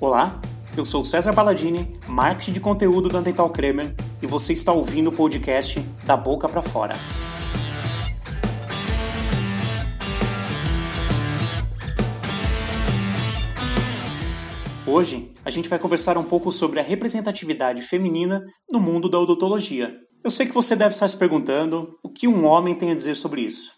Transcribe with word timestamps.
Olá, 0.00 0.40
eu 0.76 0.84
sou 0.84 1.04
César 1.04 1.32
Palladini, 1.32 1.90
marketing 2.06 2.52
de 2.52 2.60
conteúdo 2.60 3.08
da 3.08 3.20
Dental 3.20 3.50
Kramer 3.50 3.96
e 4.22 4.28
você 4.28 4.52
está 4.52 4.72
ouvindo 4.72 5.08
o 5.08 5.12
podcast 5.12 5.80
Da 6.06 6.16
Boca 6.16 6.48
para 6.48 6.62
Fora. 6.62 6.94
Hoje 14.86 15.32
a 15.44 15.50
gente 15.50 15.68
vai 15.68 15.80
conversar 15.80 16.16
um 16.16 16.22
pouco 16.22 16.52
sobre 16.52 16.78
a 16.78 16.82
representatividade 16.84 17.82
feminina 17.82 18.40
no 18.70 18.78
mundo 18.78 19.08
da 19.08 19.18
odontologia. 19.18 19.92
Eu 20.22 20.30
sei 20.30 20.46
que 20.46 20.54
você 20.54 20.76
deve 20.76 20.94
estar 20.94 21.08
se 21.08 21.16
perguntando 21.16 21.98
o 22.04 22.08
que 22.08 22.28
um 22.28 22.46
homem 22.46 22.76
tem 22.76 22.92
a 22.92 22.94
dizer 22.94 23.16
sobre 23.16 23.40
isso. 23.40 23.72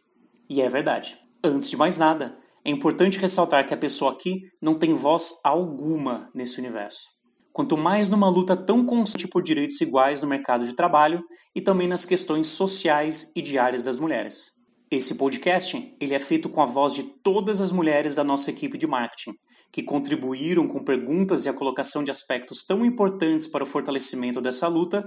E 0.50 0.60
é 0.60 0.68
verdade. 0.68 1.16
Antes 1.42 1.70
de 1.70 1.78
mais 1.78 1.96
nada, 1.96 2.36
é 2.64 2.70
importante 2.70 3.18
ressaltar 3.18 3.66
que 3.66 3.72
a 3.72 3.76
pessoa 3.76 4.12
aqui 4.12 4.42
não 4.60 4.78
tem 4.78 4.94
voz 4.94 5.32
alguma 5.42 6.28
nesse 6.34 6.58
universo. 6.58 7.04
Quanto 7.52 7.76
mais 7.76 8.08
numa 8.08 8.28
luta 8.28 8.56
tão 8.56 8.84
constante 8.84 9.26
por 9.26 9.42
direitos 9.42 9.80
iguais 9.80 10.20
no 10.20 10.28
mercado 10.28 10.64
de 10.64 10.74
trabalho 10.74 11.22
e 11.54 11.60
também 11.60 11.88
nas 11.88 12.06
questões 12.06 12.48
sociais 12.48 13.30
e 13.34 13.42
diárias 13.42 13.82
das 13.82 13.98
mulheres. 13.98 14.52
Esse 14.90 15.14
podcast 15.14 15.96
ele 16.00 16.14
é 16.14 16.18
feito 16.18 16.48
com 16.48 16.60
a 16.60 16.66
voz 16.66 16.94
de 16.94 17.02
todas 17.22 17.60
as 17.60 17.72
mulheres 17.72 18.14
da 18.14 18.24
nossa 18.24 18.50
equipe 18.50 18.76
de 18.76 18.86
marketing, 18.86 19.32
que 19.72 19.82
contribuíram 19.82 20.66
com 20.66 20.84
perguntas 20.84 21.44
e 21.44 21.48
a 21.48 21.52
colocação 21.52 22.02
de 22.02 22.10
aspectos 22.10 22.64
tão 22.64 22.84
importantes 22.84 23.46
para 23.46 23.64
o 23.64 23.66
fortalecimento 23.66 24.40
dessa 24.40 24.68
luta 24.68 25.04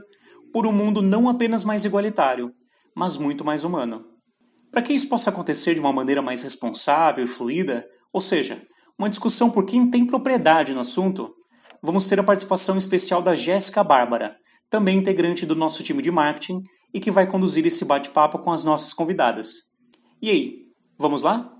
por 0.54 0.66
um 0.66 0.72
mundo 0.72 1.02
não 1.02 1.28
apenas 1.28 1.64
mais 1.64 1.84
igualitário, 1.84 2.52
mas 2.96 3.18
muito 3.18 3.44
mais 3.44 3.64
humano. 3.64 4.13
Para 4.74 4.82
que 4.82 4.92
isso 4.92 5.08
possa 5.08 5.30
acontecer 5.30 5.76
de 5.76 5.80
uma 5.80 5.94
maneira 5.94 6.20
mais 6.20 6.42
responsável 6.42 7.24
e 7.24 7.28
fluida, 7.28 7.86
ou 8.12 8.20
seja, 8.20 8.60
uma 8.98 9.08
discussão 9.08 9.52
por 9.52 9.68
quem 9.68 9.88
tem 9.92 10.04
propriedade 10.04 10.74
no 10.74 10.80
assunto, 10.80 11.32
vamos 11.80 12.08
ter 12.08 12.20
a 12.20 12.24
participação 12.24 12.76
especial 12.76 13.22
da 13.22 13.36
Jéssica 13.36 13.84
Bárbara, 13.84 14.36
também 14.72 14.98
integrante 14.98 15.46
do 15.46 15.56
nosso 15.56 15.84
time 15.84 16.02
de 16.02 16.10
marketing 16.10 16.60
e 16.92 17.00
que 17.00 17.12
vai 17.12 17.28
conduzir 17.28 17.64
esse 17.68 17.86
bate-papo 17.86 18.40
com 18.40 18.52
as 18.52 18.64
nossas 18.64 18.96
convidadas. 18.96 19.58
E 20.20 20.32
aí, 20.32 20.56
vamos 20.98 21.22
lá? 21.22 21.52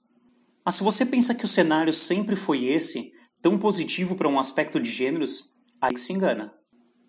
Mas 0.63 0.75
se 0.75 0.83
você 0.83 1.03
pensa 1.03 1.33
que 1.33 1.45
o 1.45 1.47
cenário 1.47 1.91
sempre 1.91 2.35
foi 2.35 2.65
esse, 2.65 3.09
tão 3.41 3.57
positivo 3.57 4.15
para 4.15 4.29
um 4.29 4.39
aspecto 4.39 4.79
de 4.79 4.91
gêneros, 4.91 5.41
aí 5.81 5.97
se 5.97 6.13
engana. 6.13 6.53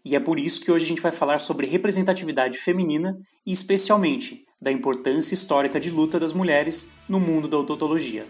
E 0.05 0.17
é 0.17 0.21
por 0.21 0.39
isso 0.39 0.61
que 0.61 0.73
hoje 0.73 0.85
a 0.85 0.89
gente 0.89 1.01
vai 1.01 1.13
falar 1.13 1.39
sobre 1.39 1.67
representatividade 1.67 2.59
feminina 2.59 3.17
e, 3.47 3.53
especialmente, 3.53 4.43
da 4.61 4.73
importância 4.73 5.33
histórica 5.33 5.79
de 5.79 5.91
luta 5.91 6.19
das 6.19 6.33
mulheres 6.33 6.91
no 7.09 7.21
mundo 7.21 7.47
da 7.47 7.59
odontologia. 7.59 8.27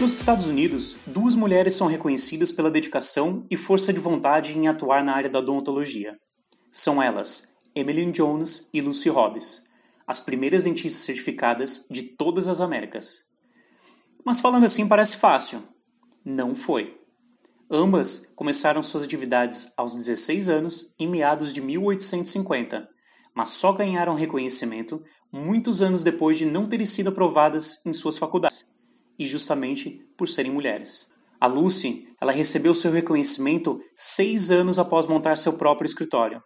Nos 0.00 0.18
Estados 0.18 0.46
Unidos, 0.46 0.96
duas 1.06 1.36
mulheres 1.36 1.74
são 1.74 1.86
reconhecidas 1.86 2.50
pela 2.50 2.70
dedicação 2.70 3.46
e 3.50 3.56
força 3.56 3.92
de 3.92 4.00
vontade 4.00 4.56
em 4.58 4.66
atuar 4.66 5.04
na 5.04 5.14
área 5.14 5.30
da 5.30 5.38
odontologia. 5.38 6.18
São 6.72 7.00
elas 7.00 7.46
Emmeline 7.76 8.10
Jones 8.10 8.68
e 8.72 8.80
Lucy 8.80 9.10
Hobbs, 9.10 9.62
as 10.06 10.18
primeiras 10.18 10.64
dentistas 10.64 11.02
certificadas 11.02 11.86
de 11.90 12.02
todas 12.02 12.48
as 12.48 12.60
Américas. 12.60 13.31
Mas 14.24 14.40
falando 14.40 14.64
assim 14.64 14.86
parece 14.86 15.16
fácil. 15.16 15.62
Não 16.24 16.54
foi. 16.54 16.98
Ambas 17.70 18.30
começaram 18.36 18.82
suas 18.82 19.02
atividades 19.02 19.72
aos 19.76 19.94
16 19.94 20.48
anos, 20.48 20.92
em 20.98 21.08
meados 21.08 21.52
de 21.52 21.60
1850, 21.60 22.86
mas 23.34 23.48
só 23.48 23.72
ganharam 23.72 24.14
reconhecimento 24.14 25.02
muitos 25.32 25.80
anos 25.80 26.02
depois 26.02 26.36
de 26.36 26.44
não 26.44 26.68
terem 26.68 26.84
sido 26.84 27.08
aprovadas 27.08 27.80
em 27.86 27.92
suas 27.94 28.18
faculdades, 28.18 28.66
e 29.18 29.26
justamente 29.26 30.06
por 30.16 30.28
serem 30.28 30.52
mulheres. 30.52 31.10
A 31.40 31.46
Lucy, 31.46 32.06
ela 32.20 32.30
recebeu 32.30 32.74
seu 32.74 32.92
reconhecimento 32.92 33.80
seis 33.96 34.52
anos 34.52 34.78
após 34.78 35.06
montar 35.06 35.36
seu 35.36 35.54
próprio 35.54 35.86
escritório. 35.86 36.42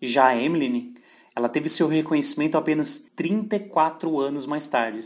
Já 0.00 0.28
a 0.28 0.40
Emily, 0.40 0.94
ela 1.36 1.48
teve 1.48 1.68
seu 1.68 1.88
reconhecimento 1.88 2.56
apenas 2.56 3.04
34 3.16 4.18
anos 4.18 4.46
mais 4.46 4.68
tarde, 4.68 5.04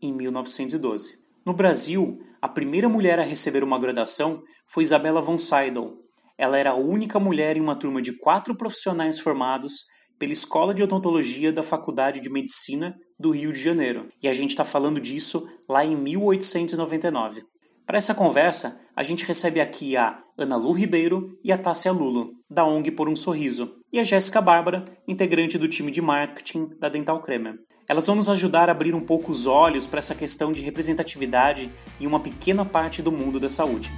em 0.00 0.12
1912. 0.12 1.27
No 1.48 1.54
Brasil, 1.54 2.18
a 2.42 2.46
primeira 2.46 2.90
mulher 2.90 3.18
a 3.18 3.22
receber 3.22 3.64
uma 3.64 3.78
graduação 3.78 4.42
foi 4.66 4.82
Isabella 4.82 5.22
von 5.22 5.38
Seidel. 5.38 5.94
Ela 6.36 6.58
era 6.58 6.72
a 6.72 6.76
única 6.76 7.18
mulher 7.18 7.56
em 7.56 7.60
uma 7.62 7.74
turma 7.74 8.02
de 8.02 8.12
quatro 8.12 8.54
profissionais 8.54 9.18
formados 9.18 9.86
pela 10.18 10.34
Escola 10.34 10.74
de 10.74 10.82
Odontologia 10.82 11.50
da 11.50 11.62
Faculdade 11.62 12.20
de 12.20 12.28
Medicina 12.28 12.94
do 13.18 13.30
Rio 13.30 13.50
de 13.50 13.58
Janeiro. 13.58 14.10
E 14.22 14.28
a 14.28 14.32
gente 14.34 14.50
está 14.50 14.62
falando 14.62 15.00
disso 15.00 15.48
lá 15.66 15.82
em 15.82 15.96
1899. 15.96 17.40
Para 17.86 17.96
essa 17.96 18.14
conversa, 18.14 18.78
a 18.94 19.02
gente 19.02 19.24
recebe 19.24 19.58
aqui 19.58 19.96
a 19.96 20.22
Ana 20.36 20.56
Lu 20.56 20.72
Ribeiro 20.72 21.30
e 21.42 21.50
a 21.50 21.56
Tássia 21.56 21.92
Lulo, 21.92 22.32
da 22.50 22.66
ONG 22.66 22.90
Por 22.90 23.08
um 23.08 23.16
Sorriso, 23.16 23.72
e 23.90 23.98
a 23.98 24.04
Jéssica 24.04 24.42
Bárbara, 24.42 24.84
integrante 25.08 25.56
do 25.56 25.66
time 25.66 25.90
de 25.90 26.02
marketing 26.02 26.68
da 26.78 26.90
Dental 26.90 27.22
Cremer. 27.22 27.54
Elas 27.88 28.06
vão 28.06 28.16
nos 28.16 28.28
ajudar 28.28 28.68
a 28.68 28.72
abrir 28.72 28.94
um 28.94 29.00
pouco 29.00 29.32
os 29.32 29.46
olhos 29.46 29.86
para 29.86 29.96
essa 29.96 30.14
questão 30.14 30.52
de 30.52 30.60
representatividade 30.60 31.72
em 31.98 32.06
uma 32.06 32.20
pequena 32.20 32.62
parte 32.62 33.00
do 33.00 33.10
mundo 33.10 33.40
da 33.40 33.48
saúde. 33.48 33.90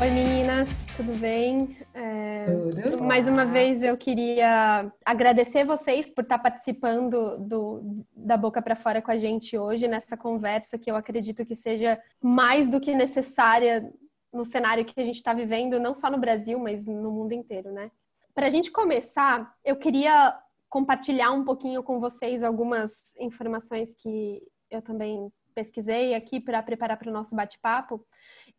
Oi 0.00 0.10
meninas, 0.10 0.84
tudo 0.96 1.16
bem? 1.16 1.76
É, 1.94 2.46
tudo. 2.82 3.04
Mais 3.04 3.28
uma 3.28 3.44
vez 3.44 3.84
eu 3.84 3.96
queria 3.96 4.90
agradecer 5.06 5.64
vocês 5.64 6.10
por 6.10 6.22
estar 6.22 6.38
participando 6.38 7.38
do, 7.38 8.04
da 8.16 8.36
Boca 8.36 8.60
para 8.60 8.74
Fora 8.74 9.00
com 9.00 9.12
a 9.12 9.16
gente 9.16 9.56
hoje 9.56 9.86
nessa 9.86 10.16
conversa 10.16 10.76
que 10.76 10.90
eu 10.90 10.96
acredito 10.96 11.46
que 11.46 11.54
seja 11.54 12.00
mais 12.20 12.68
do 12.68 12.80
que 12.80 12.92
necessária 12.96 13.88
no 14.32 14.44
cenário 14.44 14.84
que 14.84 15.00
a 15.00 15.04
gente 15.04 15.16
está 15.16 15.32
vivendo, 15.32 15.80
não 15.80 15.94
só 15.94 16.10
no 16.10 16.18
Brasil, 16.18 16.58
mas 16.58 16.86
no 16.86 17.10
mundo 17.10 17.32
inteiro, 17.32 17.72
né? 17.72 17.90
Para 18.34 18.46
a 18.46 18.50
gente 18.50 18.70
começar, 18.70 19.54
eu 19.64 19.76
queria 19.76 20.38
compartilhar 20.68 21.32
um 21.32 21.44
pouquinho 21.44 21.82
com 21.82 21.98
vocês 21.98 22.42
algumas 22.42 23.16
informações 23.16 23.94
que 23.94 24.42
eu 24.70 24.82
também 24.82 25.32
pesquisei 25.54 26.14
aqui 26.14 26.38
para 26.38 26.62
preparar 26.62 26.96
para 26.98 27.10
o 27.10 27.12
nosso 27.12 27.34
bate-papo 27.34 28.04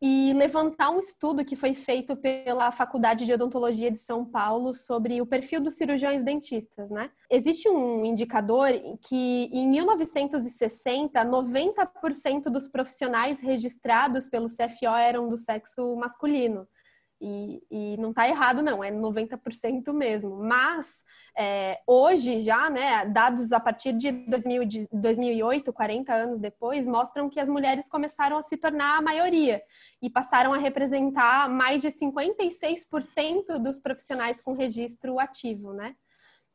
e 0.01 0.33
levantar 0.33 0.89
um 0.91 0.99
estudo 0.99 1.43
que 1.43 1.55
foi 1.55 1.73
feito 1.73 2.15
pela 2.15 2.71
Faculdade 2.71 3.25
de 3.25 3.33
Odontologia 3.33 3.91
de 3.91 3.99
São 3.99 4.23
Paulo 4.23 4.73
sobre 4.73 5.21
o 5.21 5.25
perfil 5.25 5.59
dos 5.59 5.75
cirurgiões 5.75 6.23
dentistas, 6.23 6.89
né? 6.89 7.11
Existe 7.29 7.67
um 7.67 8.05
indicador 8.05 8.69
que 9.01 9.49
em 9.51 9.67
1960, 9.67 11.25
90% 11.25 12.43
dos 12.43 12.69
profissionais 12.69 13.41
registrados 13.41 14.29
pelo 14.29 14.47
CFO 14.47 14.95
eram 14.97 15.27
do 15.27 15.37
sexo 15.37 15.95
masculino. 15.97 16.65
E, 17.21 17.61
e 17.69 17.97
não 17.97 18.11
está 18.11 18.27
errado, 18.27 18.61
não, 18.61 18.83
é 18.83 18.91
90% 18.91 19.91
mesmo. 19.91 20.37
Mas 20.37 21.03
é, 21.37 21.79
hoje 21.85 22.41
já, 22.41 22.69
né, 22.69 23.05
dados 23.05 23.51
a 23.51 23.59
partir 23.59 23.93
de, 23.93 24.11
2000, 24.11 24.65
de 24.65 24.87
2008, 24.91 25.73
40 25.73 26.13
anos 26.13 26.39
depois, 26.39 26.87
mostram 26.87 27.29
que 27.29 27.39
as 27.39 27.49
mulheres 27.49 27.87
começaram 27.87 28.37
a 28.37 28.43
se 28.43 28.57
tornar 28.57 28.97
a 28.97 29.01
maioria 29.01 29.61
e 30.01 30.09
passaram 30.09 30.53
a 30.53 30.57
representar 30.57 31.49
mais 31.49 31.81
de 31.81 31.89
56% 31.89 33.57
dos 33.59 33.79
profissionais 33.79 34.41
com 34.41 34.53
registro 34.53 35.19
ativo, 35.19 35.73
né? 35.73 35.95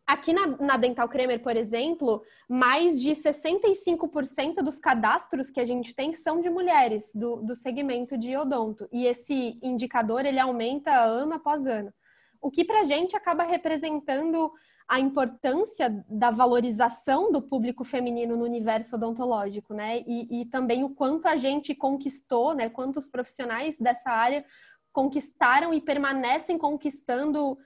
Aqui 0.06 0.35
na, 0.35 0.47
na, 0.59 0.77
Dental 0.77 1.09
Cremer, 1.09 1.43
por 1.43 1.56
exemplo, 1.56 2.23
mais 2.47 3.01
de 3.01 3.12
65% 3.12 4.56
dos 4.56 4.79
cadastros 4.79 5.51
que 5.51 5.61
a 5.61 5.65
gente 5.65 5.95
tem 5.95 6.12
são 6.12 6.43
de 6.43 6.51
mulheres 6.51 7.15
do, 7.15 7.37
do 7.37 7.56
segmento 7.56 8.19
de 8.19 8.37
odonto. 8.37 8.87
E 8.93 9.06
esse 9.06 9.59
indicador 9.62 10.27
ele 10.27 10.39
aumenta 10.39 10.95
ano 10.95 11.33
após 11.33 11.67
ano. 11.67 11.93
O 12.39 12.51
que 12.51 12.65
para 12.65 12.81
a 12.81 12.85
gente 12.85 13.17
acaba 13.17 13.45
representando 13.45 14.53
a 14.87 15.01
importância 15.01 16.05
da 16.06 16.31
valorização 16.31 17.33
do 17.33 17.41
público 17.41 17.83
feminino 17.83 18.37
no 18.37 18.45
universo 18.45 18.97
odontológico, 18.97 19.73
né? 19.73 20.03
E, 20.06 20.43
e 20.43 20.45
também 20.45 20.85
o 20.85 20.91
quanto 20.91 21.27
a 21.27 21.37
gente 21.37 21.75
conquistou, 21.75 22.55
né? 22.55 22.69
Quantos 22.69 23.06
profissionais 23.06 23.79
dessa 23.79 24.11
área 24.11 24.45
conquistaram 24.93 25.73
e 25.73 25.81
permanecem 25.81 26.59
conquistando 26.59 27.56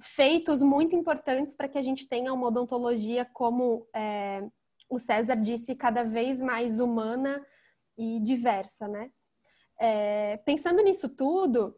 feitos 0.00 0.62
muito 0.62 0.94
importantes 0.94 1.56
para 1.56 1.68
que 1.68 1.78
a 1.78 1.82
gente 1.82 2.08
tenha 2.08 2.32
uma 2.32 2.48
odontologia, 2.48 3.24
como 3.32 3.86
é, 3.94 4.42
o 4.88 4.98
César 4.98 5.36
disse, 5.36 5.74
cada 5.74 6.04
vez 6.04 6.40
mais 6.40 6.80
humana 6.80 7.44
e 7.96 8.20
diversa, 8.20 8.86
né? 8.86 9.10
É, 9.80 10.36
pensando 10.38 10.82
nisso 10.82 11.08
tudo, 11.08 11.76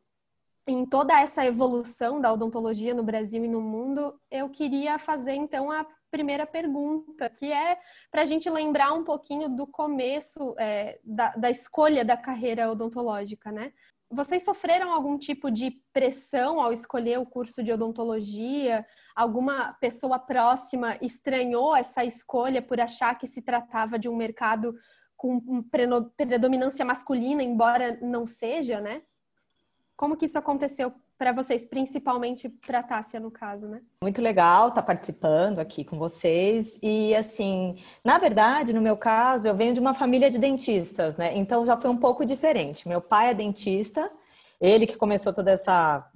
em 0.67 0.87
toda 0.87 1.19
essa 1.19 1.44
evolução 1.44 2.20
da 2.20 2.32
odontologia 2.32 2.94
no 2.94 3.02
Brasil 3.02 3.44
e 3.44 3.49
no 3.49 3.61
mundo, 3.61 4.19
eu 4.31 4.49
queria 4.49 4.99
fazer 4.99 5.34
então 5.34 5.70
a 5.70 5.87
primeira 6.11 6.46
pergunta, 6.46 7.31
que 7.31 7.52
é 7.52 7.78
para 8.11 8.22
a 8.22 8.26
gente 8.26 8.50
lembrar 8.50 8.93
um 8.93 9.05
pouquinho 9.05 9.49
do 9.49 9.67
começo 9.67 10.55
é, 10.58 10.99
da, 11.05 11.31
da 11.37 11.50
escolha 11.50 12.05
da 12.05 12.17
carreira 12.17 12.70
odontológica, 12.70 13.50
né? 13.52 13.72
Vocês 14.12 14.42
sofreram 14.42 14.92
algum 14.92 15.16
tipo 15.16 15.52
de 15.52 15.80
pressão 15.92 16.60
ao 16.60 16.72
escolher 16.72 17.20
o 17.20 17.26
curso 17.26 17.62
de 17.62 17.72
odontologia? 17.72 18.84
Alguma 19.14 19.74
pessoa 19.74 20.18
próxima 20.18 20.98
estranhou 21.00 21.76
essa 21.76 22.04
escolha 22.04 22.60
por 22.60 22.80
achar 22.80 23.16
que 23.16 23.28
se 23.28 23.40
tratava 23.40 23.96
de 23.96 24.08
um 24.08 24.16
mercado 24.16 24.74
com 25.16 25.62
predominância 26.16 26.84
masculina, 26.84 27.40
embora 27.40 28.00
não 28.02 28.26
seja, 28.26 28.80
né? 28.80 29.02
Como 29.96 30.16
que 30.16 30.26
isso 30.26 30.38
aconteceu 30.38 30.92
para 31.20 31.34
vocês, 31.34 31.67
principalmente 31.67 32.49
para 32.49 32.82
Tássia, 32.82 33.20
no 33.20 33.31
caso, 33.31 33.69
né? 33.69 33.82
Muito 34.02 34.22
legal 34.22 34.69
estar 34.69 34.81
tá 34.81 34.87
participando 34.87 35.58
aqui 35.58 35.84
com 35.84 35.99
vocês. 35.99 36.78
E, 36.82 37.14
assim, 37.14 37.76
na 38.02 38.17
verdade, 38.17 38.72
no 38.72 38.81
meu 38.81 38.96
caso, 38.96 39.46
eu 39.46 39.55
venho 39.55 39.75
de 39.75 39.81
uma 39.81 39.93
família 39.93 40.31
de 40.31 40.38
dentistas, 40.38 41.19
né? 41.19 41.37
Então 41.37 41.67
já 41.67 41.76
foi 41.76 41.90
um 41.90 41.96
pouco 41.99 42.25
diferente. 42.25 42.88
Meu 42.88 43.02
pai 43.02 43.32
é 43.32 43.34
dentista, 43.34 44.11
ele 44.58 44.87
que 44.87 44.96
começou 44.96 45.31
toda 45.31 45.50
essa 45.50 46.08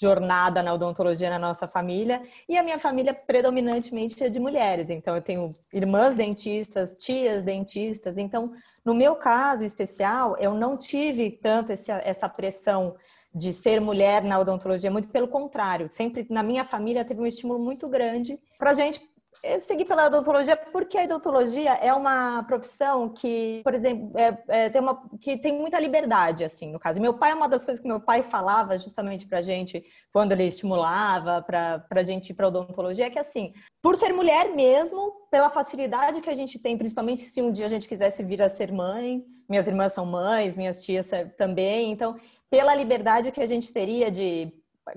jornada 0.00 0.62
na 0.62 0.74
odontologia 0.74 1.28
na 1.28 1.40
nossa 1.40 1.66
família 1.66 2.22
e 2.48 2.56
a 2.56 2.62
minha 2.62 2.78
família 2.78 3.12
predominantemente 3.12 4.22
é 4.22 4.28
de 4.28 4.38
mulheres. 4.38 4.90
Então 4.90 5.16
eu 5.16 5.22
tenho 5.22 5.50
irmãs 5.72 6.14
dentistas, 6.14 6.94
tias 6.96 7.42
dentistas. 7.42 8.16
Então, 8.16 8.52
no 8.84 8.94
meu 8.94 9.16
caso 9.16 9.64
especial, 9.64 10.36
eu 10.38 10.54
não 10.54 10.76
tive 10.76 11.32
tanto 11.32 11.72
esse, 11.72 11.90
essa 11.90 12.28
pressão 12.28 12.94
de 13.36 13.52
ser 13.52 13.80
mulher 13.80 14.24
na 14.24 14.38
odontologia, 14.38 14.90
muito 14.90 15.08
pelo 15.10 15.28
contrário, 15.28 15.90
sempre 15.90 16.26
na 16.30 16.42
minha 16.42 16.64
família 16.64 17.04
teve 17.04 17.20
um 17.20 17.26
estímulo 17.26 17.58
muito 17.58 17.86
grande 17.88 18.38
para 18.58 18.70
a 18.70 18.74
gente 18.74 19.00
eu 19.42 19.60
segui 19.60 19.84
pela 19.84 20.06
odontologia 20.06 20.56
porque 20.56 20.98
a 20.98 21.04
odontologia 21.04 21.72
é 21.74 21.92
uma 21.92 22.42
profissão 22.44 23.08
que, 23.08 23.60
por 23.62 23.74
exemplo, 23.74 24.10
é, 24.18 24.38
é, 24.48 24.70
tem 24.70 24.80
uma, 24.80 25.02
que 25.20 25.36
tem 25.36 25.52
muita 25.52 25.78
liberdade, 25.78 26.44
assim, 26.44 26.72
no 26.72 26.78
caso. 26.78 27.00
Meu 27.00 27.14
pai, 27.14 27.32
uma 27.34 27.48
das 27.48 27.64
coisas 27.64 27.80
que 27.80 27.88
meu 27.88 28.00
pai 28.00 28.22
falava 28.22 28.76
justamente 28.78 29.26
pra 29.26 29.42
gente, 29.42 29.84
quando 30.12 30.32
ele 30.32 30.44
estimulava 30.44 31.42
pra, 31.42 31.78
pra 31.78 32.02
gente 32.02 32.30
ir 32.30 32.34
pra 32.34 32.48
odontologia, 32.48 33.06
é 33.06 33.10
que, 33.10 33.18
assim, 33.18 33.52
por 33.82 33.96
ser 33.96 34.12
mulher 34.12 34.54
mesmo, 34.54 35.12
pela 35.30 35.50
facilidade 35.50 36.20
que 36.20 36.30
a 36.30 36.34
gente 36.34 36.58
tem, 36.58 36.76
principalmente 36.76 37.22
se 37.22 37.42
um 37.42 37.52
dia 37.52 37.66
a 37.66 37.70
gente 37.70 37.88
quisesse 37.88 38.22
vir 38.22 38.42
a 38.42 38.48
ser 38.48 38.72
mãe, 38.72 39.24
minhas 39.48 39.66
irmãs 39.68 39.92
são 39.92 40.04
mães, 40.04 40.56
minhas 40.56 40.82
tias 40.82 41.10
também, 41.36 41.92
então, 41.92 42.16
pela 42.50 42.74
liberdade 42.74 43.32
que 43.32 43.40
a 43.40 43.46
gente 43.46 43.72
teria 43.72 44.10
de 44.10 44.52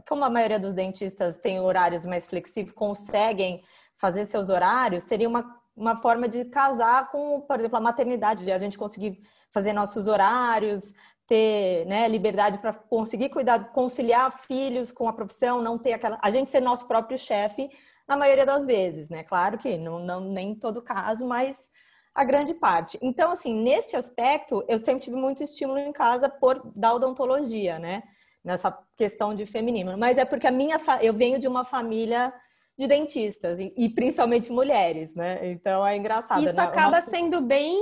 como 0.08 0.24
a 0.24 0.30
maioria 0.30 0.60
dos 0.60 0.74
dentistas 0.74 1.38
tem 1.38 1.60
horários 1.60 2.06
mais 2.06 2.26
flexíveis, 2.26 2.76
conseguem 2.76 3.64
fazer 3.98 4.26
seus 4.26 4.50
horários 4.50 5.04
seria 5.04 5.28
uma, 5.28 5.60
uma 5.76 5.96
forma 5.98 6.28
de 6.28 6.46
casar 6.46 7.12
com, 7.12 7.42
por 7.42 7.60
exemplo, 7.60 7.78
a 7.78 7.82
maternidade, 7.82 8.44
de 8.44 8.52
a 8.52 8.58
gente 8.58 8.78
conseguir 8.78 9.22
fazer 9.52 9.74
nossos 9.74 10.08
horários, 10.08 10.94
ter 11.28 11.86
né, 11.86 12.08
liberdade 12.08 12.58
para 12.58 12.74
conseguir 12.74 13.30
cuidar, 13.30 13.72
conciliar 13.72 14.32
filhos 14.32 14.92
com 14.92 15.08
a 15.08 15.14
profissão, 15.14 15.62
não 15.62 15.78
ter 15.78 15.94
aquela. 15.94 16.18
A 16.22 16.32
gente 16.32 16.50
ser 16.50 16.60
nosso 16.60 16.88
próprio 16.88 17.18
chefe 17.18 17.70
na 18.08 18.18
maioria 18.18 18.46
das 18.46 18.66
vezes, 18.66 19.10
né? 19.10 19.24
Claro 19.24 19.58
que 19.58 19.78
não, 19.78 20.00
não 20.00 20.22
nem 20.22 20.52
em 20.52 20.56
todo 20.56 20.82
caso, 20.82 21.28
mas 21.28 21.70
a 22.14 22.24
grande 22.24 22.54
parte. 22.54 22.98
Então, 23.02 23.32
assim, 23.32 23.54
nesse 23.54 23.96
aspecto, 23.96 24.64
eu 24.68 24.78
sempre 24.78 25.02
tive 25.02 25.16
muito 25.16 25.44
estímulo 25.44 25.80
em 25.80 25.92
casa 25.92 26.28
por 26.30 26.72
da 26.76 26.94
odontologia, 26.94 27.80
né? 27.80 28.04
Nessa 28.44 28.78
questão 28.98 29.34
de 29.34 29.46
feminino. 29.46 29.98
Mas 29.98 30.18
é 30.18 30.26
porque 30.26 30.48
a 30.48 30.52
minha 30.52 30.80
eu 31.02 31.14
venho 31.14 31.40
de 31.40 31.48
uma 31.48 31.66
família 31.66 32.34
de 32.78 32.88
dentistas, 32.88 33.60
e, 33.60 33.74
e 33.76 33.90
principalmente 33.90 34.52
mulheres, 34.52 35.14
né? 35.14 35.52
Então 35.52 35.86
é 35.86 35.98
engraçado. 35.98 36.42
Isso 36.42 36.56
né? 36.56 36.64
acaba 36.64 36.98
nosso... 36.98 37.10
sendo 37.10 37.42
bem 37.42 37.78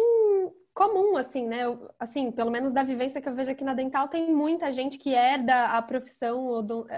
comum, 0.73 1.15
assim, 1.15 1.45
né? 1.47 1.63
Assim, 1.99 2.31
pelo 2.31 2.49
menos 2.49 2.73
da 2.73 2.83
vivência 2.83 3.21
que 3.21 3.29
eu 3.29 3.33
vejo 3.35 3.51
aqui 3.51 3.63
na 3.63 3.73
Dental, 3.75 4.07
tem 4.07 4.31
muita 4.33 4.73
gente 4.73 4.97
que 4.97 5.13
herda 5.13 5.65
a 5.65 5.81
profissão 5.81 6.47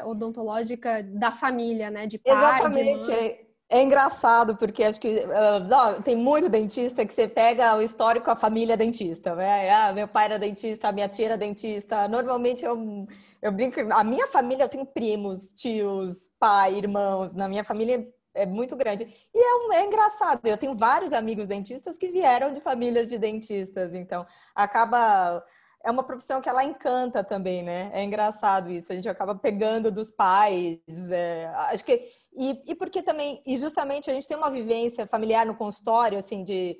odontológica 0.05 1.03
da 1.03 1.31
família, 1.31 1.89
né? 1.89 2.05
De 2.05 2.17
pai, 2.17 2.35
Exatamente. 2.35 3.05
De 3.05 3.11
é, 3.11 3.48
é, 3.69 3.83
engraçado, 3.83 4.57
porque 4.57 4.83
acho 4.83 4.99
que 4.99 5.19
uh, 5.19 6.01
tem 6.03 6.15
muito 6.15 6.49
dentista 6.49 7.05
que 7.05 7.13
você 7.13 7.27
pega 7.27 7.75
o 7.75 7.81
histórico, 7.81 8.31
a 8.31 8.35
família 8.35 8.75
dentista, 8.75 9.35
né? 9.35 9.69
Ah, 9.69 9.93
meu 9.93 10.07
pai 10.07 10.25
era 10.25 10.39
dentista, 10.39 10.91
minha 10.91 11.07
tia 11.07 11.25
era 11.27 11.37
dentista. 11.37 12.07
Normalmente 12.07 12.65
eu 12.65 13.07
eu 13.41 13.51
brinco, 13.51 13.79
a 13.93 14.03
minha 14.03 14.27
família, 14.27 14.63
eu 14.65 14.69
tenho 14.69 14.85
primos, 14.85 15.53
tios, 15.53 16.29
pai, 16.37 16.75
irmãos, 16.75 17.33
na 17.33 17.47
minha 17.47 17.63
família 17.63 18.05
é 18.33 18.45
muito 18.45 18.75
grande. 18.75 19.05
E 19.33 19.39
é, 19.39 19.55
um, 19.67 19.73
é, 19.73 19.85
engraçado, 19.85 20.45
eu 20.45 20.57
tenho 20.57 20.75
vários 20.75 21.13
amigos 21.13 21.47
dentistas 21.47 21.97
que 21.97 22.09
vieram 22.09 22.51
de 22.51 22.61
famílias 22.61 23.09
de 23.09 23.17
dentistas, 23.17 23.93
então 23.93 24.25
acaba. 24.53 25.43
É 25.83 25.89
uma 25.89 26.03
profissão 26.03 26.41
que 26.41 26.49
ela 26.49 26.63
encanta 26.63 27.23
também, 27.23 27.63
né? 27.63 27.89
É 27.93 28.03
engraçado 28.03 28.69
isso, 28.69 28.91
a 28.91 28.95
gente 28.95 29.07
acaba 29.07 29.33
pegando 29.33 29.91
dos 29.91 30.11
pais. 30.11 30.79
É, 31.09 31.47
acho 31.69 31.85
que. 31.85 32.03
E, 32.33 32.61
e 32.67 32.75
porque 32.75 33.01
também, 33.01 33.41
e 33.45 33.57
justamente 33.57 34.09
a 34.09 34.13
gente 34.13 34.27
tem 34.27 34.37
uma 34.37 34.51
vivência 34.51 35.07
familiar 35.07 35.45
no 35.45 35.55
consultório, 35.55 36.17
assim, 36.17 36.43
de 36.43 36.77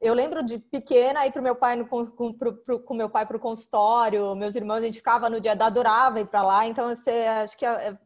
eu 0.00 0.14
lembro 0.14 0.42
de 0.42 0.58
pequena 0.58 1.26
ir 1.26 1.32
pro 1.32 1.42
meu 1.42 1.54
pai 1.54 1.76
no, 1.76 1.86
com, 1.86 2.32
pro, 2.32 2.56
pro, 2.56 2.80
com 2.80 2.94
meu 2.94 3.08
pai 3.10 3.26
para 3.26 3.36
o 3.36 3.40
consultório, 3.40 4.34
meus 4.34 4.56
irmãos, 4.56 4.78
a 4.78 4.82
gente 4.82 4.96
ficava 4.96 5.28
no 5.28 5.40
dia 5.40 5.54
da 5.54 5.66
adorava 5.66 6.20
ir 6.20 6.26
para 6.26 6.42
lá, 6.42 6.66
então 6.66 6.88
você 6.88 7.10
acho 7.10 7.56
que 7.56 7.66
a, 7.66 7.98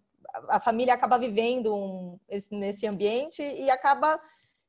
a 0.49 0.59
família 0.59 0.95
acaba 0.95 1.19
vivendo 1.19 1.75
um, 1.75 2.19
esse, 2.29 2.53
nesse 2.55 2.87
ambiente 2.87 3.43
e 3.43 3.71
acaba 3.71 4.21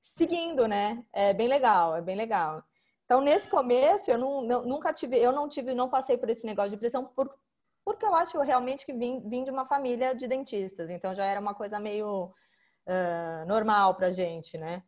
seguindo, 0.01 0.67
né? 0.67 1.03
É 1.11 1.33
bem 1.33 1.47
legal, 1.47 1.95
é 1.95 2.01
bem 2.01 2.15
legal. 2.15 2.63
Então 3.05 3.21
nesse 3.21 3.47
começo 3.47 4.11
eu 4.11 4.17
não, 4.17 4.41
não, 4.41 4.65
nunca 4.65 4.91
tive, 4.91 5.17
eu 5.17 5.31
não 5.31 5.47
tive, 5.47 5.73
não 5.73 5.89
passei 5.89 6.17
por 6.17 6.29
esse 6.29 6.45
negócio 6.45 6.71
de 6.71 6.77
pressão 6.77 7.05
por, 7.05 7.29
porque 7.85 8.05
eu 8.05 8.15
acho 8.15 8.39
realmente 8.41 8.85
que 8.85 8.93
vim, 8.93 9.21
vim 9.29 9.43
de 9.43 9.51
uma 9.51 9.65
família 9.65 10.15
de 10.15 10.27
dentistas, 10.27 10.89
então 10.89 11.13
já 11.13 11.25
era 11.25 11.39
uma 11.39 11.53
coisa 11.53 11.79
meio 11.79 12.33
uh, 12.87 13.45
normal 13.47 13.95
para 13.95 14.09
gente, 14.09 14.57
né? 14.57 14.83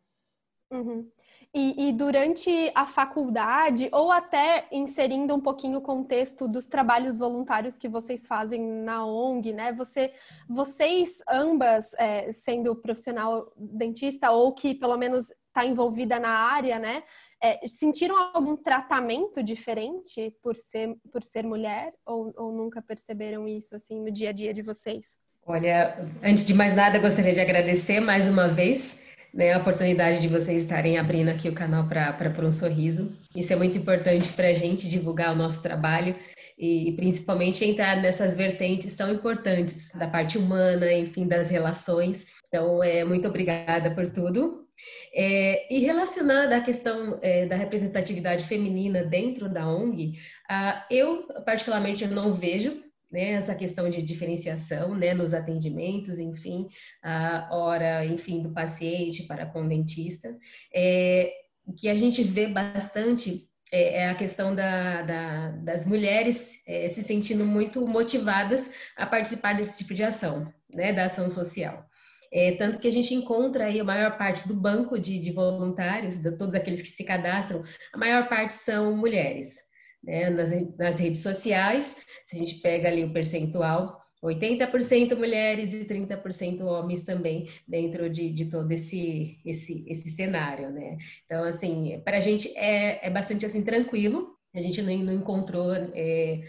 Uhum. 0.70 1.08
E, 1.54 1.88
e, 1.88 1.92
durante 1.94 2.70
a 2.74 2.84
faculdade, 2.84 3.88
ou 3.90 4.12
até 4.12 4.68
inserindo 4.70 5.34
um 5.34 5.40
pouquinho 5.40 5.78
o 5.78 5.82
contexto 5.82 6.46
dos 6.46 6.66
trabalhos 6.66 7.18
voluntários 7.18 7.78
que 7.78 7.88
vocês 7.88 8.26
fazem 8.26 8.60
na 8.60 9.06
ONG, 9.06 9.54
né? 9.54 9.72
Você, 9.72 10.12
vocês 10.46 11.22
ambas, 11.26 11.94
é, 11.94 12.30
sendo 12.32 12.76
profissional 12.76 13.50
dentista 13.56 14.30
ou 14.30 14.52
que 14.52 14.74
pelo 14.74 14.98
menos 14.98 15.32
está 15.46 15.64
envolvida 15.64 16.20
na 16.20 16.28
área, 16.28 16.78
né? 16.78 17.02
É, 17.42 17.66
sentiram 17.66 18.16
algum 18.34 18.56
tratamento 18.56 19.42
diferente 19.42 20.34
por 20.42 20.56
ser, 20.56 20.96
por 21.12 21.22
ser 21.22 21.44
mulher? 21.44 21.92
Ou, 22.04 22.32
ou 22.36 22.52
nunca 22.52 22.82
perceberam 22.82 23.46
isso 23.46 23.76
assim 23.76 24.00
no 24.00 24.10
dia 24.10 24.30
a 24.30 24.32
dia 24.32 24.52
de 24.52 24.62
vocês? 24.62 25.16
Olha, 25.46 25.96
antes 26.22 26.44
de 26.44 26.52
mais 26.52 26.74
nada, 26.74 26.98
gostaria 26.98 27.32
de 27.32 27.40
agradecer 27.40 28.00
mais 28.00 28.28
uma 28.28 28.48
vez 28.48 29.02
né, 29.32 29.52
a 29.52 29.58
oportunidade 29.58 30.20
de 30.20 30.28
vocês 30.28 30.62
estarem 30.62 30.98
abrindo 30.98 31.28
aqui 31.28 31.48
o 31.48 31.54
canal 31.54 31.86
para 31.86 32.30
Por 32.30 32.44
um 32.44 32.52
Sorriso. 32.52 33.16
Isso 33.34 33.52
é 33.52 33.56
muito 33.56 33.78
importante 33.78 34.32
para 34.32 34.48
a 34.48 34.54
gente 34.54 34.88
divulgar 34.88 35.32
o 35.32 35.36
nosso 35.36 35.62
trabalho 35.62 36.16
e, 36.58 36.92
principalmente 36.96 37.64
entrar 37.64 38.02
nessas 38.02 38.36
vertentes 38.36 38.94
tão 38.94 39.12
importantes 39.12 39.92
da 39.92 40.08
parte 40.08 40.36
humana, 40.36 40.92
enfim, 40.92 41.26
das 41.26 41.48
relações. 41.50 42.26
Então, 42.48 42.82
é, 42.82 43.04
muito 43.04 43.28
obrigada 43.28 43.94
por 43.94 44.10
tudo. 44.10 44.66
É, 45.14 45.72
e 45.74 45.80
relacionada 45.80 46.56
à 46.56 46.60
questão 46.60 47.18
é, 47.20 47.46
da 47.46 47.56
representatividade 47.56 48.44
feminina 48.44 49.02
dentro 49.02 49.48
da 49.48 49.68
ONG, 49.68 50.18
ah, 50.48 50.86
eu 50.90 51.26
particularmente 51.44 52.06
não 52.06 52.32
vejo 52.32 52.82
né, 53.10 53.32
essa 53.32 53.54
questão 53.54 53.88
de 53.90 54.02
diferenciação, 54.02 54.94
né, 54.94 55.14
nos 55.14 55.34
atendimentos, 55.34 56.18
enfim, 56.18 56.68
a 57.02 57.48
hora, 57.50 58.04
enfim, 58.04 58.40
do 58.40 58.52
paciente 58.52 59.24
para 59.24 59.46
com 59.46 59.62
o 59.62 59.68
dentista, 59.68 60.36
é, 60.74 61.32
que 61.76 61.88
a 61.88 61.94
gente 61.94 62.22
vê 62.22 62.46
bastante 62.46 63.48
é, 63.70 64.02
é 64.02 64.08
a 64.10 64.14
questão 64.14 64.54
da, 64.54 65.02
da, 65.02 65.50
das 65.50 65.86
mulheres 65.86 66.62
é, 66.66 66.88
se 66.88 67.02
sentindo 67.02 67.44
muito 67.44 67.86
motivadas 67.86 68.70
a 68.96 69.06
participar 69.06 69.54
desse 69.54 69.78
tipo 69.78 69.94
de 69.94 70.02
ação, 70.02 70.52
né, 70.72 70.92
da 70.92 71.06
ação 71.06 71.28
social. 71.30 71.87
É, 72.32 72.52
tanto 72.52 72.78
que 72.78 72.88
a 72.88 72.92
gente 72.92 73.14
encontra 73.14 73.64
aí 73.64 73.80
a 73.80 73.84
maior 73.84 74.16
parte 74.18 74.46
do 74.46 74.54
banco 74.54 74.98
de, 74.98 75.18
de 75.18 75.32
voluntários, 75.32 76.18
de 76.18 76.30
todos 76.36 76.54
aqueles 76.54 76.82
que 76.82 76.88
se 76.88 77.04
cadastram, 77.04 77.62
a 77.92 77.98
maior 77.98 78.28
parte 78.28 78.52
são 78.52 78.96
mulheres. 78.96 79.66
Né, 80.02 80.30
nas, 80.30 80.50
nas 80.76 81.00
redes 81.00 81.22
sociais, 81.22 81.96
se 82.24 82.36
a 82.36 82.38
gente 82.38 82.60
pega 82.60 82.88
ali 82.88 83.02
o 83.02 83.12
percentual, 83.12 84.00
80% 84.22 85.16
mulheres 85.16 85.72
e 85.72 85.84
30% 85.84 86.62
homens 86.62 87.04
também 87.04 87.48
dentro 87.66 88.10
de, 88.10 88.30
de 88.30 88.46
todo 88.46 88.70
esse, 88.72 89.40
esse, 89.44 89.84
esse 89.88 90.10
cenário, 90.10 90.70
né? 90.70 90.96
Então, 91.24 91.44
assim, 91.44 92.00
para 92.04 92.18
a 92.18 92.20
gente 92.20 92.56
é, 92.56 93.06
é 93.06 93.10
bastante 93.10 93.46
assim 93.46 93.62
tranquilo, 93.62 94.36
a 94.54 94.60
gente 94.60 94.82
não, 94.82 94.96
não 94.98 95.12
encontrou 95.12 95.72
é, 95.72 96.40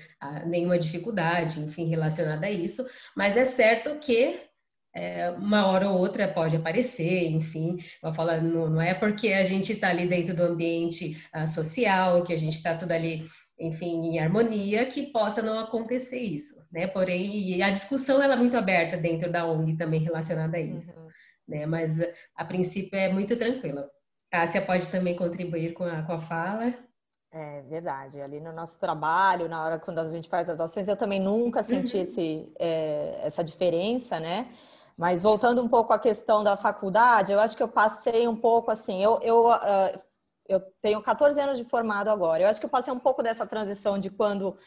nenhuma 0.48 0.80
dificuldade, 0.80 1.60
enfim, 1.60 1.88
relacionada 1.90 2.48
a 2.48 2.52
isso, 2.52 2.86
mas 3.16 3.38
é 3.38 3.46
certo 3.46 4.00
que 4.00 4.49
é, 4.94 5.30
uma 5.32 5.68
hora 5.68 5.90
ou 5.90 5.98
outra 5.98 6.28
pode 6.28 6.56
aparecer, 6.56 7.30
enfim, 7.30 7.78
vou 8.02 8.14
falar, 8.14 8.42
não, 8.42 8.70
não 8.70 8.82
é 8.82 8.94
porque 8.94 9.34
a 9.34 9.44
gente 9.44 9.74
está 9.74 9.90
ali 9.90 10.08
dentro 10.08 10.36
do 10.36 10.44
ambiente 10.44 11.18
uh, 11.36 11.48
social, 11.48 12.24
que 12.24 12.34
a 12.34 12.38
gente 12.38 12.58
está 12.58 12.76
tudo 12.76 12.92
ali 12.92 13.28
enfim, 13.60 14.06
em 14.06 14.20
harmonia, 14.20 14.86
que 14.86 15.08
possa 15.08 15.42
não 15.42 15.60
acontecer 15.60 16.20
isso, 16.20 16.56
né? 16.72 16.88
Porém, 16.88 17.62
a 17.62 17.70
discussão 17.70 18.24
ela 18.24 18.36
é 18.36 18.38
muito 18.38 18.56
aberta 18.56 18.96
dentro 18.96 19.30
da 19.30 19.46
ONG 19.46 19.76
também 19.76 20.00
relacionada 20.00 20.56
a 20.56 20.62
isso, 20.62 20.98
uhum. 20.98 21.10
né? 21.48 21.66
Mas 21.66 22.00
a 22.36 22.46
princípio 22.46 22.98
é 22.98 23.12
muito 23.12 23.36
tranquila. 23.36 23.90
Cássia 24.32 24.62
pode 24.62 24.88
também 24.88 25.16
contribuir 25.16 25.74
com 25.74 25.84
a, 25.84 26.04
com 26.04 26.14
a 26.14 26.20
fala. 26.20 26.74
É 27.32 27.62
verdade. 27.64 28.22
Ali 28.22 28.40
no 28.40 28.54
nosso 28.54 28.80
trabalho, 28.80 29.50
na 29.50 29.64
hora 29.64 29.80
quando 29.80 30.00
a 30.00 30.08
gente 30.08 30.30
faz 30.30 30.50
as 30.50 30.60
ações, 30.60 30.88
eu 30.88 30.96
também 30.96 31.20
nunca 31.20 31.62
senti 31.62 31.98
uhum. 31.98 32.04
esse, 32.04 32.54
é, 32.58 33.20
essa 33.24 33.44
diferença, 33.44 34.20
né? 34.20 34.50
Mas 35.00 35.24
voltando 35.24 35.64
um 35.64 35.68
pouco 35.70 35.94
à 35.94 35.98
questão 35.98 36.44
da 36.44 36.58
faculdade, 36.58 37.32
eu 37.32 37.40
acho 37.40 37.56
que 37.56 37.64
eu 37.64 37.70
passei 37.70 38.28
um 38.28 38.36
pouco 38.36 38.70
assim. 38.70 39.02
Eu, 39.02 39.18
eu 39.22 39.48
uh, 39.48 40.00
eu 40.46 40.60
tenho 40.82 41.02
14 41.02 41.40
anos 41.40 41.58
de 41.58 41.64
formado 41.64 42.10
agora. 42.10 42.44
Eu 42.44 42.50
acho 42.50 42.60
que 42.60 42.66
eu 42.66 42.70
passei 42.70 42.92
um 42.92 43.00
pouco 43.00 43.24
dessa 43.24 43.48
transição 43.48 43.98
de 43.98 44.10
quando 44.10 44.58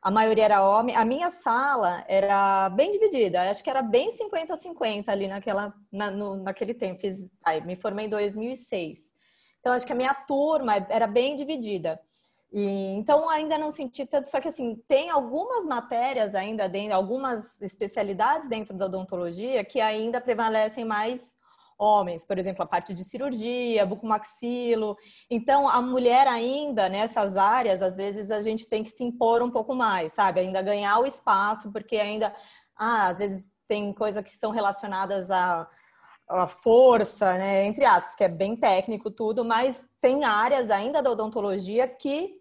a 0.00 0.08
maioria 0.08 0.44
era 0.44 0.62
homem. 0.62 0.94
A 0.94 1.04
minha 1.04 1.28
sala 1.28 2.04
era 2.06 2.68
bem 2.68 2.92
dividida, 2.92 3.50
acho 3.50 3.64
que 3.64 3.70
era 3.70 3.82
bem 3.82 4.12
50-50 4.12 5.08
ali 5.08 5.26
naquela, 5.26 5.74
na, 5.90 6.08
no, 6.08 6.36
naquele 6.36 6.72
tempo. 6.72 7.00
Fiz, 7.00 7.28
me 7.64 7.74
formei 7.74 8.06
em 8.06 8.10
2006. 8.10 9.10
Então, 9.58 9.72
acho 9.72 9.84
que 9.84 9.92
a 9.92 9.96
minha 9.96 10.14
turma 10.14 10.86
era 10.88 11.08
bem 11.08 11.34
dividida. 11.34 12.00
E, 12.52 12.94
então, 12.96 13.28
ainda 13.28 13.56
não 13.56 13.70
senti 13.70 14.04
tanto, 14.04 14.28
só 14.28 14.40
que 14.40 14.48
assim, 14.48 14.82
tem 14.88 15.08
algumas 15.08 15.64
matérias 15.64 16.34
ainda 16.34 16.68
dentro, 16.68 16.96
algumas 16.96 17.60
especialidades 17.60 18.48
dentro 18.48 18.76
da 18.76 18.86
odontologia 18.86 19.64
que 19.64 19.80
ainda 19.80 20.20
prevalecem 20.20 20.84
mais 20.84 21.36
homens, 21.78 22.24
por 22.24 22.38
exemplo, 22.38 22.62
a 22.62 22.66
parte 22.66 22.92
de 22.92 23.04
cirurgia, 23.04 23.86
bucomaxilo. 23.86 24.96
Então, 25.30 25.66
a 25.68 25.80
mulher 25.80 26.26
ainda 26.26 26.88
nessas 26.88 27.36
áreas, 27.36 27.80
às 27.82 27.96
vezes 27.96 28.30
a 28.30 28.40
gente 28.42 28.68
tem 28.68 28.82
que 28.82 28.90
se 28.90 29.02
impor 29.02 29.42
um 29.42 29.50
pouco 29.50 29.74
mais, 29.74 30.12
sabe? 30.12 30.40
Ainda 30.40 30.60
ganhar 30.60 30.98
o 30.98 31.06
espaço, 31.06 31.72
porque 31.72 31.96
ainda, 31.96 32.34
ah, 32.76 33.06
às 33.08 33.18
vezes 33.18 33.48
tem 33.66 33.94
coisas 33.94 34.22
que 34.22 34.32
são 34.32 34.50
relacionadas 34.50 35.30
a, 35.30 35.66
a 36.28 36.46
força, 36.46 37.38
né, 37.38 37.64
entre 37.64 37.84
aspas, 37.84 38.14
que 38.14 38.24
é 38.24 38.28
bem 38.28 38.56
técnico 38.56 39.10
tudo, 39.10 39.44
mas 39.44 39.88
tem 40.00 40.24
áreas 40.24 40.70
ainda 40.70 41.02
da 41.02 41.10
odontologia 41.10 41.88
que 41.88 42.39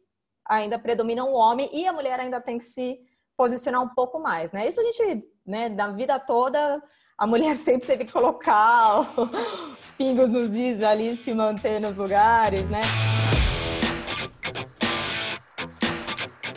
ainda 0.49 0.77
predominam 0.79 1.31
o 1.31 1.35
homem 1.35 1.69
e 1.71 1.85
a 1.85 1.93
mulher 1.93 2.19
ainda 2.19 2.41
tem 2.41 2.57
que 2.57 2.63
se 2.63 2.97
posicionar 3.37 3.79
um 3.81 3.89
pouco 3.89 4.19
mais, 4.19 4.51
né? 4.51 4.67
Isso 4.67 4.81
a 4.81 4.83
gente, 4.83 5.23
né, 5.45 5.69
da 5.69 5.89
vida 5.89 6.19
toda 6.19 6.81
a 7.17 7.27
mulher 7.27 7.55
sempre 7.57 7.87
teve 7.87 8.03
que 8.05 8.11
colocar 8.11 9.13
os 9.15 9.91
pingos 9.97 10.27
nos 10.27 10.55
is 10.55 10.81
ali, 10.81 11.15
se 11.15 11.31
manter 11.33 11.79
nos 11.79 11.95
lugares, 11.95 12.67
né? 12.69 12.79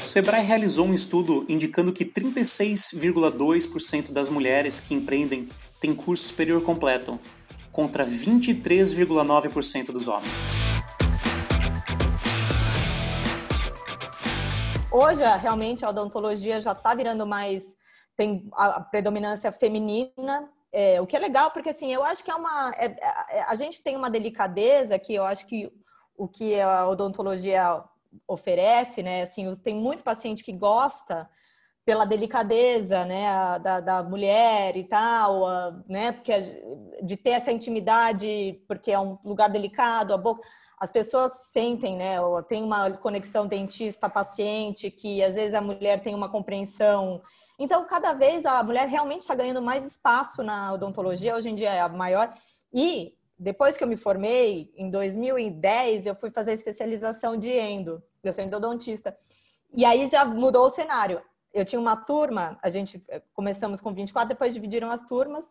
O 0.01 0.05
Sebrae 0.05 0.45
realizou 0.45 0.87
um 0.87 0.95
estudo 0.95 1.45
indicando 1.49 1.93
que 1.93 2.05
36,2% 2.05 4.11
das 4.11 4.29
mulheres 4.29 4.81
que 4.81 4.95
empreendem 4.95 5.49
têm 5.81 5.95
curso 5.95 6.27
superior 6.29 6.61
completo, 6.63 7.21
contra 7.71 8.05
23,9% 8.05 9.87
dos 9.87 10.09
homens. 10.09 10.72
Hoje, 14.93 15.25
realmente, 15.41 15.85
a 15.85 15.89
odontologia 15.89 16.61
já 16.61 16.73
está 16.73 16.95
virando 16.95 17.27
mais 17.27 17.75
tem 18.15 18.47
a 18.53 18.79
predominância 18.79 19.51
feminina, 19.51 20.51
é, 20.71 21.01
o 21.01 21.07
que 21.07 21.17
é 21.17 21.19
legal, 21.19 21.51
porque 21.51 21.71
assim, 21.71 21.93
eu 21.93 22.05
acho 22.05 22.23
que 22.23 22.31
é 22.31 22.35
uma. 22.35 22.73
É, 22.77 22.95
é, 23.31 23.43
a 23.43 23.55
gente 23.55 23.83
tem 23.83 23.97
uma 23.97 24.11
delicadeza 24.11 24.99
que 24.99 25.15
eu 25.15 25.25
acho 25.25 25.47
que 25.47 25.73
o 26.15 26.29
que 26.29 26.61
a 26.61 26.87
odontologia 26.87 27.83
oferece, 28.29 29.03
né? 29.03 29.23
Assim, 29.23 29.51
tem 29.57 29.75
muito 29.75 30.03
paciente 30.03 30.45
que 30.45 30.53
gosta 30.53 31.29
pela 31.85 32.05
delicadeza, 32.05 33.05
né, 33.05 33.25
da, 33.59 33.81
da 33.81 34.03
mulher 34.05 34.77
e 34.77 34.85
tal, 34.85 35.43
né, 35.89 36.13
porque 36.13 36.33
de 37.03 37.17
ter 37.17 37.31
essa 37.31 37.51
intimidade, 37.51 38.63
porque 38.69 38.93
é 38.93 39.01
um 39.01 39.19
lugar 39.25 39.49
delicado, 39.49 40.15
a 40.15 40.17
boca, 40.17 40.47
as 40.83 40.91
pessoas 40.91 41.33
sentem, 41.53 41.97
né, 41.97 42.17
tem 42.49 42.63
uma 42.63 42.91
conexão 42.91 43.47
dentista-paciente 43.47 44.91
que 44.91 45.23
às 45.23 45.37
vezes 45.37 45.55
a 45.55 45.61
mulher 45.61 46.03
tem 46.03 46.15
uma 46.15 46.29
compreensão 46.29 47.23
então, 47.63 47.85
cada 47.87 48.13
vez 48.13 48.45
a 48.45 48.61
mulher 48.65 48.89
realmente 48.89 49.21
está 49.21 49.37
ganhando 49.37 49.63
mais 49.63 49.85
espaço 49.87 50.43
na 50.43 50.73
odontologia, 50.73 51.37
hoje 51.37 51.49
em 51.49 51.55
dia 51.55 51.73
é 51.73 51.81
a 51.81 51.89
maior. 51.89 52.35
E 52.73 53.15
depois 53.39 53.77
que 53.77 53.85
eu 53.85 53.89
me 53.89 53.97
formei, 53.97 54.73
em 54.77 54.91
2010, 54.91 56.07
eu 56.07 56.15
fui 56.17 56.29
fazer 56.31 56.55
especialização 56.55 57.37
de 57.37 57.51
endo. 57.51 58.03
Eu 58.21 58.33
sou 58.33 58.43
endodontista. 58.43 59.17
E 59.73 59.85
aí 59.85 60.07
já 60.07 60.25
mudou 60.25 60.67
o 60.67 60.71
cenário. 60.71 61.23
Eu 61.55 61.65
tinha 61.65 61.81
uma 61.81 61.97
turma, 61.97 62.59
a 62.63 62.69
gente 62.69 63.01
eh, 63.09 63.23
começamos 63.33 63.81
com 63.81 63.95
24, 63.95 64.31
depois 64.31 64.55
dividiram 64.55 64.91
as 64.91 65.03
turmas. 65.03 65.49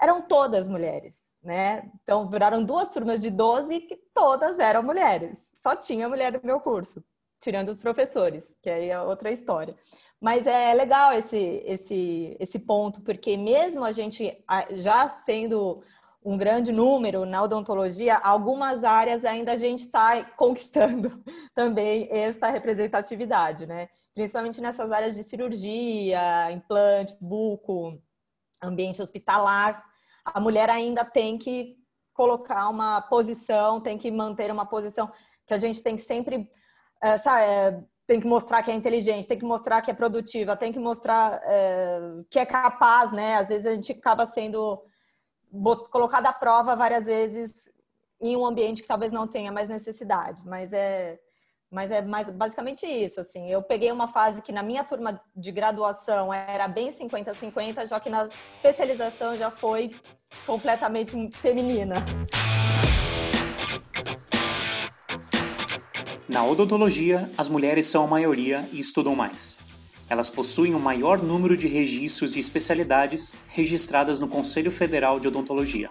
Eram 0.00 0.22
todas 0.22 0.68
mulheres, 0.68 1.34
né? 1.42 1.90
Então 2.02 2.28
viraram 2.28 2.62
duas 2.62 2.88
turmas 2.88 3.20
de 3.20 3.30
12 3.30 3.80
que 3.80 3.96
todas 4.14 4.58
eram 4.58 4.82
mulheres. 4.82 5.50
Só 5.54 5.74
tinha 5.74 6.08
mulher 6.08 6.32
no 6.32 6.40
meu 6.44 6.60
curso, 6.60 7.04
tirando 7.40 7.70
os 7.70 7.80
professores, 7.80 8.56
que 8.62 8.70
aí 8.70 8.90
é 8.90 9.00
outra 9.00 9.30
história. 9.30 9.76
Mas 10.20 10.46
é 10.46 10.72
legal 10.74 11.12
esse, 11.12 11.62
esse, 11.64 12.36
esse 12.40 12.58
ponto, 12.58 13.00
porque 13.02 13.36
mesmo 13.36 13.84
a 13.84 13.92
gente 13.92 14.36
já 14.72 15.08
sendo 15.08 15.82
um 16.24 16.36
grande 16.36 16.72
número 16.72 17.24
na 17.24 17.42
odontologia, 17.42 18.16
algumas 18.16 18.84
áreas 18.84 19.24
ainda 19.24 19.52
a 19.52 19.56
gente 19.56 19.80
está 19.80 20.22
conquistando 20.24 21.22
também 21.54 22.08
essa 22.10 22.48
representatividade, 22.48 23.66
né? 23.66 23.88
Principalmente 24.14 24.60
nessas 24.60 24.90
áreas 24.90 25.14
de 25.14 25.22
cirurgia, 25.22 26.50
implante, 26.50 27.16
buco, 27.20 27.98
ambiente 28.60 29.00
hospitalar. 29.00 29.87
A 30.34 30.40
mulher 30.40 30.70
ainda 30.70 31.04
tem 31.04 31.38
que 31.38 31.76
colocar 32.12 32.68
uma 32.68 33.00
posição, 33.00 33.80
tem 33.80 33.96
que 33.96 34.10
manter 34.10 34.50
uma 34.50 34.66
posição 34.66 35.10
que 35.46 35.54
a 35.54 35.58
gente 35.58 35.82
tem 35.82 35.96
que 35.96 36.02
sempre, 36.02 36.50
eh, 37.02 37.18
sabe, 37.18 37.84
tem 38.08 38.18
que 38.18 38.26
mostrar 38.26 38.62
que 38.62 38.70
é 38.70 38.74
inteligente, 38.74 39.28
tem 39.28 39.38
que 39.38 39.44
mostrar 39.44 39.82
que 39.82 39.90
é 39.90 39.94
produtiva, 39.94 40.56
tem 40.56 40.72
que 40.72 40.78
mostrar 40.78 41.40
é, 41.44 42.00
que 42.30 42.38
é 42.38 42.46
capaz, 42.46 43.12
né? 43.12 43.34
Às 43.34 43.48
vezes 43.48 43.66
a 43.66 43.74
gente 43.74 43.92
acaba 43.92 44.24
sendo 44.24 44.82
colocado 45.90 46.26
à 46.26 46.32
prova 46.32 46.74
várias 46.74 47.04
vezes 47.04 47.70
em 48.18 48.34
um 48.34 48.46
ambiente 48.46 48.80
que 48.80 48.88
talvez 48.88 49.12
não 49.12 49.26
tenha 49.26 49.52
mais 49.52 49.68
necessidade, 49.68 50.42
mas 50.46 50.72
é 50.72 51.20
mas 51.70 51.90
é 51.90 52.00
mais 52.00 52.30
basicamente 52.30 52.86
isso, 52.86 53.20
assim. 53.20 53.50
Eu 53.50 53.62
peguei 53.62 53.92
uma 53.92 54.08
fase 54.08 54.42
que 54.42 54.52
na 54.52 54.62
minha 54.62 54.82
turma 54.84 55.20
de 55.36 55.52
graduação 55.52 56.32
era 56.32 56.66
bem 56.66 56.88
50-50, 56.88 57.86
já 57.86 58.00
que 58.00 58.08
na 58.08 58.28
especialização 58.52 59.36
já 59.36 59.50
foi 59.50 59.94
completamente 60.46 61.30
feminina. 61.32 62.04
Na 66.28 66.44
odontologia, 66.44 67.30
as 67.36 67.48
mulheres 67.48 67.86
são 67.86 68.04
a 68.04 68.06
maioria 68.06 68.68
e 68.72 68.78
estudam 68.78 69.14
mais. 69.14 69.58
Elas 70.10 70.30
possuem 70.30 70.74
o 70.74 70.80
maior 70.80 71.22
número 71.22 71.56
de 71.56 71.68
registros 71.68 72.32
de 72.32 72.38
especialidades 72.38 73.34
registradas 73.48 74.18
no 74.18 74.28
Conselho 74.28 74.70
Federal 74.70 75.20
de 75.20 75.28
Odontologia. 75.28 75.90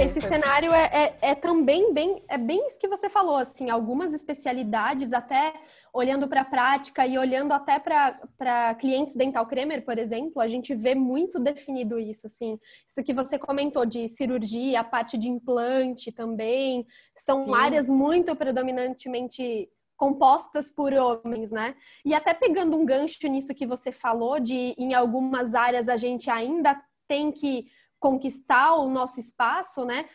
Esse 0.00 0.20
cenário 0.22 0.72
é, 0.72 0.84
é, 0.92 1.18
é, 1.20 1.34
também 1.34 1.92
bem, 1.92 2.24
é 2.26 2.38
bem 2.38 2.66
isso 2.66 2.78
que 2.78 2.88
você 2.88 3.08
falou, 3.10 3.36
assim, 3.36 3.68
algumas 3.68 4.14
especialidades 4.14 5.12
até 5.12 5.52
olhando 5.92 6.26
para 6.26 6.40
a 6.40 6.44
prática 6.44 7.06
e 7.06 7.18
olhando 7.18 7.52
até 7.52 7.78
para 7.78 8.74
clientes 8.76 9.14
dental 9.14 9.46
cremer, 9.46 9.84
por 9.84 9.98
exemplo, 9.98 10.40
a 10.40 10.48
gente 10.48 10.74
vê 10.74 10.94
muito 10.94 11.38
definido 11.38 11.98
isso, 11.98 12.26
assim. 12.26 12.58
Isso 12.88 13.02
que 13.04 13.12
você 13.12 13.38
comentou 13.38 13.84
de 13.84 14.08
cirurgia, 14.08 14.80
a 14.80 14.84
parte 14.84 15.18
de 15.18 15.28
implante 15.28 16.10
também, 16.10 16.86
são 17.14 17.44
Sim. 17.44 17.54
áreas 17.54 17.88
muito 17.88 18.34
predominantemente 18.34 19.68
compostas 19.96 20.70
por 20.70 20.94
homens, 20.94 21.50
né? 21.50 21.74
E 22.04 22.14
até 22.14 22.32
pegando 22.32 22.74
um 22.74 22.86
gancho 22.86 23.28
nisso 23.28 23.54
que 23.54 23.66
você 23.66 23.92
falou, 23.92 24.40
de 24.40 24.74
em 24.78 24.94
algumas 24.94 25.54
áreas 25.54 25.90
a 25.90 25.96
gente 25.98 26.30
ainda 26.30 26.80
tem 27.06 27.30
que 27.30 27.66
conquistar 28.00 28.74
o 28.74 28.88
nosso 28.88 29.20
espaço, 29.20 29.84
né? 29.84 30.06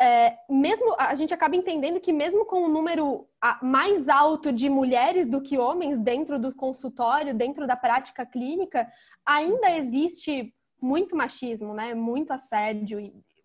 é, 0.00 0.36
mesmo 0.50 0.94
a 0.98 1.14
gente 1.14 1.32
acaba 1.32 1.54
entendendo 1.54 2.00
que 2.00 2.12
mesmo 2.12 2.44
com 2.44 2.64
um 2.64 2.68
número 2.68 3.28
mais 3.62 4.08
alto 4.08 4.52
de 4.52 4.68
mulheres 4.68 5.28
do 5.28 5.40
que 5.40 5.56
homens 5.56 6.00
dentro 6.00 6.38
do 6.38 6.54
consultório, 6.54 7.34
dentro 7.34 7.66
da 7.66 7.76
prática 7.76 8.26
clínica, 8.26 8.90
ainda 9.24 9.70
existe 9.76 10.52
muito 10.80 11.16
machismo, 11.16 11.72
né? 11.72 11.94
Muito 11.94 12.32
assédio. 12.32 12.98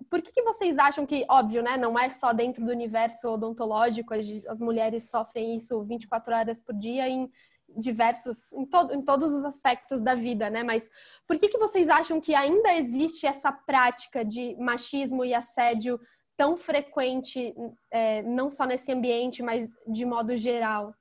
Por 0.10 0.22
que, 0.22 0.31
que 0.31 0.41
vocês 0.41 0.77
acham 0.77 1.05
que, 1.05 1.25
óbvio, 1.29 1.62
né? 1.62 1.77
Não 1.77 1.98
é 1.98 2.10
só 2.10 2.34
dentro 2.34 2.65
do 2.65 2.72
universo 2.72 3.29
odontológico, 3.29 4.13
as, 4.13 4.27
as 4.48 4.60
mulheres 4.60 5.10
sofrem 5.10 5.55
isso 5.55 5.84
24 5.84 6.36
horas 6.36 6.60
por 6.60 6.75
dia 6.75 7.08
em 7.08 7.31
diversos, 7.78 8.52
em, 8.54 8.66
todo, 8.66 8.94
em 8.94 9.02
todos 9.02 9.32
os 9.32 9.46
aspectos 9.46 10.02
da 10.02 10.16
vida, 10.16 10.50
né? 10.50 10.64
Mas 10.64 10.90
por 11.28 11.40
que, 11.40 11.50
que 11.50 11.58
vocês 11.58 11.90
acham 11.90 12.20
que 12.20 12.36
ainda 12.36 12.74
existe 12.76 13.26
essa 13.26 13.52
prática 13.52 14.24
de 14.24 14.56
machismo 14.58 15.24
e 15.24 15.34
assédio 15.34 16.00
tão 16.38 16.56
frequente, 16.56 17.54
é, 17.92 18.22
não 18.22 18.50
só 18.50 18.66
nesse 18.66 18.92
ambiente, 18.92 19.44
mas 19.44 19.70
de 19.88 20.06
modo 20.06 20.38
geral? 20.38 20.94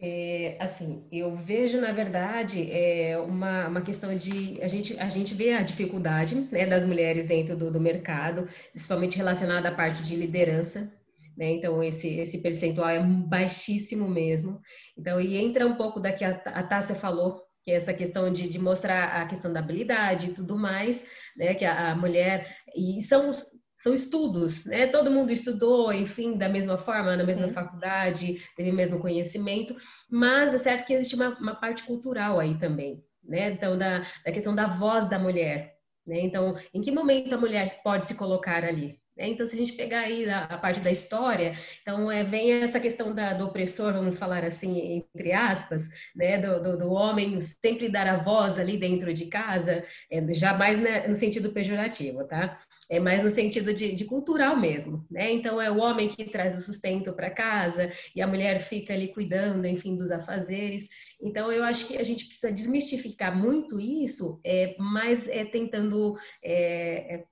É, 0.00 0.56
assim, 0.60 1.04
eu 1.10 1.34
vejo, 1.34 1.80
na 1.80 1.90
verdade, 1.90 2.70
é 2.70 3.18
uma, 3.18 3.66
uma 3.66 3.80
questão 3.80 4.14
de. 4.14 4.58
A 4.62 4.68
gente, 4.68 4.98
a 4.98 5.08
gente 5.08 5.34
vê 5.34 5.52
a 5.54 5.62
dificuldade 5.62 6.36
né, 6.52 6.66
das 6.66 6.84
mulheres 6.84 7.24
dentro 7.26 7.56
do, 7.56 7.70
do 7.70 7.80
mercado, 7.80 8.48
principalmente 8.70 9.16
relacionada 9.16 9.68
à 9.68 9.74
parte 9.74 10.02
de 10.02 10.14
liderança. 10.14 10.88
Né? 11.38 11.52
Então, 11.52 11.80
esse, 11.84 12.18
esse 12.18 12.42
percentual 12.42 12.88
é 12.88 13.00
baixíssimo 13.00 14.08
mesmo. 14.08 14.60
Então, 14.98 15.20
e 15.20 15.36
entra 15.36 15.64
um 15.64 15.76
pouco 15.76 16.00
da 16.00 16.12
que 16.12 16.24
a, 16.24 16.30
a 16.46 16.64
Tássia 16.64 16.96
falou, 16.96 17.40
que 17.62 17.70
é 17.70 17.76
essa 17.76 17.94
questão 17.94 18.30
de, 18.32 18.48
de 18.48 18.58
mostrar 18.58 19.22
a 19.22 19.26
questão 19.26 19.52
da 19.52 19.60
habilidade 19.60 20.30
e 20.30 20.34
tudo 20.34 20.58
mais, 20.58 21.06
né? 21.36 21.54
Que 21.54 21.64
a, 21.64 21.92
a 21.92 21.96
mulher. 21.96 22.56
E 22.74 23.00
são 23.02 23.30
são 23.76 23.94
estudos, 23.94 24.64
né? 24.64 24.88
Todo 24.88 25.08
mundo 25.08 25.30
estudou, 25.30 25.92
enfim, 25.92 26.34
da 26.34 26.48
mesma 26.48 26.76
forma, 26.76 27.16
na 27.16 27.22
mesma 27.22 27.48
faculdade, 27.48 28.42
teve 28.56 28.72
o 28.72 28.74
mesmo 28.74 28.98
conhecimento, 28.98 29.76
mas 30.10 30.52
é 30.52 30.58
certo 30.58 30.84
que 30.84 30.92
existe 30.92 31.14
uma, 31.14 31.28
uma 31.38 31.54
parte 31.54 31.84
cultural 31.84 32.40
aí 32.40 32.58
também, 32.58 33.04
né? 33.22 33.52
Então, 33.52 33.78
da, 33.78 34.00
da 34.00 34.32
questão 34.32 34.52
da 34.52 34.66
voz 34.66 35.08
da 35.08 35.16
mulher, 35.16 35.76
né? 36.04 36.18
Então, 36.22 36.56
em 36.74 36.80
que 36.80 36.90
momento 36.90 37.32
a 37.32 37.38
mulher 37.38 37.64
pode 37.84 38.06
se 38.06 38.16
colocar 38.16 38.64
ali? 38.64 38.97
Né? 39.18 39.28
Então, 39.28 39.44
se 39.44 39.56
a 39.56 39.58
gente 39.58 39.72
pegar 39.72 40.02
aí 40.02 40.30
a, 40.30 40.44
a 40.44 40.56
parte 40.56 40.78
da 40.78 40.90
história, 40.90 41.54
então 41.82 42.10
é, 42.10 42.22
vem 42.22 42.52
essa 42.52 42.78
questão 42.78 43.12
da, 43.12 43.34
do 43.34 43.46
opressor, 43.46 43.92
vamos 43.92 44.16
falar 44.16 44.44
assim, 44.44 45.02
entre 45.16 45.32
aspas, 45.32 45.88
né? 46.14 46.38
do, 46.38 46.62
do, 46.62 46.78
do 46.78 46.92
homem 46.92 47.40
sempre 47.40 47.88
dar 47.88 48.06
a 48.06 48.16
voz 48.16 48.58
ali 48.58 48.78
dentro 48.78 49.12
de 49.12 49.26
casa, 49.26 49.84
é, 50.10 50.32
jamais 50.32 50.78
no 51.08 51.14
sentido 51.16 51.50
pejorativo, 51.50 52.24
tá? 52.24 52.56
É 52.88 53.00
mais 53.00 53.22
no 53.22 53.30
sentido 53.30 53.74
de, 53.74 53.94
de 53.94 54.04
cultural 54.04 54.56
mesmo, 54.56 55.04
né? 55.10 55.32
Então, 55.32 55.60
é 55.60 55.70
o 55.70 55.78
homem 55.78 56.08
que 56.08 56.24
traz 56.24 56.56
o 56.56 56.60
sustento 56.60 57.12
para 57.12 57.30
casa 57.30 57.90
e 58.14 58.22
a 58.22 58.26
mulher 58.26 58.60
fica 58.60 58.94
ali 58.94 59.08
cuidando, 59.08 59.66
enfim, 59.66 59.96
dos 59.96 60.12
afazeres. 60.12 60.88
Então, 61.20 61.50
eu 61.50 61.64
acho 61.64 61.88
que 61.88 61.96
a 61.96 62.04
gente 62.04 62.24
precisa 62.24 62.52
desmistificar 62.52 63.36
muito 63.36 63.80
isso, 63.80 64.40
é, 64.44 64.76
mas 64.78 65.26
é 65.28 65.44
tentando 65.44 66.16
é, 66.44 67.24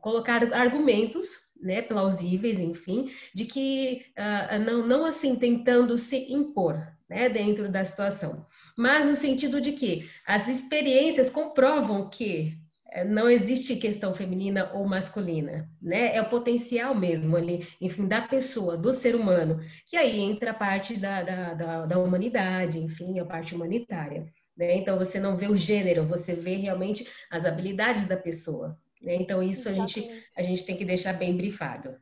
colocar 0.00 0.52
argumentos 0.54 1.52
né, 1.62 1.80
plausíveis, 1.80 2.58
enfim, 2.58 3.10
de 3.34 3.44
que 3.44 4.06
uh, 4.18 4.58
não, 4.58 4.86
não 4.86 5.04
assim 5.04 5.36
tentando 5.36 5.96
se 5.96 6.32
impor 6.32 6.86
né, 7.08 7.28
dentro 7.28 7.70
da 7.70 7.84
situação, 7.84 8.44
mas 8.76 9.04
no 9.04 9.14
sentido 9.14 9.60
de 9.60 9.72
que 9.72 10.08
as 10.26 10.48
experiências 10.48 11.30
comprovam 11.30 12.08
que 12.08 12.58
eh, 12.90 13.04
não 13.04 13.28
existe 13.28 13.76
questão 13.76 14.14
feminina 14.14 14.70
ou 14.74 14.86
masculina, 14.86 15.68
né? 15.80 16.14
É 16.16 16.22
o 16.22 16.28
potencial 16.28 16.94
mesmo 16.94 17.36
ali, 17.36 17.66
enfim, 17.80 18.08
da 18.08 18.22
pessoa, 18.22 18.76
do 18.76 18.92
ser 18.92 19.14
humano, 19.14 19.60
que 19.86 19.96
aí 19.96 20.20
entra 20.20 20.52
a 20.52 20.54
parte 20.54 20.98
da, 20.98 21.22
da, 21.22 21.54
da, 21.54 21.86
da 21.86 21.98
humanidade, 21.98 22.78
enfim, 22.78 23.18
a 23.20 23.24
parte 23.24 23.54
humanitária. 23.54 24.26
Né? 24.56 24.76
Então, 24.76 24.98
você 24.98 25.18
não 25.18 25.36
vê 25.36 25.48
o 25.48 25.56
gênero, 25.56 26.04
você 26.04 26.34
vê 26.34 26.56
realmente 26.56 27.06
as 27.30 27.44
habilidades 27.44 28.04
da 28.06 28.16
pessoa, 28.16 28.78
né? 29.02 29.14
Então, 29.16 29.42
isso 29.42 29.68
a 29.68 29.72
gente, 29.72 30.08
a 30.36 30.42
gente 30.42 30.64
tem 30.64 30.76
que 30.76 30.84
deixar 30.84 31.12
bem 31.14 31.36
brifado. 31.36 31.96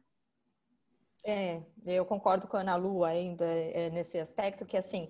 É, 1.25 1.61
eu 1.87 2.05
concordo 2.05 2.47
com 2.47 2.57
a 2.57 2.61
Ana 2.61 2.77
Lu 2.77 3.05
ainda 3.05 3.45
é, 3.45 3.91
nesse 3.91 4.19
aspecto, 4.19 4.65
que 4.65 4.77
assim, 4.77 5.09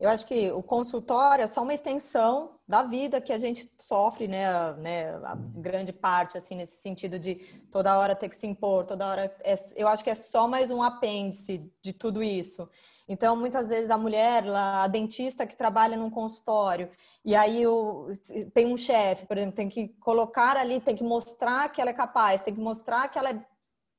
eu 0.00 0.08
acho 0.08 0.26
que 0.26 0.50
o 0.50 0.62
consultório 0.62 1.44
é 1.44 1.46
só 1.46 1.62
uma 1.62 1.74
extensão 1.74 2.58
da 2.66 2.82
vida 2.82 3.20
que 3.20 3.32
a 3.32 3.38
gente 3.38 3.72
sofre, 3.78 4.26
né, 4.26 4.72
né, 4.74 5.14
a 5.24 5.36
grande 5.36 5.92
parte, 5.92 6.36
assim, 6.36 6.56
nesse 6.56 6.80
sentido 6.82 7.18
de 7.18 7.36
toda 7.70 7.96
hora 7.96 8.16
ter 8.16 8.28
que 8.28 8.34
se 8.34 8.46
impor, 8.46 8.84
toda 8.84 9.06
hora, 9.06 9.32
é, 9.44 9.54
eu 9.76 9.86
acho 9.86 10.02
que 10.02 10.10
é 10.10 10.14
só 10.14 10.48
mais 10.48 10.70
um 10.72 10.82
apêndice 10.82 11.70
de 11.80 11.92
tudo 11.92 12.22
isso. 12.22 12.68
Então, 13.08 13.36
muitas 13.36 13.68
vezes 13.68 13.90
a 13.90 13.98
mulher, 13.98 14.44
a 14.48 14.86
dentista 14.86 15.46
que 15.46 15.56
trabalha 15.56 15.96
num 15.96 16.10
consultório, 16.10 16.90
e 17.24 17.34
aí 17.34 17.66
o, 17.66 18.08
tem 18.54 18.66
um 18.66 18.76
chefe, 18.76 19.26
por 19.26 19.36
exemplo, 19.36 19.56
tem 19.56 19.68
que 19.68 19.88
colocar 20.00 20.56
ali, 20.56 20.80
tem 20.80 20.96
que 20.96 21.04
mostrar 21.04 21.68
que 21.70 21.80
ela 21.80 21.90
é 21.90 21.94
capaz, 21.94 22.40
tem 22.40 22.54
que 22.54 22.60
mostrar 22.60 23.08
que 23.08 23.18
ela 23.18 23.30
é 23.30 23.44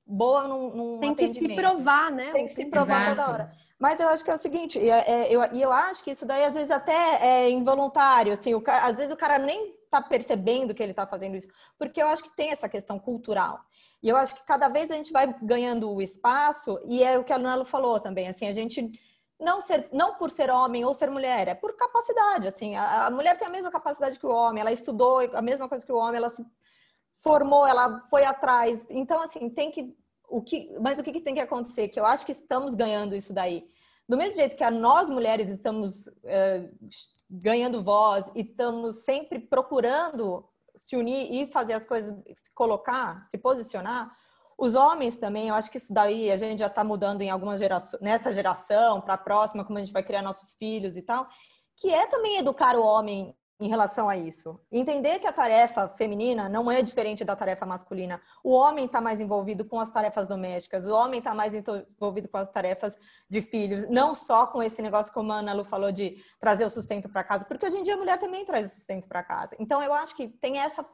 boa 0.05 0.47
num, 0.47 0.75
num 0.75 0.99
Tem 0.99 1.15
que 1.15 1.27
se 1.27 1.55
provar, 1.55 2.11
né? 2.11 2.31
Tem 2.31 2.45
que 2.45 2.51
se 2.51 2.65
provar 2.65 3.01
Exato. 3.01 3.15
toda 3.15 3.31
hora. 3.31 3.51
Mas 3.79 3.99
eu 3.99 4.07
acho 4.07 4.23
que 4.23 4.31
é 4.31 4.35
o 4.35 4.37
seguinte, 4.37 4.79
e 4.79 4.89
é, 4.89 5.27
eu, 5.29 5.41
eu 5.41 5.71
acho 5.71 6.03
que 6.03 6.11
isso 6.11 6.25
daí 6.25 6.45
às 6.45 6.53
vezes 6.53 6.71
até 6.71 7.19
é 7.21 7.49
involuntário, 7.49 8.31
assim, 8.31 8.53
o, 8.53 8.63
às 8.65 8.95
vezes 8.95 9.11
o 9.11 9.17
cara 9.17 9.37
nem 9.37 9.75
tá 10.01 10.01
percebendo 10.01 10.73
que 10.73 10.81
ele 10.81 10.93
tá 10.93 11.05
fazendo 11.05 11.35
isso, 11.35 11.47
porque 11.77 12.01
eu 12.01 12.07
acho 12.07 12.23
que 12.23 12.35
tem 12.35 12.49
essa 12.49 12.67
questão 12.67 12.99
cultural. 12.99 13.59
E 14.01 14.09
eu 14.09 14.15
acho 14.15 14.35
que 14.35 14.45
cada 14.45 14.67
vez 14.69 14.91
a 14.91 14.95
gente 14.95 15.11
vai 15.11 15.33
ganhando 15.41 15.91
o 15.91 16.01
espaço, 16.01 16.79
e 16.85 17.03
é 17.03 17.17
o 17.17 17.23
que 17.23 17.33
a 17.33 17.37
Lunelo 17.37 17.65
falou 17.65 17.99
também, 17.99 18.27
assim, 18.27 18.47
a 18.47 18.51
gente 18.51 18.91
não 19.39 19.61
ser 19.61 19.89
não 19.91 20.15
por 20.15 20.29
ser 20.31 20.49
homem 20.49 20.85
ou 20.85 20.93
ser 20.93 21.09
mulher, 21.09 21.47
é 21.47 21.55
por 21.55 21.75
capacidade, 21.75 22.47
assim, 22.47 22.75
a, 22.75 23.07
a, 23.07 23.11
mulher 23.11 23.37
tem 23.37 23.47
a 23.47 23.51
mesma 23.51 23.71
capacidade 23.71 24.19
que 24.19 24.25
o 24.25 24.33
homem, 24.33 24.61
ela 24.61 24.71
estudou 24.71 25.19
a 25.33 25.41
mesma 25.41 25.67
coisa 25.67 25.85
que 25.85 25.91
o 25.91 25.97
homem, 25.97 26.17
ela 26.17 26.29
se 26.29 26.45
formou, 27.17 27.65
ela 27.65 28.01
foi 28.09 28.25
atrás. 28.25 28.87
Então, 28.89 29.21
assim, 29.21 29.49
tem 29.49 29.71
que 29.71 29.95
o 30.33 30.41
que, 30.41 30.75
mas 30.81 30.97
o 30.97 31.03
que, 31.03 31.11
que 31.11 31.21
tem 31.21 31.35
que 31.35 31.39
acontecer? 31.39 31.89
Que 31.89 31.99
eu 31.99 32.05
acho 32.05 32.25
que 32.25 32.31
estamos 32.31 32.73
ganhando 32.73 33.15
isso 33.15 33.31
daí. 33.31 33.67
Do 34.09 34.17
mesmo 34.17 34.35
jeito 34.35 34.55
que 34.55 34.63
a 34.63 34.71
nós 34.71 35.09
mulheres 35.09 35.47
estamos 35.49 36.09
é, 36.23 36.69
ganhando 37.41 37.81
voz 37.81 38.31
e 38.35 38.41
estamos 38.41 39.03
sempre 39.03 39.39
procurando 39.39 40.47
se 40.75 40.95
unir 40.95 41.31
e 41.31 41.51
fazer 41.51 41.73
as 41.73 41.85
coisas, 41.85 42.15
se 42.35 42.53
colocar, 42.53 43.23
se 43.29 43.37
posicionar. 43.37 44.15
Os 44.57 44.75
homens 44.75 45.17
também, 45.17 45.47
eu 45.47 45.55
acho 45.55 45.71
que 45.71 45.77
isso 45.77 45.93
daí 45.93 46.31
a 46.31 46.37
gente 46.37 46.59
já 46.59 46.67
está 46.67 46.83
mudando 46.83 47.21
em 47.21 47.29
algumas 47.29 47.59
gerações, 47.59 48.01
nessa 48.01 48.31
geração, 48.31 49.01
para 49.01 49.15
a 49.15 49.17
próxima, 49.17 49.65
como 49.65 49.77
a 49.77 49.81
gente 49.81 49.93
vai 49.93 50.03
criar 50.03 50.21
nossos 50.21 50.53
filhos 50.53 50.95
e 50.95 51.01
tal, 51.01 51.27
que 51.75 51.91
é 51.91 52.05
também 52.07 52.37
educar 52.37 52.75
o 52.75 52.83
homem 52.83 53.35
em 53.59 53.67
relação 53.67 54.09
a 54.09 54.17
isso. 54.17 54.59
Entender 54.71 55.19
que 55.19 55.27
a 55.27 55.31
tarefa 55.31 55.87
feminina 55.89 56.49
não 56.49 56.69
é 56.71 56.81
diferente 56.81 57.23
da 57.23 57.35
tarefa 57.35 57.65
masculina. 57.65 58.21
O 58.43 58.51
homem 58.51 58.85
está 58.85 58.99
mais 58.99 59.21
envolvido 59.21 59.63
com 59.65 59.79
as 59.79 59.91
tarefas 59.91 60.27
domésticas, 60.27 60.85
o 60.85 60.93
homem 60.93 61.19
está 61.19 61.33
mais 61.33 61.53
envolvido 61.53 62.27
com 62.27 62.37
as 62.37 62.49
tarefas 62.49 62.97
de 63.29 63.41
filhos, 63.41 63.87
não 63.89 64.15
só 64.15 64.47
com 64.47 64.61
esse 64.61 64.81
negócio 64.81 65.13
como 65.13 65.31
a 65.31 65.37
Ana 65.37 65.53
Lu 65.53 65.63
falou 65.63 65.91
de 65.91 66.17
trazer 66.39 66.65
o 66.65 66.69
sustento 66.69 67.07
para 67.09 67.23
casa, 67.23 67.45
porque 67.45 67.65
hoje 67.65 67.77
em 67.77 67.83
dia 67.83 67.93
a 67.93 67.97
mulher 67.97 68.17
também 68.17 68.45
traz 68.45 68.71
o 68.71 68.75
sustento 68.75 69.07
para 69.07 69.23
casa. 69.23 69.55
Então 69.59 69.81
eu 69.81 69.93
acho 69.93 70.15
que 70.15 70.27
tem 70.27 70.57
essa 70.57 70.85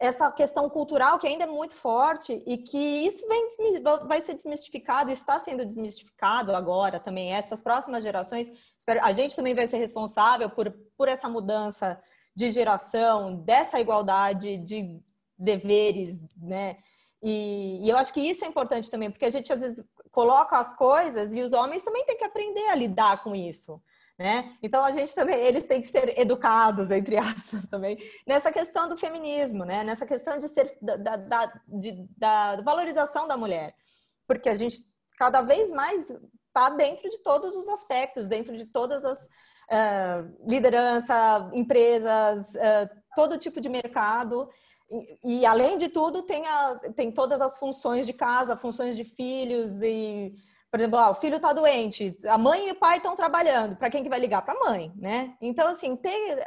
essa 0.00 0.32
questão 0.32 0.68
cultural 0.70 1.18
que 1.18 1.26
ainda 1.26 1.44
é 1.44 1.46
muito 1.46 1.74
forte 1.74 2.42
e 2.46 2.56
que 2.56 2.78
isso 2.78 3.28
vem, 3.28 3.48
vai 4.06 4.22
ser 4.22 4.32
desmistificado, 4.32 5.10
está 5.10 5.38
sendo 5.38 5.66
desmistificado 5.66 6.56
agora 6.56 6.98
também. 6.98 7.34
Essas 7.34 7.60
próximas 7.60 8.02
gerações, 8.02 8.50
a 9.02 9.12
gente 9.12 9.36
também 9.36 9.54
vai 9.54 9.66
ser 9.66 9.76
responsável 9.76 10.48
por, 10.48 10.72
por 10.96 11.06
essa 11.06 11.28
mudança 11.28 12.00
de 12.34 12.50
geração, 12.50 13.36
dessa 13.36 13.78
igualdade 13.78 14.56
de 14.56 14.98
deveres, 15.38 16.18
né? 16.34 16.78
E, 17.22 17.84
e 17.84 17.90
eu 17.90 17.98
acho 17.98 18.14
que 18.14 18.20
isso 18.20 18.42
é 18.42 18.48
importante 18.48 18.90
também, 18.90 19.10
porque 19.10 19.26
a 19.26 19.30
gente 19.30 19.52
às 19.52 19.60
vezes 19.60 19.84
coloca 20.10 20.58
as 20.58 20.74
coisas 20.74 21.34
e 21.34 21.42
os 21.42 21.52
homens 21.52 21.82
também 21.82 22.06
têm 22.06 22.16
que 22.16 22.24
aprender 22.24 22.66
a 22.70 22.74
lidar 22.74 23.22
com 23.22 23.34
isso. 23.36 23.82
Né? 24.20 24.54
Então 24.62 24.84
a 24.84 24.92
gente 24.92 25.14
também, 25.14 25.34
eles 25.34 25.64
têm 25.64 25.80
que 25.80 25.88
ser 25.88 26.20
educados, 26.20 26.90
entre 26.90 27.16
aspas, 27.16 27.64
também, 27.66 27.96
nessa 28.26 28.52
questão 28.52 28.86
do 28.86 28.98
feminismo, 28.98 29.64
né? 29.64 29.82
Nessa 29.82 30.04
questão 30.04 30.38
de 30.38 30.46
ser 30.46 30.76
da, 30.82 31.16
da, 31.16 31.52
de, 31.66 32.06
da 32.18 32.60
valorização 32.60 33.26
da 33.26 33.38
mulher. 33.38 33.74
Porque 34.26 34.50
a 34.50 34.54
gente 34.54 34.76
cada 35.18 35.40
vez 35.40 35.70
mais 35.70 36.10
está 36.10 36.68
dentro 36.68 37.08
de 37.08 37.16
todos 37.22 37.56
os 37.56 37.66
aspectos, 37.70 38.28
dentro 38.28 38.54
de 38.54 38.66
todas 38.66 39.06
as 39.06 39.24
uh, 39.24 40.46
liderança, 40.46 41.50
empresas, 41.54 42.54
uh, 42.56 42.90
todo 43.16 43.38
tipo 43.38 43.58
de 43.58 43.70
mercado. 43.70 44.50
E, 45.22 45.40
e, 45.40 45.46
além 45.46 45.78
de 45.78 45.88
tudo, 45.88 46.24
tem, 46.24 46.46
a, 46.46 46.78
tem 46.94 47.10
todas 47.10 47.40
as 47.40 47.56
funções 47.56 48.04
de 48.04 48.12
casa, 48.12 48.54
funções 48.54 48.98
de 48.98 49.04
filhos 49.04 49.82
e 49.82 50.34
por 50.70 50.78
exemplo, 50.78 50.98
ah, 50.98 51.10
o 51.10 51.14
filho 51.14 51.36
está 51.36 51.52
doente, 51.52 52.16
a 52.28 52.38
mãe 52.38 52.68
e 52.68 52.72
o 52.72 52.76
pai 52.76 52.98
estão 52.98 53.16
trabalhando, 53.16 53.74
para 53.74 53.90
quem 53.90 54.04
que 54.04 54.08
vai 54.08 54.20
ligar? 54.20 54.42
Para 54.42 54.54
a 54.54 54.70
mãe, 54.70 54.92
né? 54.96 55.36
Então, 55.40 55.66
assim, 55.66 55.96
tem 55.96 56.38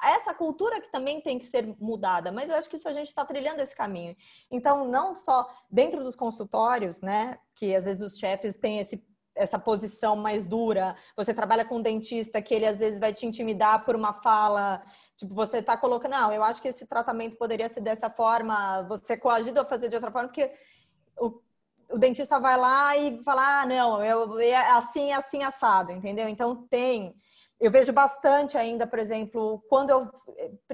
essa 0.00 0.32
cultura 0.32 0.80
que 0.80 0.92
também 0.92 1.20
tem 1.20 1.38
que 1.38 1.44
ser 1.44 1.66
mudada, 1.80 2.30
mas 2.30 2.48
eu 2.48 2.56
acho 2.56 2.70
que 2.70 2.76
isso 2.76 2.88
a 2.88 2.92
gente 2.92 3.08
está 3.08 3.24
trilhando 3.24 3.60
esse 3.60 3.74
caminho. 3.74 4.16
Então, 4.48 4.86
não 4.86 5.12
só 5.12 5.50
dentro 5.68 6.04
dos 6.04 6.14
consultórios, 6.14 7.00
né, 7.00 7.36
que 7.56 7.74
às 7.74 7.84
vezes 7.84 8.00
os 8.00 8.16
chefes 8.16 8.56
têm 8.56 8.78
esse 8.78 9.02
essa 9.36 9.58
posição 9.58 10.14
mais 10.14 10.46
dura, 10.46 10.94
você 11.16 11.34
trabalha 11.34 11.64
com 11.64 11.78
um 11.78 11.82
dentista 11.82 12.40
que 12.40 12.54
ele 12.54 12.66
às 12.66 12.78
vezes 12.78 13.00
vai 13.00 13.12
te 13.12 13.26
intimidar 13.26 13.84
por 13.84 13.96
uma 13.96 14.12
fala, 14.12 14.80
tipo, 15.16 15.34
você 15.34 15.58
está 15.58 15.76
colocando, 15.76 16.12
não, 16.12 16.32
eu 16.32 16.44
acho 16.44 16.62
que 16.62 16.68
esse 16.68 16.86
tratamento 16.86 17.36
poderia 17.36 17.68
ser 17.68 17.80
dessa 17.80 18.08
forma, 18.08 18.82
você 18.82 19.16
coagido 19.16 19.60
a 19.60 19.64
fazer 19.64 19.88
de 19.88 19.96
outra 19.96 20.12
forma, 20.12 20.28
porque 20.28 20.52
o, 21.18 21.40
o 21.90 21.98
dentista 21.98 22.38
vai 22.38 22.56
lá 22.56 22.96
e 22.96 23.22
fala, 23.22 23.62
ah, 23.62 23.66
não, 23.66 24.04
eu, 24.04 24.38
é 24.40 24.54
assim, 24.70 25.12
assim, 25.12 25.42
assado, 25.42 25.92
entendeu? 25.92 26.28
Então 26.28 26.66
tem. 26.68 27.14
Eu 27.60 27.70
vejo 27.70 27.92
bastante 27.92 28.58
ainda, 28.58 28.86
por 28.86 28.98
exemplo, 28.98 29.62
quando 29.68 29.90
eu, 29.90 30.10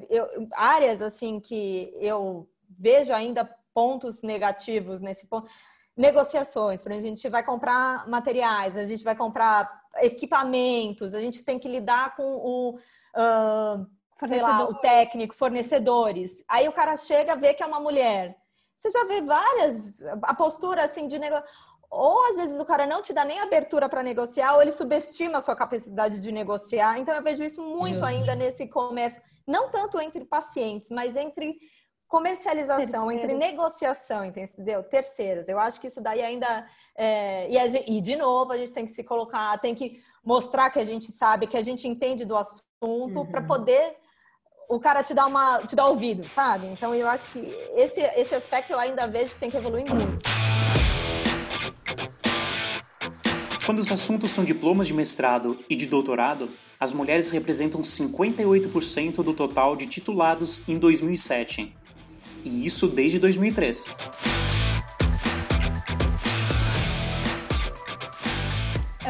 eu 0.08 0.46
áreas 0.54 1.02
assim 1.02 1.38
que 1.38 1.94
eu 2.00 2.48
vejo 2.78 3.12
ainda 3.12 3.44
pontos 3.74 4.22
negativos 4.22 5.00
nesse 5.00 5.26
ponto. 5.26 5.48
Negociações, 5.96 6.82
por 6.82 6.90
exemplo, 6.90 7.06
a 7.06 7.10
gente 7.10 7.28
vai 7.28 7.42
comprar 7.42 8.08
materiais, 8.08 8.76
a 8.76 8.86
gente 8.86 9.04
vai 9.04 9.14
comprar 9.14 9.70
equipamentos, 9.98 11.14
a 11.14 11.20
gente 11.20 11.44
tem 11.44 11.58
que 11.58 11.68
lidar 11.68 12.16
com 12.16 12.22
o, 12.22 12.70
uh, 12.76 13.86
sei 14.26 14.40
lá, 14.40 14.64
o 14.64 14.74
técnico, 14.74 15.34
fornecedores. 15.34 16.42
Aí 16.48 16.66
o 16.68 16.72
cara 16.72 16.96
chega, 16.96 17.36
vê 17.36 17.52
que 17.52 17.62
é 17.62 17.66
uma 17.66 17.80
mulher 17.80 18.39
você 18.80 18.90
já 18.90 19.04
vê 19.04 19.20
várias, 19.20 20.00
a 20.22 20.34
postura 20.34 20.84
assim 20.84 21.06
de 21.06 21.18
negócio. 21.18 21.46
Ou 21.90 22.24
às 22.30 22.36
vezes 22.36 22.58
o 22.58 22.64
cara 22.64 22.86
não 22.86 23.02
te 23.02 23.12
dá 23.12 23.24
nem 23.24 23.38
abertura 23.40 23.88
para 23.88 24.02
negociar, 24.02 24.54
ou 24.54 24.62
ele 24.62 24.72
subestima 24.72 25.38
a 25.38 25.42
sua 25.42 25.54
capacidade 25.54 26.18
de 26.18 26.32
negociar. 26.32 26.98
Então 26.98 27.14
eu 27.14 27.22
vejo 27.22 27.44
isso 27.44 27.62
muito 27.62 28.02
ainda 28.04 28.34
nesse 28.34 28.66
comércio, 28.68 29.20
não 29.46 29.68
tanto 29.68 30.00
entre 30.00 30.24
pacientes, 30.24 30.90
mas 30.90 31.14
entre 31.14 31.58
comercialização, 32.08 33.06
Terceiros. 33.06 33.14
entre 33.14 33.34
negociação, 33.34 34.24
entendeu? 34.24 34.82
Terceiros. 34.82 35.48
Eu 35.48 35.58
acho 35.58 35.80
que 35.80 35.88
isso 35.88 36.00
daí 36.00 36.22
ainda. 36.22 36.66
É... 36.96 37.48
E, 37.50 37.68
gente, 37.68 37.90
e, 37.90 38.00
de 38.00 38.16
novo, 38.16 38.52
a 38.52 38.56
gente 38.56 38.72
tem 38.72 38.86
que 38.86 38.92
se 38.92 39.04
colocar, 39.04 39.58
tem 39.58 39.74
que 39.74 40.00
mostrar 40.24 40.70
que 40.70 40.78
a 40.78 40.84
gente 40.84 41.12
sabe, 41.12 41.46
que 41.46 41.56
a 41.56 41.62
gente 41.62 41.86
entende 41.86 42.24
do 42.24 42.36
assunto, 42.36 42.64
uhum. 42.82 43.26
para 43.30 43.42
poder 43.42 43.96
o 44.70 44.78
cara 44.78 45.02
te 45.02 45.12
dá 45.12 45.26
uma 45.26 45.59
te 45.66 45.74
dá 45.74 45.85
ouvido, 45.85 46.24
sabe? 46.24 46.68
Então 46.68 46.94
eu 46.94 47.09
acho 47.09 47.28
que 47.30 47.40
esse 47.76 48.00
esse 48.00 48.35
aspecto 48.37 48.72
eu 48.72 48.78
ainda 48.78 49.06
vejo 49.09 49.35
que 49.35 49.40
tem 49.40 49.50
que 49.50 49.56
evoluir 49.56 49.85
muito. 49.92 50.22
Quando 53.66 53.80
os 53.80 53.90
assuntos 53.90 54.30
são 54.30 54.44
diplomas 54.44 54.87
de 54.87 54.94
mestrado 54.94 55.59
e 55.68 55.74
de 55.74 55.87
doutorado, 55.87 56.50
as 56.78 56.92
mulheres 56.92 57.30
representam 57.30 57.83
58% 57.83 59.22
do 59.24 59.35
total 59.35 59.74
de 59.74 59.87
titulados 59.87 60.62
em 60.68 60.78
2007. 60.78 61.74
E 62.44 62.64
isso 62.64 62.87
desde 62.87 63.18
2003. 63.18 63.94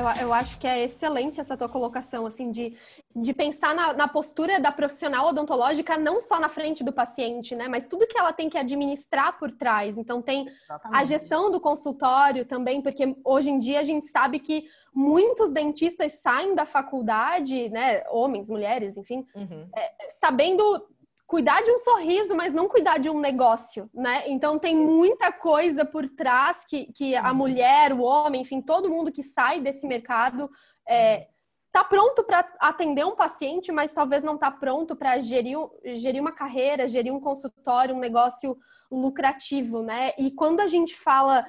Eu, 0.01 0.27
eu 0.27 0.33
acho 0.33 0.59
que 0.59 0.67
é 0.67 0.83
excelente 0.85 1.41
essa 1.41 1.57
tua 1.57 1.69
colocação, 1.69 2.27
assim, 2.27 2.51
de, 2.51 2.77
de 3.15 3.35
pensar 3.35 3.75
na, 3.75 3.93
na 3.93 4.09
postura 4.09 4.59
da 4.59 4.73
profissional 4.73 5.29
odontológica 5.29 5.97
não 5.97 6.21
só 6.21 6.41
na 6.41 6.49
frente 6.49 6.83
do 6.83 6.93
paciente, 6.93 7.55
né? 7.55 7.69
Mas 7.69 7.87
tudo 7.87 8.07
que 8.07 8.19
ela 8.19 8.33
tem 8.33 8.49
que 8.49 8.59
administrar 8.59 9.39
por 9.39 9.53
trás. 9.53 9.99
Então, 9.99 10.23
tem 10.23 10.49
Exatamente. 10.49 11.01
a 11.01 11.05
gestão 11.05 11.51
do 11.51 11.61
consultório 11.61 12.45
também, 12.45 12.81
porque 12.81 13.17
hoje 13.25 13.51
em 13.51 13.59
dia 13.59 13.81
a 13.81 13.85
gente 13.85 14.07
sabe 14.07 14.39
que 14.39 14.69
muitos 14.95 15.53
dentistas 15.53 16.15
saem 16.15 16.55
da 16.55 16.67
faculdade, 16.67 17.69
né? 17.69 18.03
Homens, 18.11 18.49
mulheres, 18.49 18.97
enfim, 18.97 19.27
uhum. 19.35 19.69
é, 19.77 19.93
sabendo 20.19 20.63
cuidar 21.31 21.63
de 21.63 21.71
um 21.71 21.79
sorriso, 21.79 22.35
mas 22.35 22.53
não 22.53 22.67
cuidar 22.67 22.99
de 22.99 23.09
um 23.09 23.21
negócio, 23.21 23.89
né? 23.95 24.25
Então 24.27 24.59
tem 24.59 24.77
muita 24.77 25.31
coisa 25.31 25.85
por 25.85 26.09
trás 26.09 26.67
que, 26.67 26.93
que 26.93 27.15
a 27.15 27.31
uhum. 27.31 27.37
mulher, 27.37 27.93
o 27.93 28.01
homem, 28.01 28.43
enfim, 28.43 28.61
todo 28.61 28.91
mundo 28.91 29.13
que 29.13 29.23
sai 29.23 29.61
desse 29.61 29.87
mercado 29.87 30.51
é, 30.89 31.29
tá 31.71 31.85
pronto 31.85 32.25
para 32.25 32.45
atender 32.59 33.07
um 33.07 33.15
paciente, 33.15 33.71
mas 33.71 33.93
talvez 33.93 34.25
não 34.25 34.37
tá 34.37 34.51
pronto 34.51 34.97
para 34.97 35.21
gerir, 35.21 35.57
gerir 35.95 36.21
uma 36.21 36.33
carreira, 36.33 36.89
gerir 36.89 37.15
um 37.15 37.21
consultório, 37.21 37.95
um 37.95 38.01
negócio 38.01 38.59
lucrativo, 38.91 39.85
né? 39.85 40.13
E 40.19 40.33
quando 40.33 40.59
a 40.59 40.67
gente 40.67 40.97
fala 40.97 41.47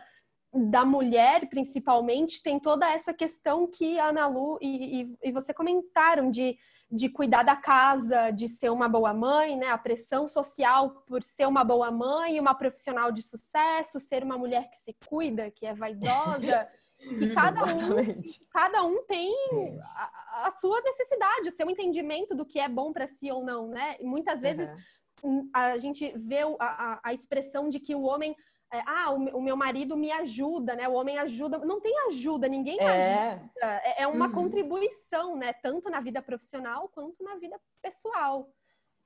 da 0.54 0.86
mulher, 0.86 1.50
principalmente, 1.50 2.44
tem 2.44 2.60
toda 2.60 2.88
essa 2.88 3.16
questão 3.16 3.66
que 3.66 3.98
a 3.98 4.10
Ana 4.10 4.28
Lu 4.28 4.60
e, 4.62 5.02
e, 5.02 5.18
e 5.24 5.32
você 5.32 5.56
comentaram 5.56 6.30
de 6.30 6.56
de 6.92 7.08
cuidar 7.08 7.44
da 7.44 7.56
casa, 7.56 8.32
de 8.32 8.50
ser 8.50 8.70
uma 8.70 8.90
boa 8.90 9.14
mãe, 9.14 9.56
né? 9.56 9.68
A 9.68 9.78
pressão 9.78 10.28
social 10.28 11.04
por 11.08 11.24
ser 11.24 11.48
uma 11.48 11.64
boa 11.64 11.90
mãe, 11.90 12.40
uma 12.40 12.54
profissional 12.54 13.12
de 13.12 13.24
sucesso, 13.24 14.00
ser 14.00 14.24
uma 14.24 14.38
mulher 14.38 14.70
que 14.70 14.78
se 14.78 14.94
cuida, 15.08 15.50
que 15.50 15.66
é 15.66 15.74
vaidosa. 15.74 16.68
E 17.04 17.34
cada 17.34 17.66
um, 17.66 18.22
cada 18.52 18.84
um 18.84 19.04
tem 19.08 19.34
a, 19.82 20.46
a, 20.46 20.52
sua 20.52 20.80
necessidade, 20.82 21.50
o 21.50 21.52
seu 21.52 21.68
entendimento 21.68 22.36
do 22.36 22.46
que 22.46 22.60
é 22.60 22.70
bom 22.70 22.94
para 22.94 23.08
si 23.08 23.32
ou 23.32 23.44
não, 23.44 23.70
né? 23.70 23.96
E 24.00 24.06
muitas 24.06 24.40
vezes 24.40 24.76
uhum. 25.24 25.50
a 25.52 25.80
gente 25.80 26.14
vê 26.16 26.42
a, 26.60 27.00
a, 27.04 27.12
expressão 27.12 27.70
de 27.70 27.80
que 27.80 27.96
o 27.96 28.04
homem 28.04 28.36
é, 28.72 28.82
ah, 28.86 29.12
o, 29.12 29.38
o, 29.38 29.42
meu 29.42 29.58
marido 29.58 29.98
me 29.98 30.12
ajuda, 30.12 30.76
né? 30.76 30.88
O 30.88 30.94
homem 30.94 31.18
ajuda. 31.18 31.60
Não 31.60 31.82
tem 31.82 31.94
ajuda, 32.08 32.48
ninguém 32.48 32.80
é. 32.80 33.34
ajuda. 33.34 33.52
É, 33.62 34.04
é 34.04 34.08
uma 34.08 34.28
uhum. 34.28 34.32
contribuição, 34.32 35.36
né? 35.36 35.52
Tanto 35.52 35.90
na 35.90 36.00
vida 36.00 36.22
profissional 36.22 36.88
quanto 36.90 37.22
na 37.22 37.36
vida 37.36 37.60
pessoal. 37.82 38.50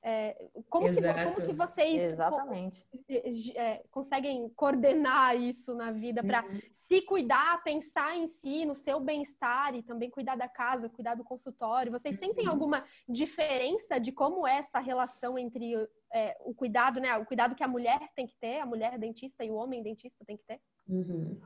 É, 0.07 0.37
como, 0.69 0.87
que, 0.93 1.01
como, 1.01 1.47
que, 1.47 1.53
vocês 1.53 1.99
Exatamente. 1.99 2.85
É, 3.55 3.83
conseguem 3.89 4.47
coordenar 4.49 5.35
isso 5.35 5.73
na 5.73 5.91
vida 5.91 6.23
para 6.23 6.45
uhum. 6.45 6.59
se 6.71 7.01
cuidar, 7.01 7.63
pensar 7.63 8.15
em 8.15 8.27
si, 8.27 8.65
no 8.65 8.75
seu 8.75 8.99
bem-estar 8.99 9.73
e 9.73 9.81
também 9.81 10.11
cuidar 10.11 10.35
da 10.35 10.47
casa, 10.47 10.87
cuidar 10.89 11.15
do 11.15 11.23
consultório? 11.23 11.91
Vocês 11.91 12.19
sentem 12.19 12.45
uhum. 12.45 12.51
alguma 12.51 12.85
diferença 13.09 13.99
de 13.99 14.11
como 14.11 14.45
é 14.45 14.57
essa 14.57 14.79
relação 14.79 15.39
entre 15.39 15.73
é, 16.13 16.37
o 16.41 16.53
cuidado, 16.53 16.99
né? 16.99 17.17
O 17.17 17.25
cuidado 17.25 17.55
que 17.55 17.63
a 17.63 17.67
mulher 17.67 17.99
tem 18.15 18.27
que 18.27 18.35
ter, 18.39 18.59
a 18.59 18.65
mulher 18.67 18.99
dentista 18.99 19.43
e 19.43 19.49
o 19.49 19.55
homem 19.55 19.81
dentista 19.81 20.23
tem 20.23 20.37
que 20.37 20.45
ter? 20.45 20.61
Uhum. 20.87 21.41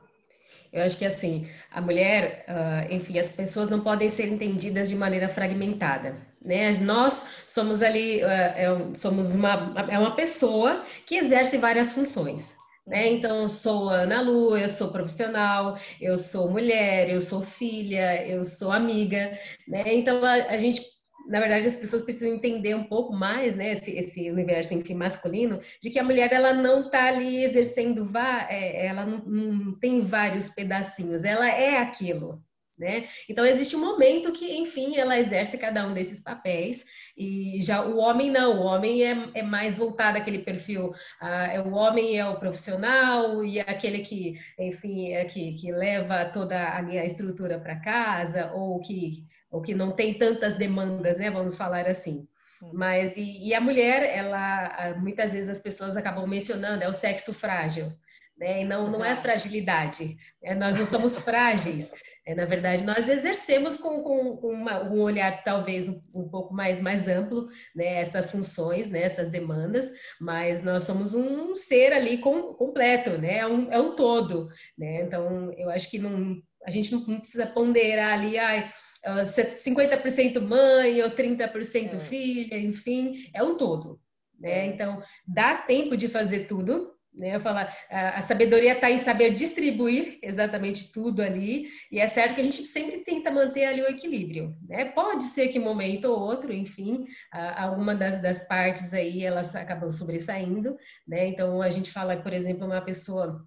Eu 0.72 0.84
acho 0.84 0.96
que 0.96 1.04
assim, 1.04 1.48
a 1.70 1.80
mulher, 1.80 2.44
uh, 2.48 2.94
enfim, 2.94 3.18
as 3.18 3.28
pessoas 3.28 3.68
não 3.68 3.80
podem 3.80 4.08
ser 4.08 4.28
entendidas 4.28 4.88
de 4.88 4.94
maneira 4.94 5.28
fragmentada, 5.28 6.16
né? 6.40 6.72
Nós 6.78 7.26
somos 7.44 7.82
ali, 7.82 8.22
uh, 8.22 8.26
é, 8.26 8.66
somos 8.94 9.34
uma, 9.34 9.74
é 9.90 9.98
uma 9.98 10.14
pessoa 10.14 10.84
que 11.06 11.16
exerce 11.16 11.58
várias 11.58 11.92
funções, 11.92 12.56
né? 12.86 13.08
Então, 13.12 13.42
eu 13.42 13.48
sou 13.48 13.90
Ana 13.90 14.20
Lu, 14.20 14.56
eu 14.56 14.68
sou 14.68 14.92
profissional, 14.92 15.76
eu 16.00 16.16
sou 16.16 16.48
mulher, 16.48 17.10
eu 17.10 17.20
sou 17.20 17.42
filha, 17.42 18.24
eu 18.26 18.44
sou 18.44 18.70
amiga, 18.70 19.36
né? 19.66 19.82
Então, 19.86 20.24
a, 20.24 20.34
a 20.34 20.56
gente 20.56 20.82
na 21.30 21.38
verdade, 21.38 21.68
as 21.68 21.76
pessoas 21.76 22.02
precisam 22.02 22.34
entender 22.34 22.74
um 22.74 22.84
pouco 22.84 23.12
mais, 23.12 23.54
né, 23.54 23.72
esse, 23.72 23.92
esse 23.96 24.30
universo 24.30 24.74
enfim, 24.74 24.94
masculino, 24.94 25.60
de 25.80 25.88
que 25.88 25.98
a 25.98 26.02
mulher 26.02 26.32
ela 26.32 26.52
não 26.52 26.86
está 26.86 27.06
ali 27.06 27.44
exercendo, 27.44 28.04
vá, 28.04 28.48
é, 28.50 28.86
ela 28.86 29.06
não, 29.06 29.18
não, 29.24 29.78
tem 29.78 30.00
vários 30.00 30.50
pedacinhos, 30.50 31.24
ela 31.24 31.48
é 31.48 31.78
aquilo, 31.78 32.42
né? 32.76 33.06
Então 33.28 33.46
existe 33.46 33.76
um 33.76 33.80
momento 33.80 34.32
que, 34.32 34.56
enfim, 34.56 34.96
ela 34.96 35.18
exerce 35.20 35.56
cada 35.56 35.86
um 35.86 35.94
desses 35.94 36.20
papéis 36.20 36.84
e 37.16 37.60
já 37.60 37.84
o 37.86 37.98
homem 37.98 38.28
não, 38.28 38.58
o 38.58 38.64
homem 38.64 39.04
é, 39.04 39.28
é 39.34 39.42
mais 39.42 39.76
voltado 39.76 40.18
àquele 40.18 40.40
perfil, 40.40 40.92
ah, 41.20 41.46
é 41.46 41.60
o 41.60 41.72
homem 41.74 42.18
é 42.18 42.26
o 42.26 42.40
profissional 42.40 43.44
e 43.44 43.60
é 43.60 43.62
aquele 43.62 44.00
que, 44.00 44.36
enfim, 44.58 45.12
é 45.12 45.24
que, 45.26 45.52
que 45.52 45.70
leva 45.70 46.24
toda 46.24 46.58
a, 46.58 46.78
a 46.78 47.04
estrutura 47.04 47.60
para 47.60 47.78
casa 47.80 48.50
ou 48.52 48.80
que 48.80 49.29
ou 49.50 49.60
que 49.60 49.74
não 49.74 49.92
tem 49.92 50.14
tantas 50.14 50.54
demandas, 50.54 51.16
né? 51.16 51.30
Vamos 51.30 51.56
falar 51.56 51.88
assim. 51.88 52.26
Mas 52.72 53.16
e, 53.16 53.48
e, 53.48 53.54
a 53.54 53.60
mulher, 53.60 54.02
ela 54.02 54.94
muitas 54.98 55.32
vezes 55.32 55.48
as 55.48 55.60
pessoas 55.60 55.96
acabam 55.96 56.26
mencionando 56.26 56.84
é 56.84 56.88
o 56.88 56.92
sexo 56.92 57.32
frágil, 57.32 57.90
né? 58.36 58.62
E 58.62 58.64
não 58.64 58.90
não 58.90 59.04
é 59.04 59.16
fragilidade. 59.16 60.16
É, 60.42 60.54
nós 60.54 60.76
não 60.76 60.84
somos 60.86 61.16
frágeis. 61.24 61.90
É, 62.26 62.34
na 62.34 62.44
verdade, 62.44 62.84
nós 62.84 63.08
exercemos 63.08 63.76
com, 63.76 64.02
com, 64.02 64.36
com 64.36 64.52
uma, 64.52 64.84
um 64.84 65.00
olhar 65.00 65.42
talvez 65.42 65.88
um, 65.88 66.00
um, 66.14 66.28
pouco 66.28 66.52
mais, 66.52 66.80
mais 66.80 67.08
amplo 67.08 67.48
né, 67.74 68.00
essas 68.00 68.30
funções, 68.30 68.90
né, 68.90 69.02
essas 69.02 69.30
demandas, 69.30 69.90
mas 70.20 70.62
nós 70.62 70.84
somos 70.84 71.14
um 71.14 71.54
ser 71.54 71.92
ali 71.94 72.18
com, 72.18 72.54
completo, 72.54 73.18
né, 73.18 73.38
é 73.38 73.46
um, 73.46 73.72
é 73.72 73.80
um 73.80 73.94
todo. 73.94 74.48
Né? 74.76 75.00
Então, 75.02 75.50
eu 75.54 75.70
acho 75.70 75.90
que 75.90 75.98
não, 75.98 76.36
a 76.66 76.70
gente 76.70 76.92
não, 76.92 77.00
não 77.00 77.18
precisa 77.18 77.46
ponderar 77.46 78.12
ali, 78.12 78.38
ai, 78.38 78.70
50% 79.06 80.36
ah, 80.36 80.40
mãe 80.40 81.02
ou 81.02 81.10
30% 81.10 81.94
é. 81.94 81.98
filha, 81.98 82.58
enfim, 82.58 83.30
é 83.34 83.42
um 83.42 83.56
todo. 83.56 84.00
Né? 84.38 84.60
É. 84.60 84.66
Então, 84.66 85.02
dá 85.26 85.54
tempo 85.54 85.96
de 85.96 86.08
fazer 86.08 86.46
tudo, 86.46 86.94
Né? 87.12 87.34
Eu 87.34 87.40
falo, 87.40 87.58
a, 87.58 87.68
a 87.90 88.22
sabedoria 88.22 88.72
está 88.72 88.90
em 88.90 88.96
saber 88.96 89.34
distribuir 89.34 90.18
exatamente 90.22 90.92
tudo 90.92 91.20
ali, 91.22 91.68
e 91.90 91.98
é 91.98 92.06
certo 92.06 92.34
que 92.34 92.40
a 92.40 92.44
gente 92.44 92.64
sempre 92.66 92.98
tenta 92.98 93.30
manter 93.30 93.64
ali 93.64 93.82
o 93.82 93.88
equilíbrio. 93.88 94.56
Né? 94.68 94.84
Pode 94.84 95.24
ser 95.24 95.48
que 95.48 95.58
um 95.58 95.64
momento 95.64 96.04
ou 96.06 96.20
outro, 96.20 96.52
enfim, 96.52 97.04
alguma 97.32 97.94
das, 97.94 98.22
das 98.22 98.46
partes 98.46 98.94
aí 98.94 99.24
elas 99.24 99.56
acabam 99.56 99.90
sobressaindo, 99.90 100.76
né? 101.06 101.26
Então 101.26 101.60
a 101.60 101.68
gente 101.68 101.90
fala, 101.90 102.16
por 102.16 102.32
exemplo, 102.32 102.66
uma 102.66 102.80
pessoa 102.80 103.44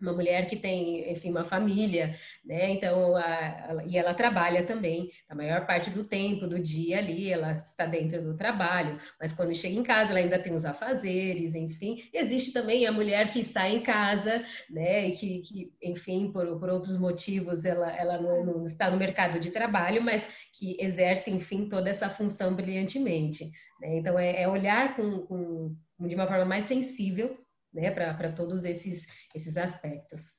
uma 0.00 0.12
mulher 0.12 0.46
que 0.46 0.56
tem, 0.56 1.10
enfim, 1.10 1.30
uma 1.30 1.44
família, 1.44 2.14
né? 2.44 2.70
Então, 2.70 3.16
a, 3.16 3.22
a, 3.22 3.84
e 3.84 3.96
ela 3.96 4.14
trabalha 4.14 4.64
também. 4.64 5.10
A 5.28 5.34
maior 5.34 5.66
parte 5.66 5.90
do 5.90 6.04
tempo, 6.04 6.46
do 6.46 6.58
dia 6.58 6.98
ali, 6.98 7.30
ela 7.30 7.52
está 7.58 7.84
dentro 7.84 8.22
do 8.22 8.36
trabalho. 8.36 8.98
Mas 9.20 9.32
quando 9.32 9.54
chega 9.54 9.74
em 9.74 9.82
casa, 9.82 10.10
ela 10.10 10.20
ainda 10.20 10.38
tem 10.38 10.54
os 10.54 10.64
afazeres, 10.64 11.54
enfim. 11.54 12.02
Existe 12.12 12.52
também 12.52 12.86
a 12.86 12.92
mulher 12.92 13.30
que 13.30 13.40
está 13.40 13.68
em 13.68 13.82
casa, 13.82 14.44
né? 14.70 15.08
E 15.08 15.12
que, 15.12 15.40
que 15.42 15.72
enfim, 15.82 16.30
por, 16.32 16.58
por 16.58 16.68
outros 16.68 16.96
motivos, 16.96 17.64
ela, 17.64 17.90
ela 17.96 18.18
não, 18.20 18.44
não, 18.44 18.64
está 18.64 18.90
no 18.90 18.96
mercado 18.96 19.40
de 19.40 19.50
trabalho, 19.50 20.02
mas 20.02 20.32
que 20.52 20.76
exerce, 20.80 21.30
enfim, 21.30 21.68
toda 21.68 21.90
essa 21.90 22.08
função 22.08 22.54
brilhantemente. 22.54 23.50
Né? 23.80 23.96
Então, 23.98 24.18
é, 24.18 24.42
é 24.42 24.48
olhar 24.48 24.94
com, 24.94 25.26
com, 25.26 25.76
de 26.06 26.14
uma 26.14 26.26
forma 26.26 26.44
mais 26.44 26.64
sensível 26.64 27.36
né, 27.78 27.90
para 27.90 28.32
todos 28.32 28.64
esses, 28.64 29.06
esses 29.34 29.56
aspectos. 29.56 30.32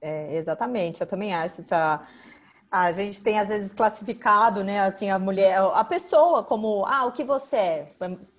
É, 0.00 0.36
exatamente, 0.36 1.00
eu 1.00 1.06
também 1.06 1.34
acho 1.34 1.60
essa. 1.60 2.06
A 2.70 2.92
gente 2.92 3.22
tem 3.22 3.38
às 3.38 3.48
vezes 3.48 3.72
classificado, 3.72 4.62
né, 4.62 4.80
assim, 4.80 5.10
a 5.10 5.18
mulher, 5.18 5.58
a 5.58 5.84
pessoa 5.84 6.42
como, 6.42 6.84
ah, 6.86 7.06
o 7.06 7.12
que 7.12 7.24
você 7.24 7.56
é, 7.56 7.94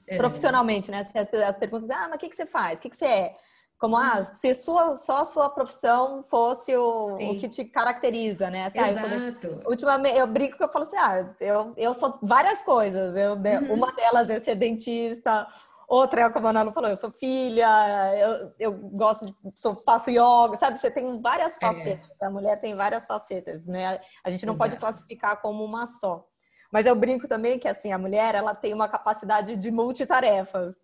é. 0.07 0.17
profissionalmente, 0.17 0.91
né? 0.91 0.99
As, 0.99 1.33
as 1.33 1.57
perguntas, 1.57 1.89
ah, 1.89 2.07
mas 2.09 2.15
o 2.15 2.19
que, 2.19 2.29
que 2.29 2.35
você 2.35 2.45
faz? 2.45 2.77
O 2.77 2.81
que, 2.81 2.89
que 2.89 2.97
você 2.97 3.05
é? 3.05 3.35
Como, 3.79 3.95
ah, 3.95 4.17
uhum. 4.17 4.23
se 4.25 4.53
sua, 4.53 4.97
só 4.97 5.21
a 5.21 5.25
sua 5.25 5.49
profissão 5.49 6.23
fosse 6.29 6.75
o, 6.75 7.13
o 7.13 7.39
que 7.39 7.47
te 7.47 7.63
caracteriza, 7.63 8.49
né? 8.49 8.65
Assim, 8.65 8.79
Exato. 8.79 9.07
Ah, 9.07 9.17
eu 9.17 9.35
sou, 9.35 9.71
ultimamente, 9.71 10.17
eu 10.17 10.27
brinco 10.27 10.57
que 10.57 10.63
eu 10.63 10.69
falo 10.69 10.83
assim, 10.83 10.97
ah, 10.97 11.33
eu, 11.39 11.73
eu 11.77 11.93
sou 11.93 12.19
várias 12.21 12.61
coisas. 12.61 13.15
Eu, 13.15 13.33
uhum. 13.33 13.73
Uma 13.73 13.93
delas 13.93 14.29
é 14.29 14.39
ser 14.41 14.55
dentista, 14.55 15.47
Outra 15.89 16.21
é 16.21 16.29
como 16.29 16.47
a 16.47 16.53
Nana 16.53 16.71
falou, 16.71 16.91
eu 16.91 16.95
sou 16.95 17.09
filha, 17.09 17.67
eu, 18.15 18.53
eu 18.59 18.71
gosto 18.71 19.25
de, 19.25 19.33
sou, 19.55 19.75
faço 19.83 20.11
yoga, 20.11 20.55
sabe? 20.55 20.77
Você 20.77 20.91
tem 20.91 21.19
várias 21.19 21.57
é. 21.59 21.65
facetas, 21.65 22.11
é. 22.21 22.25
a 22.27 22.29
mulher 22.29 22.61
tem 22.61 22.75
várias 22.75 23.07
facetas, 23.07 23.65
né? 23.65 23.99
A 24.23 24.29
gente 24.29 24.45
não 24.45 24.53
Exato. 24.53 24.69
pode 24.69 24.79
classificar 24.79 25.41
como 25.41 25.65
uma 25.65 25.87
só. 25.87 26.23
Mas 26.71 26.85
eu 26.85 26.95
brinco 26.95 27.27
também 27.27 27.57
que, 27.57 27.67
assim, 27.67 27.91
a 27.91 27.97
mulher, 27.97 28.35
ela 28.35 28.53
tem 28.53 28.71
uma 28.71 28.87
capacidade 28.87 29.55
de 29.55 29.71
multitarefas. 29.71 30.75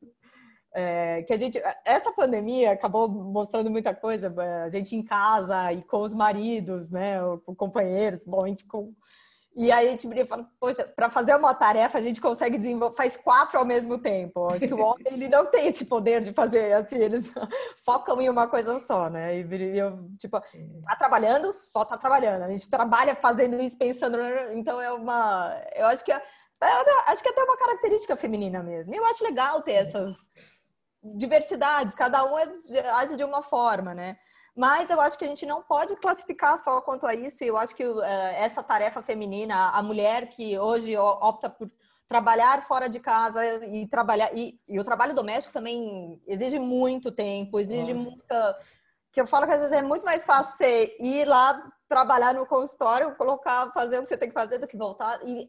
É, 0.73 1.21
que 1.21 1.31
a 1.31 1.37
gente, 1.37 1.61
essa 1.85 2.11
pandemia 2.11 2.71
acabou 2.71 3.07
mostrando 3.07 3.69
muita 3.69 3.93
coisa, 3.93 4.33
a 4.65 4.69
gente 4.69 4.95
em 4.95 5.03
casa 5.03 5.71
e 5.71 5.83
com 5.83 6.01
os 6.01 6.15
maridos, 6.15 6.89
né, 6.89 7.19
com 7.45 7.55
companheiros, 7.55 8.25
bom, 8.25 8.43
a 8.43 8.47
gente 8.49 8.65
com, 8.65 8.91
e 9.55 9.71
aí 9.71 9.87
a 9.87 9.91
gente 9.91 10.05
brinca 10.05 10.25
e 10.25 10.27
fala, 10.27 10.49
poxa, 10.59 10.83
para 10.83 11.09
fazer 11.09 11.33
uma 11.33 11.53
tarefa 11.53 11.97
a 11.97 12.01
gente 12.01 12.19
consegue 12.19 12.57
desenvolver, 12.57 12.97
faz 12.97 13.15
quatro 13.15 13.57
ao 13.57 13.65
mesmo 13.65 13.97
tempo. 13.97 14.49
Acho 14.49 14.67
que 14.67 14.73
o 14.73 14.81
homem 14.81 15.05
ele 15.07 15.29
não 15.29 15.45
tem 15.45 15.67
esse 15.67 15.85
poder 15.85 16.21
de 16.21 16.33
fazer 16.33 16.73
assim, 16.73 16.97
eles 16.97 17.33
focam 17.85 18.19
em 18.21 18.29
uma 18.29 18.47
coisa 18.47 18.77
só, 18.79 19.09
né? 19.09 19.39
E 19.39 19.77
eu, 19.77 20.09
tipo, 20.19 20.41
tá 20.83 20.95
trabalhando, 20.97 21.53
só 21.53 21.85
tá 21.85 21.97
trabalhando. 21.97 22.43
A 22.43 22.49
gente 22.49 22.69
trabalha 22.69 23.15
fazendo 23.15 23.61
isso, 23.61 23.77
pensando, 23.77 24.17
então 24.53 24.81
é 24.81 24.91
uma, 24.91 25.57
eu 25.73 25.85
acho 25.85 26.03
que 26.03 26.11
é, 26.11 26.21
acho 27.07 27.23
que 27.23 27.29
é 27.29 27.31
até 27.31 27.43
uma 27.43 27.57
característica 27.57 28.17
feminina 28.17 28.61
mesmo. 28.61 28.93
E 28.93 28.97
eu 28.97 29.05
acho 29.05 29.23
legal 29.23 29.61
ter 29.61 29.73
essas 29.73 30.15
diversidades, 31.01 31.95
cada 31.95 32.25
um 32.25 32.37
é, 32.37 32.89
age 32.95 33.15
de 33.15 33.23
uma 33.23 33.41
forma, 33.41 33.93
né? 33.93 34.17
Mas 34.55 34.89
eu 34.89 35.01
acho 35.01 35.17
que 35.17 35.25
a 35.25 35.27
gente 35.27 35.45
não 35.45 35.61
pode 35.61 35.95
classificar 35.97 36.57
só 36.57 36.79
quanto 36.79 37.05
a 37.05 37.13
isso. 37.13 37.43
E 37.43 37.47
eu 37.47 37.57
acho 37.57 37.75
que 37.75 37.85
uh, 37.85 38.01
essa 38.01 38.63
tarefa 38.63 39.01
feminina, 39.01 39.69
a 39.69 39.83
mulher 39.83 40.29
que 40.29 40.57
hoje 40.57 40.95
opta 40.97 41.49
por 41.49 41.69
trabalhar 42.07 42.63
fora 42.63 42.87
de 42.87 42.99
casa 42.99 43.43
e 43.65 43.87
trabalhar 43.87 44.31
e, 44.33 44.59
e 44.69 44.79
o 44.79 44.83
trabalho 44.83 45.13
doméstico 45.13 45.53
também 45.53 46.21
exige 46.27 46.59
muito 46.59 47.11
tempo, 47.11 47.59
exige 47.59 47.93
muita 47.93 48.55
que 49.11 49.21
eu 49.21 49.25
falo 49.25 49.47
que 49.47 49.53
às 49.53 49.59
vezes 49.59 49.73
é 49.73 49.81
muito 49.81 50.03
mais 50.03 50.25
fácil 50.25 50.57
você 50.57 50.95
ir 50.99 51.25
lá 51.25 51.71
trabalhar 51.87 52.33
no 52.33 52.45
consultório, 52.45 53.15
colocar, 53.15 53.71
fazer 53.71 53.97
o 53.97 54.03
que 54.03 54.09
você 54.09 54.17
tem 54.17 54.27
que 54.27 54.33
fazer 54.33 54.57
do 54.57 54.67
que 54.67 54.75
voltar. 54.75 55.19
E 55.25 55.47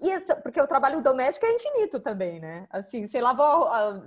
isso, 0.00 0.34
porque 0.42 0.60
o 0.60 0.66
trabalho 0.66 1.00
doméstico 1.00 1.46
é 1.46 1.52
infinito 1.52 1.98
também, 2.00 2.38
né? 2.38 2.66
Assim, 2.70 3.06
sei 3.06 3.20
lá, 3.20 3.34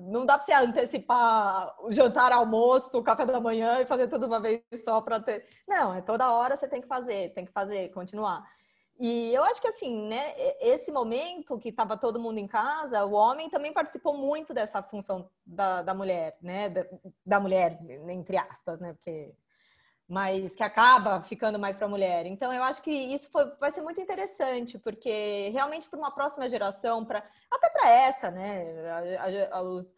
não 0.02 0.26
dá 0.26 0.38
para 0.38 0.46
você 0.46 0.54
antecipar 0.54 1.76
o 1.84 1.92
jantar, 1.92 2.32
almoço, 2.32 2.98
o 2.98 3.04
café 3.04 3.26
da 3.26 3.40
manhã 3.40 3.82
e 3.82 3.86
fazer 3.86 4.08
tudo 4.08 4.28
uma 4.28 4.40
vez 4.40 4.62
só 4.84 5.02
para 5.02 5.20
ter. 5.20 5.48
Não, 5.68 5.94
é 5.96 6.02
toda 6.02 6.32
hora 6.32 6.56
você 6.56 6.68
tem 6.68 6.82
que 6.82 6.88
fazer, 6.88 7.34
tem 7.34 7.46
que 7.46 7.52
fazer, 7.52 7.90
continuar. 7.90 8.44
E 9.00 9.34
eu 9.34 9.42
acho 9.44 9.62
que 9.62 9.68
assim, 9.68 10.08
né, 10.08 10.34
esse 10.60 10.92
momento 10.92 11.58
que 11.58 11.70
estava 11.70 11.96
todo 11.96 12.20
mundo 12.20 12.38
em 12.38 12.48
casa, 12.48 13.06
o 13.06 13.14
homem 13.14 13.50
também 13.50 13.72
participou 13.72 14.14
muito 14.14 14.54
dessa 14.54 14.84
função 14.84 15.30
da, 15.46 15.82
da 15.82 15.94
mulher, 15.94 16.38
né? 16.42 16.70
Da, 16.70 16.86
da 17.26 17.40
mulher, 17.40 17.80
entre 18.10 18.38
aspas, 18.38 18.80
né? 18.80 18.94
Porque 18.94 19.34
mas 20.10 20.56
que 20.56 20.64
acaba 20.64 21.22
ficando 21.22 21.60
mais 21.60 21.78
para 21.78 21.86
a 21.86 21.90
mulher. 21.90 22.26
Então, 22.26 22.52
eu 22.52 22.64
acho 22.64 22.82
que 22.82 22.92
isso 22.92 23.30
foi, 23.30 23.46
vai 23.60 23.70
ser 23.70 23.82
muito 23.82 24.02
interessante, 24.02 24.80
porque 24.80 25.50
realmente 25.54 25.88
para 25.88 26.00
uma 26.00 26.10
próxima 26.10 26.50
geração, 26.50 27.06
para 27.06 27.24
até 27.52 27.70
para 27.70 27.90
essa, 27.92 28.32
né? 28.32 28.66
A, 29.52 29.58
a, 29.58 29.62
os, 29.62 29.96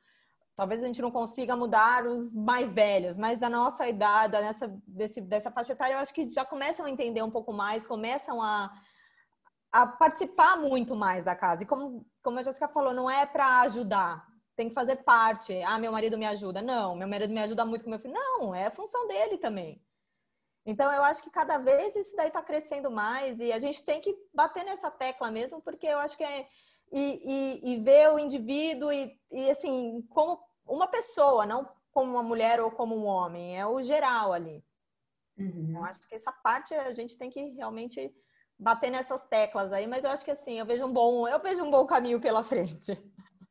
talvez 0.54 0.84
a 0.84 0.88
gente 0.88 1.02
não 1.02 1.12
consiga 1.12 1.56
mudar 1.56 2.06
os 2.06 2.34
mais 2.34 2.74
velhos, 2.74 3.17
mas 3.17 3.39
da 3.39 3.50
nossa 3.50 3.88
idade, 3.88 4.34
nessa, 4.34 4.67
desse, 4.86 5.21
dessa 5.21 5.50
faixa 5.50 5.71
etária, 5.71 5.93
eu 5.93 6.00
acho 6.00 6.13
que 6.13 6.30
já 6.30 6.43
começam 6.43 6.86
a 6.86 6.89
entender 6.89 7.24
um 7.24 7.32
pouco 7.32 7.54
mais, 7.54 7.86
começam 7.86 8.41
a, 8.41 8.69
a 9.71 9.88
participar 9.88 10.58
muito 10.58 10.93
mais 10.93 11.24
da 11.24 11.34
casa. 11.34 11.63
E 11.63 11.65
como, 11.65 12.06
como 12.21 12.38
a 12.38 12.43
Jéssica 12.43 12.67
falou, 12.67 12.93
não 12.93 13.10
é 13.10 13.26
para 13.26 13.62
ajudar, 13.62 14.28
tem 14.58 14.67
que 14.67 14.76
fazer 14.76 14.97
parte. 14.97 15.54
Ah, 15.63 15.80
meu 15.80 15.93
marido 15.93 16.17
me 16.17 16.26
ajuda. 16.26 16.62
Não, 16.62 16.97
meu 16.97 17.08
marido 17.08 17.34
me 17.34 17.41
ajuda 17.41 17.63
muito 17.63 17.86
com 17.86 17.89
meu 17.89 18.00
filho. 18.00 18.13
Não, 18.13 18.54
é 18.54 18.69
função 18.69 19.08
dele 19.08 19.38
também. 19.38 19.82
Então, 20.65 20.91
eu 20.91 21.02
acho 21.04 21.24
que 21.24 21.32
cada 21.32 21.58
vez 21.58 21.95
isso 21.95 22.15
daí 22.15 22.28
está 22.28 22.41
crescendo 22.41 22.91
mais 22.91 23.39
e 23.39 23.52
a 23.52 23.60
gente 23.60 23.84
tem 23.84 24.00
que 24.00 24.15
bater 24.34 24.63
nessa 24.63 24.91
tecla 24.91 25.32
mesmo, 25.32 25.62
porque 25.62 25.88
eu 25.88 25.97
acho 25.97 26.17
que 26.17 26.24
é. 26.24 26.47
E, 26.93 27.62
e, 27.63 27.71
e 27.71 27.78
ver 27.80 28.10
o 28.10 28.19
indivíduo 28.19 28.91
e, 28.91 29.17
e, 29.32 29.50
assim, 29.50 30.06
como 30.10 30.38
uma 30.67 30.88
pessoa, 30.88 31.45
não 31.45 31.65
como 31.89 32.12
uma 32.12 32.24
mulher 32.24 32.60
ou 32.60 32.69
como 32.69 32.95
um 32.95 33.06
homem, 33.06 33.58
é 33.58 33.65
o 33.65 33.82
geral 33.82 34.34
ali. 34.34 34.63
Uhum. 35.38 35.74
Eu 35.78 35.84
acho 35.86 36.08
que 36.08 36.15
essa 36.15 36.32
parte 36.32 36.74
a 36.74 36.93
gente 36.93 37.17
tem 37.17 37.30
que 37.30 37.41
realmente 37.52 38.13
bater 38.58 38.91
nessas 38.91 39.24
teclas 39.24 39.74
aí, 39.74 39.88
mas 39.88 40.04
eu 40.04 40.12
acho 40.12 40.24
que 40.24 40.32
assim, 40.32 40.60
eu 40.60 40.65
vejo 40.65 40.86
um 40.86 40.93
bom, 40.93 41.28
eu 41.28 41.39
vejo 41.39 41.63
um 41.63 41.71
bom 41.71 41.86
caminho 41.86 42.19
pela 42.21 42.43
frente. 42.45 42.91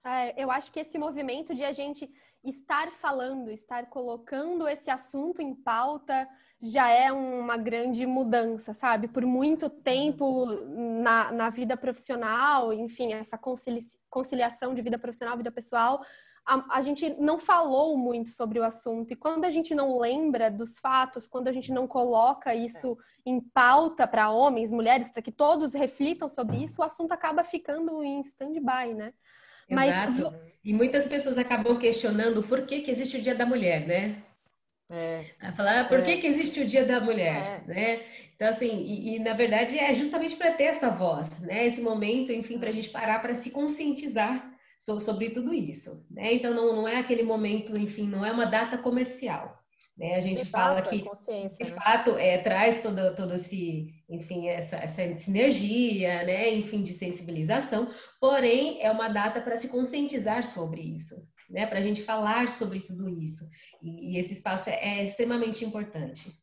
É, 0.05 0.43
eu 0.43 0.51
acho 0.51 0.73
que 0.73 0.81
esse 0.81 0.99
movimento 0.99 1.55
de 1.55 1.65
a 1.65 1.73
gente 1.73 2.11
estar 2.43 2.91
falando, 2.91 3.51
estar 3.51 3.87
colocando 3.87 4.67
esse 4.67 4.91
assunto 4.91 5.43
em 5.43 5.55
pauta, 5.55 6.29
já 6.63 6.89
é 6.91 7.11
uma 7.11 7.57
grande 7.57 8.07
mudança, 8.07 8.75
sabe? 8.75 9.09
Por 9.09 9.25
muito 9.25 9.71
tempo 9.71 10.47
na, 11.03 11.33
na 11.33 11.51
vida 11.51 11.77
profissional, 11.77 12.73
enfim, 12.73 13.15
essa 13.15 13.39
conciliação 14.11 14.75
de 14.75 14.83
vida 14.83 14.99
profissional, 14.99 15.37
vida 15.37 15.51
pessoal, 15.51 16.05
a, 16.45 16.79
a, 16.79 16.83
gente 16.83 17.15
não 17.19 17.39
falou 17.39 17.97
muito 17.97 18.31
sobre 18.31 18.59
o 18.59 18.65
assunto. 18.65 19.13
E 19.13 19.17
quando 19.17 19.45
a 19.45 19.51
gente 19.51 19.75
não 19.75 19.99
lembra 19.99 20.51
dos 20.51 20.79
fatos, 20.79 21.27
quando 21.27 21.49
a 21.49 21.53
gente 21.53 21.73
não 21.73 21.87
coloca 21.87 22.55
isso 22.55 22.99
é. 23.27 23.31
em 23.31 23.41
pauta 23.41 24.07
para 24.07 24.31
homens, 24.31 24.71
mulheres, 24.71 25.11
para 25.11 25.23
que 25.23 25.33
todos 25.33 25.73
reflitam 25.73 26.29
sobre 26.29 26.59
isso, 26.59 26.83
o 26.83 26.85
assunto 26.85 27.13
acaba 27.13 27.43
ficando 27.45 28.03
em 28.03 28.21
stand-by, 28.21 28.95
né? 28.95 29.15
Exato. 29.69 30.13
Mas... 30.23 30.35
E 30.63 30.75
muitas 30.75 31.07
pessoas 31.07 31.39
acabam 31.39 31.79
questionando 31.79 32.43
por 32.43 32.67
que, 32.67 32.81
que 32.81 32.91
existe 32.91 33.17
o 33.17 33.23
Dia 33.23 33.35
da 33.35 33.47
Mulher, 33.47 33.87
né? 33.87 34.23
É. 34.91 35.25
falar, 35.53 35.81
ah, 35.81 35.85
por 35.85 36.01
é. 36.01 36.03
que, 36.03 36.17
que 36.17 36.27
existe 36.27 36.61
o 36.61 36.67
Dia 36.67 36.85
da 36.85 37.01
Mulher, 37.01 37.63
é. 37.65 37.69
né? 37.69 38.01
Então, 38.35 38.49
assim, 38.49 38.83
e, 38.83 39.17
e, 39.17 39.19
na 39.19 39.35
verdade 39.35 39.79
é 39.79 39.95
justamente 39.95 40.35
para 40.35 40.53
ter 40.53 40.65
essa 40.65 40.91
voz, 40.91 41.41
né? 41.41 41.67
Esse 41.67 41.81
momento, 41.81 42.33
enfim, 42.33 42.59
para 42.59 42.71
a 42.71 42.73
gente 42.73 42.89
parar 42.89 43.21
para 43.21 43.35
se 43.35 43.51
conscientizar 43.51 44.51
sobre, 44.79 45.05
sobre, 45.05 45.31
tudo 45.31 45.55
isso, 45.55 46.07
né? 46.11 46.35
Então, 46.35 46.55
não, 46.55 46.75
não 46.75 46.89
é 46.89 46.97
aquele 46.97 47.23
momento, 47.23 47.79
enfim, 47.79 48.07
não 48.07 48.25
é 48.25 48.33
uma 48.33 48.47
data 48.47 48.79
comercial, 48.79 49.63
né? 49.97 50.17
A 50.17 50.21
gente 50.21 50.45
fala 50.47 50.81
que, 50.81 51.03
de 51.03 51.05
né? 51.05 51.77
fato, 51.77 52.17
é, 52.17 52.39
traz 52.39 52.81
todo, 52.83 53.15
todo 53.15 53.35
esse, 53.35 53.93
enfim, 54.09 54.49
essa, 54.49 54.77
essa 54.77 55.15
sinergia, 55.17 56.25
né? 56.25 56.53
Enfim, 56.55 56.83
de 56.83 56.93
sensibilização, 56.93 57.91
porém, 58.19 58.83
é 58.83 58.91
uma 58.91 59.09
data 59.09 59.41
para 59.41 59.59
se 59.59 59.69
conscientizar 59.69 60.43
sobre 60.43 60.81
isso, 60.81 61.15
né? 61.51 61.67
Para 61.67 61.79
a 61.79 61.83
gente 61.83 62.01
falar 62.01 62.49
sobre 62.49 62.81
tudo 62.81 63.09
isso. 63.09 63.45
E, 63.83 64.15
e 64.15 64.19
esse 64.19 64.33
espaço 64.33 64.71
é, 64.71 64.75
é, 64.75 65.03
extremamente 65.03 65.65
importante. 65.65 66.35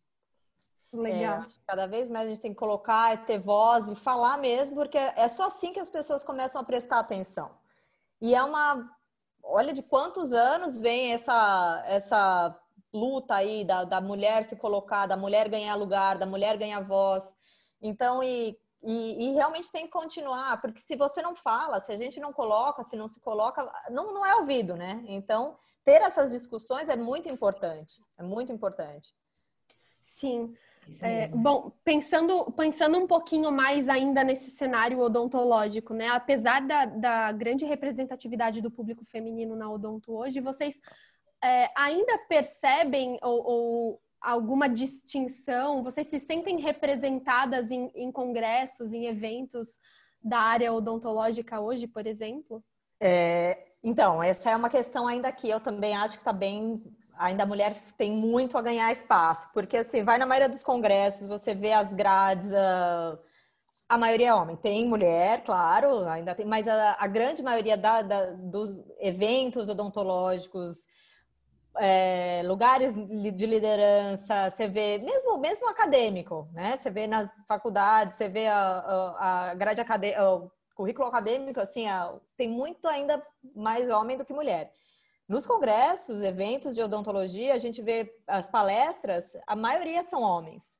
Legal. 0.91 1.41
É, 1.41 1.47
cada 1.67 1.86
vez 1.86 2.10
mais 2.10 2.26
a 2.26 2.30
gente 2.30 2.41
tem 2.41 2.52
que 2.52 2.60
colocar, 2.60 3.26
ter 3.26 3.39
voz 3.39 3.91
e 3.91 3.95
falar 3.95 4.38
mesmo, 4.38 4.76
porque 4.76 4.97
é 4.97 5.28
só 5.28 5.47
assim 5.47 5.73
que 5.73 5.80
as 5.80 5.89
pessoas 5.89 6.23
começam 6.23 6.62
a 6.62 6.63
prestar 6.63 7.00
atenção. 7.00 7.52
E 8.21 8.34
é 8.34 8.43
uma 8.43 8.89
olha 9.43 9.73
de 9.73 9.82
quantos 9.82 10.34
anos 10.34 10.78
vem 10.78 11.13
essa, 11.13 11.84
essa 11.88 12.60
luta 12.93 13.36
aí 13.36 13.63
da, 13.63 13.84
da 13.84 14.02
mulher 14.02 14.43
se 14.43 14.56
colocar, 14.56 15.06
da 15.06 15.15
mulher 15.15 15.47
ganhar 15.50 15.76
lugar, 15.76 16.17
da 16.17 16.26
mulher 16.26 16.58
ganhar 16.58 16.82
voz. 16.82 17.36
Então, 17.82 18.23
e, 18.23 18.58
e, 18.89 19.26
e, 19.26 19.34
realmente 19.34 19.71
tem 19.71 19.86
que 19.86 19.91
continuar, 19.91 20.62
porque 20.62 20.80
se 20.80 20.95
você 20.95 21.21
não 21.21 21.36
fala, 21.36 21.80
se 21.82 21.91
a 21.91 21.97
gente 21.97 22.19
não 22.21 22.32
coloca, 22.32 22.84
se 22.84 22.95
não 22.95 23.08
se 23.08 23.19
coloca, 23.19 23.69
não, 23.89 24.13
não 24.13 24.26
é 24.26 24.36
ouvido, 24.36 24.78
né? 24.78 25.04
Então, 25.08 25.58
ter 25.84 26.02
essas 26.02 26.32
discussões 26.32 26.88
é 26.88 26.95
muito 26.95 27.28
importante, 27.28 28.02
é 28.17 28.23
muito 28.23 28.52
importante. 28.52 29.13
Sim. 30.02 30.56
É, 31.02 31.28
bom, 31.28 31.71
pensando, 31.84 32.50
pensando 32.54 32.97
um 32.97 33.06
pouquinho 33.06 33.52
mais 33.52 33.89
ainda 33.89 34.23
nesse 34.23 34.52
cenário 34.52 35.00
odontológico, 35.00 35.93
né? 35.93 36.08
Apesar 36.08 36.65
da, 36.65 36.86
da 36.86 37.32
grande 37.34 37.65
representatividade 37.65 38.62
do 38.62 38.71
público 38.71 39.04
feminino 39.04 39.56
na 39.56 39.69
odonto 39.69 40.13
hoje, 40.15 40.39
vocês 40.39 40.80
é, 41.43 41.69
ainda 41.76 42.17
percebem 42.30 43.19
ou, 43.21 43.43
ou, 43.45 44.02
alguma 44.21 44.67
distinção? 44.67 45.84
Vocês 45.84 46.08
se 46.08 46.19
sentem 46.19 46.60
representadas 46.60 47.71
em, 47.71 47.91
em, 47.95 48.12
congressos, 48.12 48.91
em 48.91 49.06
eventos 49.06 49.80
da 50.23 50.39
área 50.39 50.73
odontológica 50.73 51.60
hoje, 51.60 51.88
por 51.88 52.06
exemplo? 52.06 52.63
É, 52.99 53.67
então, 53.84 54.21
essa 54.21 54.49
é 54.49 54.56
uma 54.56 54.69
questão 54.69 55.08
ainda 55.08 55.32
que 55.32 55.49
eu 55.49 55.60
também 55.60 55.95
acho 55.95 56.15
que 56.15 56.21
está 56.21 56.34
bem 56.34 56.84
ainda 57.17 57.43
a 57.43 57.47
mulher 57.47 57.75
tem 57.97 58.12
muito 58.12 58.58
a 58.58 58.62
ganhar 58.62 58.91
espaço, 58.91 59.49
porque 59.53 59.77
assim, 59.77 60.03
vai 60.03 60.17
na 60.17 60.25
maioria 60.25 60.49
dos 60.49 60.63
congressos, 60.63 61.27
você 61.27 61.53
vê 61.53 61.73
as 61.73 61.93
grades, 61.93 62.53
a, 62.53 63.17
a 63.89 63.97
maioria 63.97 64.30
é 64.30 64.34
homem. 64.34 64.56
Tem 64.56 64.88
mulher, 64.88 65.43
claro, 65.43 66.08
ainda 66.08 66.36
tem, 66.36 66.45
mas 66.45 66.67
a, 66.67 66.95
a 66.99 67.08
grande 67.08 67.41
maioria 67.41 67.77
da, 67.77 68.01
da, 68.01 68.25
dos 68.32 68.71
eventos 68.99 69.67
odontológicos, 69.69 70.88
é, 71.79 72.41
lugares 72.45 72.93
de 72.95 73.45
liderança, 73.45 74.49
você 74.49 74.67
vê, 74.67 74.97
mesmo, 74.97 75.37
mesmo 75.37 75.67
acadêmico, 75.67 76.47
né? 76.53 76.77
Você 76.77 76.89
vê 76.89 77.07
nas 77.07 77.29
faculdades, 77.47 78.17
você 78.17 78.27
vê 78.27 78.47
a, 78.47 78.59
a, 78.59 79.49
a 79.49 79.53
grade 79.53 79.81
acadêmica, 79.81 80.29
o 80.29 80.51
currículo 80.75 81.07
acadêmico, 81.07 81.59
assim, 81.59 81.85
tem 82.35 82.49
muito 82.49 82.87
ainda 82.87 83.21
mais 83.55 83.89
homem 83.89 84.17
do 84.17 84.25
que 84.25 84.33
mulher. 84.33 84.71
Nos 85.27 85.45
congressos, 85.45 86.21
eventos 86.21 86.73
de 86.73 86.81
odontologia, 86.81 87.53
a 87.53 87.57
gente 87.57 87.81
vê 87.81 88.09
as 88.25 88.47
palestras, 88.47 89.35
a 89.45 89.55
maioria 89.55 90.03
são 90.03 90.21
homens. 90.21 90.79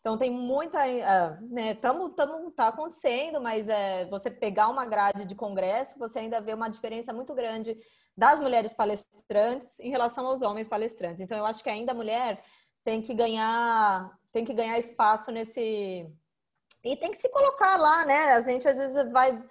Então 0.00 0.16
tem 0.16 0.30
muita, 0.30 0.78
uh, 0.86 1.52
né, 1.52 1.74
tamo, 1.74 2.10
tamo, 2.10 2.50
tá 2.52 2.68
acontecendo, 2.68 3.40
mas 3.40 3.68
é, 3.68 4.04
você 4.06 4.30
pegar 4.30 4.68
uma 4.68 4.86
grade 4.86 5.24
de 5.24 5.34
congresso, 5.34 5.98
você 5.98 6.20
ainda 6.20 6.40
vê 6.40 6.54
uma 6.54 6.68
diferença 6.68 7.12
muito 7.12 7.34
grande 7.34 7.76
das 8.16 8.40
mulheres 8.40 8.72
palestrantes 8.72 9.78
em 9.80 9.90
relação 9.90 10.26
aos 10.26 10.42
homens 10.42 10.68
palestrantes. 10.68 11.20
Então 11.20 11.36
eu 11.36 11.46
acho 11.46 11.62
que 11.62 11.70
ainda 11.70 11.92
a 11.92 11.94
mulher 11.94 12.42
tem 12.84 13.02
que 13.02 13.12
ganhar, 13.12 14.10
tem 14.32 14.44
que 14.44 14.54
ganhar 14.54 14.78
espaço 14.78 15.30
nesse 15.30 16.06
e 16.84 16.96
tem 16.96 17.10
que 17.10 17.18
se 17.18 17.28
colocar 17.28 17.76
lá, 17.76 18.04
né? 18.04 18.32
A 18.32 18.40
gente 18.40 18.68
às 18.68 18.76
vezes 18.76 19.12
vai 19.12 19.42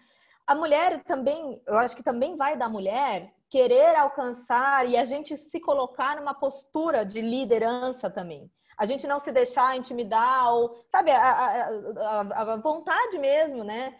a 0.47 0.55
mulher 0.55 1.03
também, 1.03 1.61
eu 1.67 1.77
acho 1.77 1.95
que 1.95 2.01
também 2.01 2.37
vai 2.37 2.55
da 2.55 2.69
mulher 2.69 3.33
querer 3.49 3.95
alcançar 3.97 4.87
e 4.87 4.95
a 4.95 5.03
gente 5.03 5.35
se 5.35 5.59
colocar 5.59 6.15
numa 6.15 6.33
postura 6.33 7.05
de 7.05 7.19
liderança 7.19 8.09
também. 8.09 8.49
A 8.77 8.85
gente 8.85 9.07
não 9.07 9.19
se 9.19 9.31
deixar 9.31 9.75
intimidar 9.75 10.53
ou, 10.53 10.83
sabe, 10.87 11.11
a, 11.11 11.19
a, 11.19 12.21
a, 12.21 12.53
a 12.53 12.57
vontade 12.57 13.17
mesmo, 13.17 13.63
né, 13.63 13.95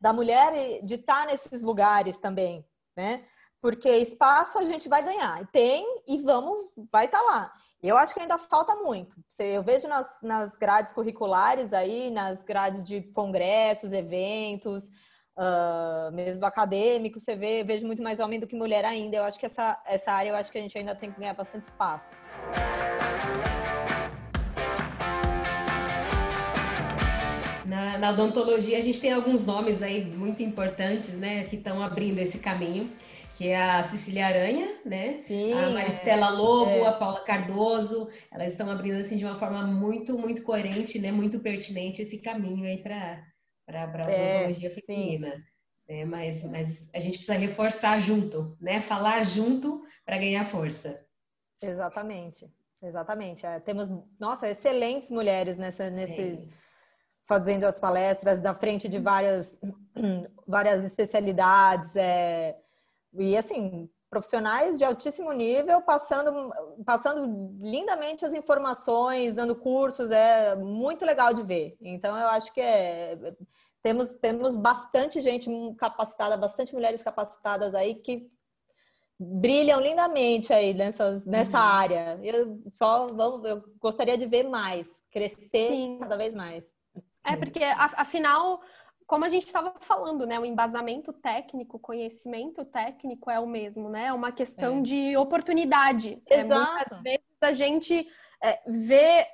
da 0.00 0.12
mulher 0.12 0.82
de 0.82 0.94
estar 0.94 1.26
nesses 1.26 1.62
lugares 1.62 2.16
também, 2.18 2.66
né? 2.96 3.22
Porque 3.60 3.88
espaço 3.88 4.58
a 4.58 4.64
gente 4.64 4.88
vai 4.88 5.04
ganhar, 5.04 5.46
tem 5.52 5.86
e 6.08 6.18
vamos, 6.20 6.72
vai 6.90 7.04
estar 7.04 7.20
tá 7.20 7.24
lá. 7.24 7.52
Eu 7.82 7.96
acho 7.96 8.14
que 8.14 8.20
ainda 8.20 8.38
falta 8.38 8.76
muito. 8.76 9.16
Eu 9.38 9.62
vejo 9.62 9.88
nas, 9.88 10.06
nas 10.22 10.56
grades 10.56 10.92
curriculares 10.92 11.72
aí, 11.72 12.10
nas 12.10 12.42
grades 12.42 12.84
de 12.84 13.02
congressos, 13.02 13.92
eventos, 13.92 14.88
uh, 15.36 16.12
mesmo 16.12 16.44
acadêmico, 16.46 17.18
você 17.18 17.34
vê, 17.34 17.64
vejo 17.64 17.86
muito 17.86 18.02
mais 18.02 18.20
homem 18.20 18.38
do 18.38 18.46
que 18.46 18.54
mulher 18.54 18.84
ainda. 18.84 19.16
Eu 19.16 19.24
acho 19.24 19.38
que 19.38 19.46
essa, 19.46 19.80
essa 19.84 20.12
área, 20.12 20.30
eu 20.30 20.36
acho 20.36 20.50
que 20.50 20.58
a 20.58 20.62
gente 20.62 20.78
ainda 20.78 20.94
tem 20.94 21.10
que 21.10 21.18
ganhar 21.18 21.34
bastante 21.34 21.64
espaço. 21.64 22.12
Na, 27.82 27.98
na, 27.98 28.10
odontologia, 28.12 28.78
a 28.78 28.80
gente 28.80 29.00
tem 29.00 29.12
alguns 29.12 29.44
nomes 29.44 29.82
aí 29.82 30.04
muito 30.04 30.42
importantes, 30.42 31.16
né, 31.16 31.44
que 31.44 31.56
estão 31.56 31.82
abrindo 31.82 32.18
esse 32.18 32.38
caminho, 32.38 32.90
que 33.36 33.48
é 33.48 33.60
a 33.60 33.82
Cecília 33.82 34.26
Aranha, 34.26 34.78
né? 34.84 35.14
Sim, 35.16 35.52
a 35.52 35.70
Maristela 35.70 36.30
Lobo, 36.30 36.70
é. 36.70 36.86
a 36.86 36.92
Paula 36.92 37.24
Cardoso, 37.24 38.08
elas 38.30 38.52
estão 38.52 38.70
abrindo 38.70 38.98
assim 38.98 39.16
de 39.16 39.24
uma 39.24 39.34
forma 39.34 39.62
muito, 39.62 40.16
muito 40.16 40.42
coerente, 40.42 40.98
né, 41.00 41.10
muito 41.10 41.40
pertinente 41.40 42.02
esse 42.02 42.20
caminho 42.20 42.64
aí 42.64 42.78
para 42.78 43.20
para 43.64 43.82
a 43.82 43.84
odontologia 43.84 44.68
é, 44.68 44.70
feminina. 44.70 45.44
É, 45.88 46.04
mas, 46.04 46.44
mas 46.44 46.88
a 46.92 46.98
gente 46.98 47.18
precisa 47.18 47.38
reforçar 47.38 47.98
junto, 47.98 48.56
né? 48.60 48.80
Falar 48.80 49.24
junto 49.24 49.82
para 50.04 50.18
ganhar 50.18 50.44
força. 50.44 51.00
Exatamente, 51.60 52.50
exatamente. 52.82 53.46
É, 53.46 53.60
temos, 53.60 53.88
nossa, 54.18 54.48
excelentes 54.48 55.10
mulheres 55.10 55.56
nessa, 55.56 55.88
nesse, 55.88 56.20
é. 56.20 56.42
Fazendo 57.24 57.64
as 57.64 57.78
palestras 57.78 58.40
da 58.40 58.54
frente 58.54 58.88
de 58.88 58.98
várias, 58.98 59.58
várias 60.46 60.84
especialidades. 60.84 61.96
É, 61.96 62.56
e 63.14 63.36
assim, 63.36 63.88
profissionais 64.10 64.76
de 64.76 64.84
altíssimo 64.84 65.32
nível, 65.32 65.80
passando, 65.80 66.52
passando 66.84 67.56
lindamente 67.60 68.24
as 68.24 68.34
informações, 68.34 69.34
dando 69.34 69.56
cursos, 69.56 70.10
é 70.10 70.54
muito 70.54 71.04
legal 71.04 71.32
de 71.32 71.42
ver. 71.42 71.76
Então, 71.80 72.18
eu 72.18 72.28
acho 72.28 72.52
que 72.52 72.60
é, 72.60 73.16
temos, 73.82 74.14
temos 74.14 74.54
bastante 74.54 75.20
gente 75.20 75.48
capacitada, 75.78 76.36
bastante 76.36 76.74
mulheres 76.74 77.02
capacitadas 77.02 77.74
aí 77.74 77.94
que 77.94 78.30
brilham 79.18 79.80
lindamente 79.80 80.52
aí 80.52 80.74
nessas, 80.74 81.24
nessa 81.24 81.58
uhum. 81.58 81.64
área. 81.64 82.20
Eu 82.22 82.60
só 82.70 83.06
vamos, 83.06 83.44
eu 83.44 83.62
gostaria 83.80 84.18
de 84.18 84.26
ver 84.26 84.42
mais, 84.42 85.02
crescer 85.10 85.68
Sim. 85.68 85.98
cada 86.00 86.16
vez 86.16 86.34
mais. 86.34 86.72
É 87.24 87.36
porque 87.36 87.62
afinal, 87.62 88.60
como 89.06 89.24
a 89.24 89.28
gente 89.28 89.46
estava 89.46 89.74
falando, 89.80 90.26
né, 90.26 90.38
o 90.38 90.44
embasamento 90.44 91.12
técnico, 91.12 91.78
conhecimento 91.78 92.64
técnico 92.64 93.30
é 93.30 93.38
o 93.38 93.46
mesmo, 93.46 93.88
né? 93.88 94.06
É 94.06 94.12
uma 94.12 94.32
questão 94.32 94.78
é. 94.78 94.82
de 94.82 95.16
oportunidade. 95.16 96.22
Exato. 96.28 96.62
É, 96.62 96.74
muitas 96.74 97.02
vezes 97.02 97.26
a 97.40 97.52
gente 97.52 98.08
é, 98.42 98.60
vê 98.66 99.26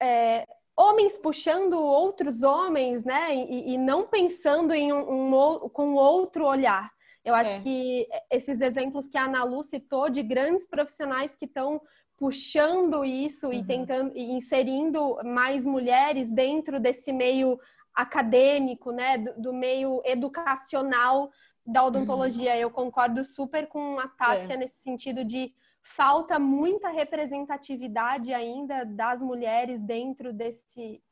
é, 0.00 0.46
homens 0.76 1.18
puxando 1.18 1.74
outros 1.74 2.42
homens, 2.42 3.04
né? 3.04 3.34
E, 3.34 3.74
e 3.74 3.78
não 3.78 4.06
pensando 4.06 4.72
em 4.72 4.92
um, 4.92 5.32
um, 5.32 5.68
com 5.70 5.94
outro 5.94 6.46
olhar. 6.46 6.90
Eu 7.24 7.34
acho 7.34 7.56
é. 7.56 7.60
que 7.60 8.06
esses 8.30 8.60
exemplos 8.60 9.08
que 9.08 9.18
a 9.18 9.24
Ana 9.24 9.42
Lu 9.42 9.62
citou 9.64 10.08
de 10.08 10.22
grandes 10.22 10.64
profissionais 10.64 11.34
que 11.34 11.46
estão 11.46 11.82
puxando 12.16 13.04
isso 13.04 13.46
uhum. 13.46 13.52
e 13.52 13.64
tentando 13.64 14.16
e 14.16 14.32
inserindo 14.32 15.18
mais 15.24 15.64
mulheres 15.64 16.32
dentro 16.32 16.80
desse 16.80 17.12
meio 17.12 17.58
acadêmico, 17.94 18.90
né, 18.90 19.18
do, 19.18 19.40
do 19.40 19.52
meio 19.52 20.02
educacional 20.04 21.30
da 21.64 21.84
odontologia. 21.84 22.52
Uhum. 22.54 22.60
Eu 22.60 22.70
concordo 22.70 23.24
super 23.24 23.66
com 23.66 23.98
a 23.98 24.08
Tássia 24.08 24.54
é. 24.54 24.56
nesse 24.56 24.78
sentido 24.78 25.24
de 25.24 25.52
falta 25.82 26.38
muita 26.38 26.88
representatividade 26.88 28.32
ainda 28.32 28.84
das 28.84 29.22
mulheres 29.22 29.82
dentro 29.82 30.32
desse 30.32 31.02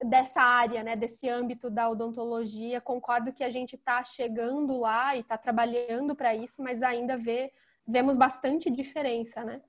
dessa 0.00 0.40
área, 0.40 0.84
né, 0.84 0.94
desse 0.94 1.28
âmbito 1.28 1.68
da 1.68 1.90
odontologia. 1.90 2.80
Concordo 2.80 3.32
que 3.32 3.42
a 3.42 3.50
gente 3.50 3.74
está 3.74 4.04
chegando 4.04 4.78
lá 4.78 5.16
e 5.16 5.20
está 5.20 5.36
trabalhando 5.36 6.14
para 6.14 6.34
isso, 6.36 6.62
mas 6.62 6.84
ainda 6.84 7.16
vê, 7.18 7.52
vemos 7.84 8.16
bastante 8.16 8.70
diferença, 8.70 9.44
né? 9.44 9.60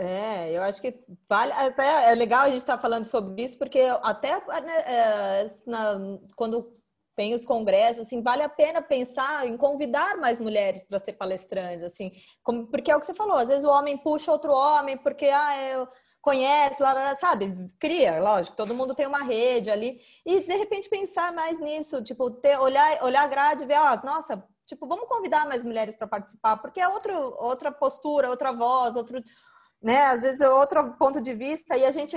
É, 0.00 0.52
eu 0.52 0.62
acho 0.62 0.80
que 0.80 0.94
vale 1.28 1.50
até 1.52 2.12
é 2.12 2.14
legal 2.14 2.42
a 2.42 2.48
gente 2.48 2.58
estar 2.58 2.76
tá 2.76 2.82
falando 2.82 3.04
sobre 3.04 3.42
isso 3.42 3.58
porque 3.58 3.80
até 4.00 4.30
né, 4.62 4.76
é, 4.86 5.46
na, 5.66 6.18
quando 6.36 6.72
tem 7.18 7.34
os 7.34 7.44
congressos, 7.44 8.02
assim, 8.02 8.22
vale 8.22 8.44
a 8.44 8.48
pena 8.48 8.80
pensar 8.80 9.44
em 9.44 9.56
convidar 9.56 10.16
mais 10.18 10.38
mulheres 10.38 10.84
para 10.84 11.00
ser 11.00 11.14
palestrantes, 11.14 11.82
assim, 11.82 12.12
como, 12.44 12.68
porque 12.68 12.92
é 12.92 12.96
o 12.96 13.00
que 13.00 13.06
você 13.06 13.12
falou, 13.12 13.36
às 13.36 13.48
vezes 13.48 13.64
o 13.64 13.70
homem 13.70 13.98
puxa 13.98 14.30
outro 14.30 14.52
homem 14.52 14.96
porque, 14.96 15.26
ah, 15.26 15.60
eu 15.60 15.88
conhece, 16.22 16.80
lá, 16.80 16.92
lá, 16.92 17.16
sabe, 17.16 17.52
cria, 17.76 18.20
lógico, 18.20 18.56
todo 18.56 18.72
mundo 18.72 18.94
tem 18.94 19.08
uma 19.08 19.24
rede 19.24 19.68
ali, 19.68 20.00
e 20.24 20.42
de 20.42 20.54
repente 20.54 20.88
pensar 20.88 21.32
mais 21.32 21.58
nisso, 21.58 22.00
tipo, 22.04 22.30
ter, 22.30 22.56
olhar, 22.60 23.02
olhar 23.02 23.24
a 23.24 23.26
grade 23.26 23.64
e 23.64 23.66
ver, 23.66 23.74
ah, 23.74 24.00
nossa, 24.04 24.40
tipo, 24.64 24.86
vamos 24.86 25.08
convidar 25.08 25.44
mais 25.48 25.64
mulheres 25.64 25.96
para 25.96 26.06
participar, 26.06 26.58
porque 26.58 26.80
é 26.80 26.86
outro, 26.86 27.34
outra 27.40 27.72
postura, 27.72 28.30
outra 28.30 28.52
voz, 28.52 28.94
outro, 28.94 29.20
né, 29.82 30.02
às 30.06 30.22
vezes 30.22 30.40
é 30.40 30.48
outro 30.48 30.96
ponto 30.98 31.20
de 31.20 31.34
vista, 31.34 31.76
e 31.76 31.84
a 31.84 31.90
gente 31.90 32.16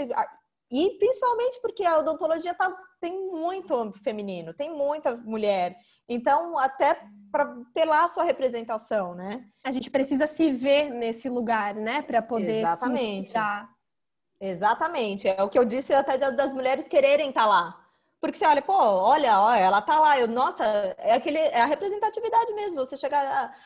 e 0.71 0.97
principalmente 0.97 1.59
porque 1.61 1.85
a 1.85 1.97
odontologia 1.97 2.53
tá, 2.53 2.73
tem 3.01 3.29
muito 3.29 3.75
âmbito 3.75 4.01
feminino, 4.01 4.53
tem 4.53 4.73
muita 4.73 5.17
mulher. 5.17 5.75
Então, 6.07 6.57
até 6.57 6.97
para 7.29 7.57
ter 7.73 7.83
lá 7.83 8.05
a 8.05 8.07
sua 8.07 8.23
representação, 8.23 9.13
né? 9.13 9.45
A 9.65 9.71
gente 9.71 9.89
precisa 9.89 10.27
se 10.27 10.51
ver 10.51 10.89
nesse 10.89 11.27
lugar, 11.29 11.75
né? 11.75 12.01
Para 12.01 12.21
poder 12.21 12.61
Exatamente. 12.61 13.01
se 13.01 13.19
inspirar. 13.19 13.69
Exatamente. 14.39 15.27
É 15.27 15.43
o 15.43 15.49
que 15.49 15.59
eu 15.59 15.65
disse 15.65 15.93
até 15.93 16.17
das 16.17 16.53
mulheres 16.53 16.87
quererem 16.87 17.29
estar 17.29 17.43
tá 17.43 17.47
lá. 17.47 17.80
Porque 18.21 18.37
você 18.37 18.45
olha, 18.45 18.61
pô, 18.61 18.75
olha, 18.75 19.41
olha, 19.41 19.59
ela 19.59 19.81
tá 19.81 19.99
lá. 19.99 20.19
Eu, 20.19 20.27
nossa, 20.27 20.63
é, 20.99 21.15
aquele, 21.15 21.39
é 21.39 21.59
a 21.59 21.65
representatividade 21.65 22.53
mesmo. 22.53 22.75
Você 22.75 22.95
chegar. 22.95 23.19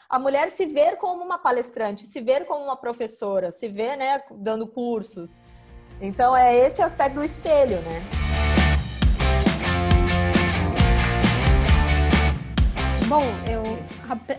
A, 0.09 0.15
a 0.15 0.17
mulher 0.17 0.49
se 0.49 0.65
ver 0.65 0.95
como 0.95 1.21
uma 1.21 1.37
palestrante, 1.37 2.05
se 2.05 2.21
ver 2.21 2.45
como 2.45 2.63
uma 2.63 2.77
professora, 2.77 3.51
se 3.51 3.67
ver, 3.67 3.97
né, 3.97 4.23
dando 4.31 4.65
cursos. 4.65 5.41
Então 5.99 6.33
é 6.33 6.55
esse 6.55 6.81
aspecto 6.81 7.15
do 7.15 7.23
espelho, 7.25 7.81
né? 7.81 8.01
Bom, 13.07 13.25
eu 13.51 13.77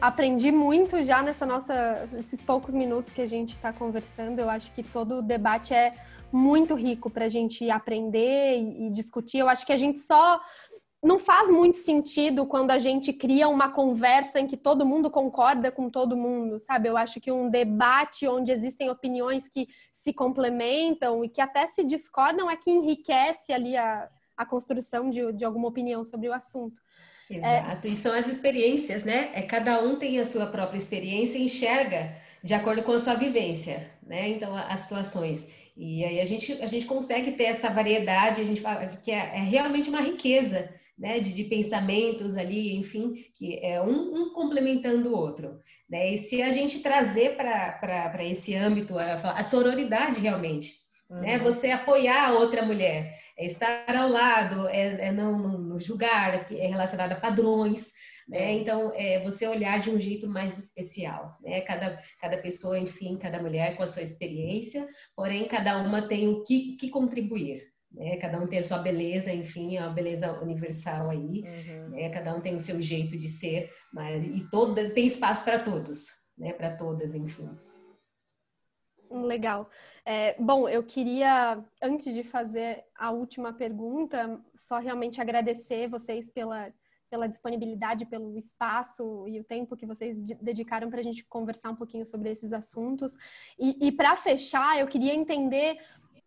aprendi 0.00 0.50
muito 0.50 1.02
já 1.02 1.20
nessa 1.20 1.44
nossa, 1.44 2.08
nesses 2.10 2.40
poucos 2.40 2.72
minutos 2.72 3.12
que 3.12 3.20
a 3.20 3.28
gente 3.28 3.54
está 3.54 3.70
conversando. 3.70 4.38
Eu 4.38 4.48
acho 4.48 4.72
que 4.72 4.82
todo 4.82 5.18
o 5.18 5.22
debate 5.22 5.74
é 5.74 5.94
muito 6.32 6.74
rico 6.74 7.08
para 7.08 7.26
a 7.26 7.28
gente 7.28 7.70
aprender 7.70 8.58
e, 8.58 8.86
e 8.86 8.90
discutir. 8.90 9.38
Eu 9.38 9.48
acho 9.48 9.64
que 9.66 9.72
a 9.72 9.76
gente 9.76 9.98
só 9.98 10.40
não 11.02 11.18
faz 11.18 11.48
muito 11.48 11.78
sentido 11.78 12.46
quando 12.46 12.70
a 12.70 12.78
gente 12.78 13.12
cria 13.12 13.48
uma 13.48 13.70
conversa 13.70 14.40
em 14.40 14.46
que 14.46 14.56
todo 14.56 14.84
mundo 14.84 15.10
concorda 15.10 15.70
com 15.70 15.88
todo 15.88 16.16
mundo, 16.16 16.58
sabe? 16.58 16.88
Eu 16.88 16.96
acho 16.96 17.20
que 17.20 17.30
um 17.30 17.48
debate 17.48 18.26
onde 18.26 18.50
existem 18.50 18.90
opiniões 18.90 19.48
que 19.48 19.68
se 19.92 20.12
complementam 20.12 21.24
e 21.24 21.28
que 21.28 21.40
até 21.40 21.66
se 21.66 21.84
discordam 21.84 22.50
é 22.50 22.56
que 22.56 22.70
enriquece 22.70 23.52
ali 23.52 23.76
a, 23.76 24.08
a 24.36 24.44
construção 24.44 25.08
de, 25.08 25.32
de 25.32 25.44
alguma 25.44 25.68
opinião 25.68 26.04
sobre 26.04 26.28
o 26.28 26.32
assunto. 26.32 26.80
Exato, 27.30 27.86
é... 27.86 27.90
e 27.90 27.96
são 27.96 28.12
as 28.12 28.26
experiências, 28.26 29.04
né? 29.04 29.30
É, 29.34 29.42
cada 29.42 29.82
um 29.82 29.96
tem 29.96 30.18
a 30.18 30.24
sua 30.24 30.46
própria 30.46 30.78
experiência 30.78 31.38
e 31.38 31.44
enxerga 31.44 32.16
de 32.42 32.54
acordo 32.54 32.82
com 32.82 32.92
a 32.92 32.98
sua 32.98 33.14
vivência, 33.14 33.90
né? 34.02 34.28
Então, 34.28 34.54
as 34.54 34.80
situações. 34.80 35.48
E 35.76 36.04
aí 36.04 36.20
a 36.20 36.24
gente, 36.24 36.52
a 36.62 36.66
gente 36.66 36.86
consegue 36.86 37.32
ter 37.32 37.44
essa 37.44 37.68
variedade, 37.68 38.40
a 38.40 38.44
gente 38.44 38.60
fala 38.60 38.86
que 38.86 39.10
é, 39.10 39.16
é 39.16 39.40
realmente 39.40 39.90
uma 39.90 40.00
riqueza, 40.00 40.70
né? 40.98 41.20
De, 41.20 41.32
de, 41.32 41.44
pensamentos 41.44 42.36
ali, 42.36 42.76
enfim, 42.76 43.26
que 43.34 43.58
é 43.62 43.80
um, 43.82 44.14
um 44.14 44.32
complementando 44.32 45.10
o 45.10 45.16
outro. 45.16 45.60
Né? 45.88 46.14
E 46.14 46.18
se 46.18 46.42
a 46.42 46.50
gente 46.50 46.80
trazer 46.80 47.36
para 47.36 48.24
esse 48.24 48.54
âmbito 48.54 48.98
a, 48.98 49.14
a 49.32 49.42
sororidade 49.42 50.20
realmente, 50.20 50.72
né? 51.10 51.16
uhum. 51.16 51.22
né? 51.22 51.38
Você 51.38 51.70
apoiar 51.70 52.28
a 52.28 52.32
outra 52.32 52.62
mulher 52.62 53.20
é 53.38 53.44
estar 53.44 53.94
ao 53.94 54.08
lado, 54.08 54.66
é, 54.68 55.08
é 55.08 55.12
não, 55.12 55.38
não, 55.38 55.78
julgar, 55.78 56.46
é 56.50 56.66
relacionado 56.66 57.12
a 57.12 57.16
padrões, 57.16 57.92
né? 58.28 58.52
Então, 58.54 58.92
é 58.94 59.22
você 59.22 59.46
olhar 59.46 59.78
de 59.78 59.90
um 59.90 59.98
jeito 59.98 60.28
mais 60.28 60.58
especial, 60.58 61.38
né? 61.40 61.60
Cada, 61.60 62.02
cada 62.20 62.38
pessoa, 62.38 62.78
enfim, 62.78 63.16
cada 63.16 63.40
mulher 63.40 63.76
com 63.76 63.82
a 63.82 63.86
sua 63.86 64.02
experiência, 64.02 64.88
porém, 65.14 65.46
cada 65.46 65.80
uma 65.82 66.08
tem 66.08 66.28
o 66.28 66.42
que, 66.42 66.76
que 66.76 66.90
contribuir, 66.90 67.62
né? 67.92 68.16
Cada 68.16 68.40
um 68.40 68.48
tem 68.48 68.58
a 68.58 68.64
sua 68.64 68.78
beleza, 68.78 69.32
enfim, 69.32 69.76
a 69.76 69.88
beleza 69.88 70.40
universal 70.40 71.10
aí, 71.10 71.44
uhum. 71.44 71.90
né? 71.90 72.08
Cada 72.10 72.34
um 72.34 72.40
tem 72.40 72.56
o 72.56 72.60
seu 72.60 72.82
jeito 72.82 73.16
de 73.16 73.28
ser, 73.28 73.70
mas 73.92 74.24
e 74.24 74.48
todas 74.50 74.92
tem 74.92 75.06
espaço 75.06 75.44
para 75.44 75.60
todos, 75.60 76.06
né? 76.36 76.52
Para 76.52 76.76
todas, 76.76 77.14
enfim. 77.14 77.48
Legal. 79.08 79.70
É, 80.04 80.34
bom, 80.40 80.68
eu 80.68 80.82
queria, 80.82 81.64
antes 81.80 82.12
de 82.12 82.24
fazer 82.24 82.84
a 82.96 83.12
última 83.12 83.52
pergunta, 83.52 84.40
só 84.56 84.78
realmente 84.78 85.20
agradecer 85.20 85.88
vocês 85.88 86.28
pela, 86.28 86.72
pela 87.08 87.28
disponibilidade, 87.28 88.06
pelo 88.06 88.36
espaço 88.36 89.26
e 89.28 89.40
o 89.40 89.44
tempo 89.44 89.76
que 89.76 89.86
vocês 89.86 90.18
dedicaram 90.40 90.90
para 90.90 91.00
a 91.00 91.02
gente 91.02 91.24
conversar 91.24 91.70
um 91.70 91.76
pouquinho 91.76 92.04
sobre 92.04 92.30
esses 92.30 92.52
assuntos. 92.52 93.16
E, 93.58 93.88
e 93.88 93.92
para 93.92 94.16
fechar, 94.16 94.78
eu 94.78 94.86
queria 94.86 95.14
entender 95.14 95.78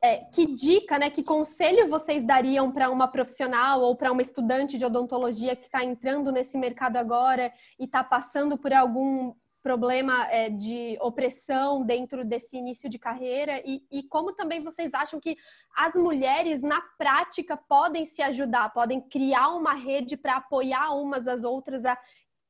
é, 0.02 0.18
que 0.26 0.46
dica, 0.54 0.98
né, 0.98 1.10
que 1.10 1.24
conselho 1.24 1.90
vocês 1.90 2.24
dariam 2.24 2.72
para 2.72 2.90
uma 2.90 3.08
profissional 3.08 3.82
ou 3.82 3.96
para 3.96 4.12
uma 4.12 4.22
estudante 4.22 4.78
de 4.78 4.86
odontologia 4.86 5.56
que 5.56 5.66
está 5.66 5.84
entrando 5.84 6.32
nesse 6.32 6.58
mercado 6.58 6.98
agora 6.98 7.52
e 7.78 7.84
está 7.84 8.04
passando 8.04 8.58
por 8.58 8.74
algum 8.74 9.34
problema 9.70 10.26
é, 10.32 10.50
de 10.50 10.98
opressão 11.00 11.84
dentro 11.84 12.26
desse 12.26 12.58
início 12.58 12.90
de 12.90 12.98
carreira 12.98 13.62
e, 13.64 13.86
e, 13.92 14.02
como 14.02 14.34
também 14.34 14.64
vocês 14.64 14.96
acham 14.96 15.20
que 15.20 15.38
as 15.78 15.94
mulheres 15.94 16.64
na 16.64 16.82
prática 16.98 17.56
podem 17.56 18.04
se 18.04 18.24
ajudar, 18.24 18.74
podem 18.74 19.00
criar 19.00 19.50
uma 19.50 19.76
rede 19.76 20.18
para 20.18 20.38
apoiar 20.38 20.96
umas 20.96 21.28
às 21.28 21.44
outras 21.44 21.86
a 21.86 21.96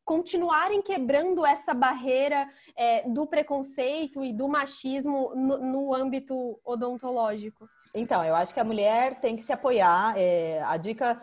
continuarem 0.06 0.82
quebrando 0.82 1.46
essa 1.46 1.74
barreira 1.74 2.50
é, 2.74 3.04
do 3.10 3.28
preconceito 3.28 4.24
e 4.24 4.32
do 4.32 4.48
machismo 4.48 5.36
no, 5.36 5.58
no, 5.58 5.94
âmbito 5.94 6.58
odontológico? 6.64 7.68
Então, 7.94 8.24
eu 8.24 8.34
acho 8.34 8.54
que 8.54 8.62
a 8.62 8.64
mulher 8.64 9.20
tem 9.20 9.36
que 9.36 9.42
se 9.42 9.52
apoiar. 9.52 10.14
É, 10.18 10.62
a 10.64 10.78
dica, 10.78 11.22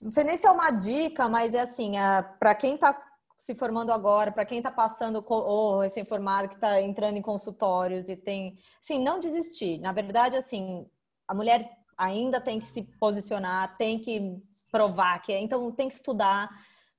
não 0.00 0.10
sei 0.10 0.24
nem 0.24 0.38
se 0.38 0.46
é 0.46 0.50
uma 0.50 0.70
dica, 0.70 1.28
mas 1.28 1.54
é 1.54 1.60
assim, 1.60 1.92
para 2.40 2.54
quem 2.54 2.76
está 2.76 3.07
se 3.38 3.54
formando 3.54 3.92
agora, 3.92 4.32
para 4.32 4.44
quem 4.44 4.58
está 4.58 4.70
passando 4.70 5.24
ou 5.28 5.78
recém-formado, 5.78 6.48
que 6.48 6.56
está 6.56 6.82
entrando 6.82 7.16
em 7.16 7.22
consultórios 7.22 8.08
e 8.08 8.16
tem, 8.16 8.58
assim, 8.82 8.98
não 8.98 9.20
desistir. 9.20 9.78
Na 9.78 9.92
verdade, 9.92 10.36
assim, 10.36 10.84
a 11.26 11.32
mulher 11.32 11.70
ainda 11.96 12.40
tem 12.40 12.58
que 12.58 12.66
se 12.66 12.82
posicionar, 12.98 13.76
tem 13.78 14.00
que 14.00 14.42
provar 14.72 15.22
que 15.22 15.32
é, 15.32 15.38
então 15.40 15.70
tem 15.70 15.88
que 15.88 15.94
estudar, 15.94 16.50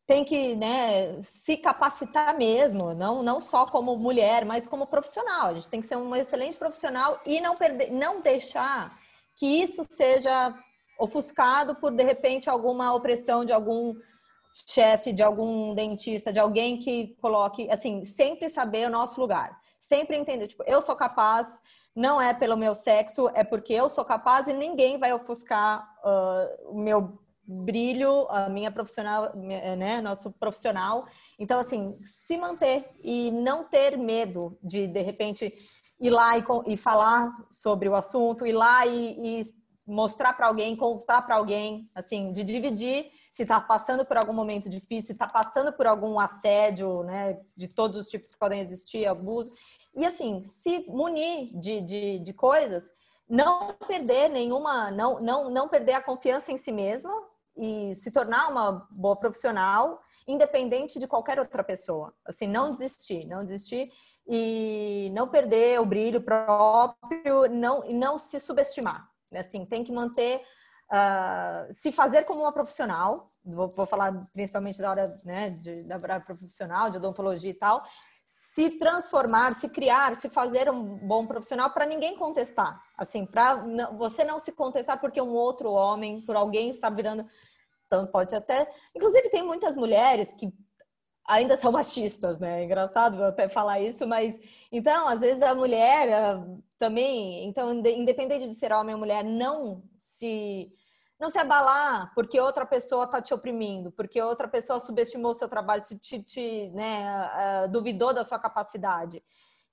tem 0.08 0.24
que, 0.24 0.56
né, 0.56 1.22
se 1.22 1.58
capacitar 1.58 2.36
mesmo, 2.38 2.94
não 2.94 3.22
não 3.22 3.40
só 3.42 3.66
como 3.66 3.98
mulher, 3.98 4.46
mas 4.46 4.66
como 4.66 4.88
profissional. 4.88 5.48
A 5.48 5.54
gente 5.56 5.70
tem 5.70 5.82
que 5.82 5.88
ser 5.88 5.98
um 5.98 6.16
excelente 6.16 6.58
profissional 6.58 7.20
e 7.26 7.42
não 7.42 7.54
perder, 7.54 7.92
não 7.92 8.22
deixar 8.22 8.98
que 9.36 9.46
isso 9.46 9.86
seja 9.90 10.54
ofuscado 10.98 11.76
por 11.76 11.92
de 11.92 12.04
repente 12.04 12.50
alguma 12.50 12.94
opressão 12.94 13.44
de 13.46 13.52
algum 13.52 13.94
chefe, 14.54 15.14
de 15.14 15.24
algum 15.24 15.74
dentista, 15.74 16.32
de 16.32 16.40
alguém 16.40 16.78
que 16.78 17.16
coloque, 17.22 17.70
assim, 17.70 18.04
sempre 18.04 18.50
saber 18.50 18.88
o 18.88 18.92
nosso 18.92 19.20
lugar. 19.20 19.60
Sempre 19.80 20.18
entender, 20.18 20.48
tipo, 20.48 20.64
eu 20.64 20.82
sou 20.82 20.96
capaz, 20.96 21.62
não 21.96 22.22
é 22.22 22.34
pelo 22.34 22.58
meu 22.58 22.76
sexo, 22.76 23.30
é 23.34 23.44
porque 23.44 23.74
eu 23.74 23.90
sou 23.90 24.04
capaz 24.04 24.48
e 24.48 24.54
ninguém 24.54 24.98
vai 24.98 25.14
ofuscar 25.14 25.88
uh, 26.04 26.72
o 26.72 26.78
meu 26.78 27.20
brilho, 27.44 28.28
a 28.30 28.48
minha 28.48 28.70
profissional, 28.70 29.36
né, 29.36 30.02
nosso 30.02 30.32
profissional. 30.32 31.08
Então, 31.40 31.60
assim, 31.60 31.98
se 32.04 32.38
manter 32.38 32.88
e 33.04 33.32
não 33.32 33.64
ter 33.64 33.98
medo 33.98 34.58
de, 34.62 34.86
de 34.86 35.02
repente, 35.02 35.54
ir 36.00 36.10
lá 36.12 36.38
e, 36.38 36.44
e 36.68 36.78
falar 36.78 37.32
sobre 37.50 37.90
o 37.90 37.96
assunto, 37.96 38.46
ir 38.46 38.52
lá 38.52 38.86
e, 38.86 39.40
e 39.42 39.42
mostrar 39.88 40.34
para 40.34 40.46
alguém, 40.46 40.76
contar 40.76 41.24
para 41.24 41.36
alguém, 41.36 41.88
assim, 41.96 42.32
de 42.32 42.44
dividir 42.44 43.12
se 43.32 43.44
está 43.44 43.60
passando 43.62 44.06
por 44.06 44.18
algum 44.18 44.34
momento 44.34 44.70
difícil, 44.70 45.14
está 45.14 45.28
passando 45.28 45.72
por 45.72 45.86
algum 45.86 46.20
assédio, 46.20 47.04
né, 47.04 47.40
de 47.56 47.68
todos 47.68 47.98
os 47.98 48.08
tipos 48.08 48.32
que 48.32 48.40
podem 48.40 48.62
existir, 48.62 49.06
abuso. 49.08 49.52
E 49.96 50.06
assim, 50.06 50.44
se 50.44 50.86
munir 50.88 51.50
de, 51.60 51.82
de, 51.82 52.20
de 52.20 52.34
coisas, 52.34 52.90
não 53.30 53.74
perder 53.88 54.30
nenhuma, 54.30 54.90
não, 54.90 55.20
não, 55.20 55.50
não 55.50 55.68
perder 55.68 55.94
a 55.94 56.02
confiança 56.02 56.52
em 56.52 56.58
si 56.58 56.72
mesma 56.72 57.12
e 57.56 57.94
se 57.94 58.10
tornar 58.10 58.50
uma 58.50 58.88
boa 58.90 59.16
profissional, 59.16 60.02
independente 60.28 60.98
de 60.98 61.08
qualquer 61.08 61.40
outra 61.40 61.64
pessoa. 61.64 62.14
Assim, 62.26 62.48
não 62.48 62.72
desistir, 62.72 63.28
não 63.28 63.46
desistir 63.46 63.92
e 64.28 65.12
não 65.14 65.28
perder 65.28 65.80
o 65.80 65.86
brilho 65.86 66.22
próprio, 66.22 67.48
não, 67.50 67.82
não 67.90 68.18
se 68.18 68.40
subestimar. 68.40 69.10
Assim, 69.34 69.66
tem 69.66 69.84
que 69.84 69.92
manter 69.92 70.42
uh, 70.92 71.72
se 71.72 71.92
fazer 71.92 72.24
como 72.24 72.42
uma 72.42 72.52
profissional, 72.52 73.28
vou, 73.44 73.70
vou 73.70 73.86
falar 73.86 74.26
principalmente 74.34 74.80
da 74.80 74.90
hora 74.90 75.18
né, 75.24 75.52
de, 75.52 75.84
da 75.84 75.96
área 75.96 76.20
profissional, 76.20 76.90
de 76.90 76.98
odontologia 76.98 77.52
e 77.52 77.54
tal, 77.54 77.84
se 78.26 78.72
transformar, 78.72 79.54
se 79.54 79.70
criar, 79.70 80.20
se 80.20 80.30
fazer 80.30 80.70
um 80.70 80.84
bom 81.08 81.26
profissional 81.26 81.70
para 81.72 81.86
ninguém 81.86 82.16
contestar. 82.16 82.82
Assim, 82.98 83.26
para 83.26 83.56
você 83.98 84.24
não 84.24 84.40
se 84.40 84.52
contestar 84.52 85.00
porque 85.00 85.22
um 85.22 85.34
outro 85.34 85.72
homem, 85.72 86.22
por 86.22 86.36
alguém 86.36 86.70
está 86.70 86.90
virando. 86.90 87.28
Então, 87.88 88.06
pode 88.06 88.30
ser 88.30 88.36
até. 88.36 88.72
Inclusive, 88.96 89.30
tem 89.30 89.42
muitas 89.42 89.76
mulheres 89.76 90.34
que 90.34 90.54
ainda 91.28 91.58
são 91.58 91.72
machistas, 91.72 92.40
né? 92.40 92.62
É 92.62 92.66
engraçado 92.66 93.24
até 93.24 93.48
falar 93.48 93.80
isso, 93.80 94.06
mas 94.06 94.40
então, 94.72 95.08
às 95.08 95.22
vezes 95.22 95.42
a 95.42 95.56
mulher 95.56 96.12
ah, 96.12 96.44
também, 96.78 97.46
então, 97.46 97.72
independente 97.74 98.48
de 98.48 98.56
ser 98.56 98.72
homem 98.74 98.94
ou 98.94 99.00
mulher, 99.00 99.24
não 99.24 99.84
se 99.96 100.72
não 101.20 101.30
se 101.30 101.38
abalar 101.38 102.12
porque 102.16 102.40
outra 102.40 102.66
pessoa 102.66 103.04
está 103.04 103.22
te 103.22 103.34
oprimindo, 103.34 103.92
porque 103.92 104.22
outra 104.22 104.48
pessoa 104.48 104.80
subestimou 104.80 105.34
seu 105.34 105.50
trabalho, 105.50 105.86
se 105.86 105.98
te, 106.00 106.24
te 106.24 106.70
né, 106.70 107.66
uh, 107.66 107.70
duvidou 107.70 108.14
da 108.14 108.24
sua 108.24 108.40
capacidade. 108.40 109.22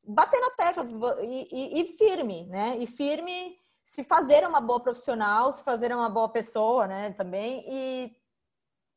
Bater 0.03 0.40
na 0.40 0.51
tecla 0.51 0.86
e, 1.22 1.49
e, 1.51 1.80
e, 1.80 1.97
firme, 1.97 2.47
né? 2.47 2.76
E 2.78 2.86
firme 2.86 3.57
se 3.84 4.03
fazer 4.03 4.47
uma 4.47 4.61
boa 4.61 4.80
profissional, 4.80 5.53
se 5.53 5.62
fazer 5.62 5.94
uma 5.94 6.09
boa 6.09 6.28
pessoa, 6.28 6.86
né, 6.88 7.12
também, 7.12 7.64
e 7.68 8.16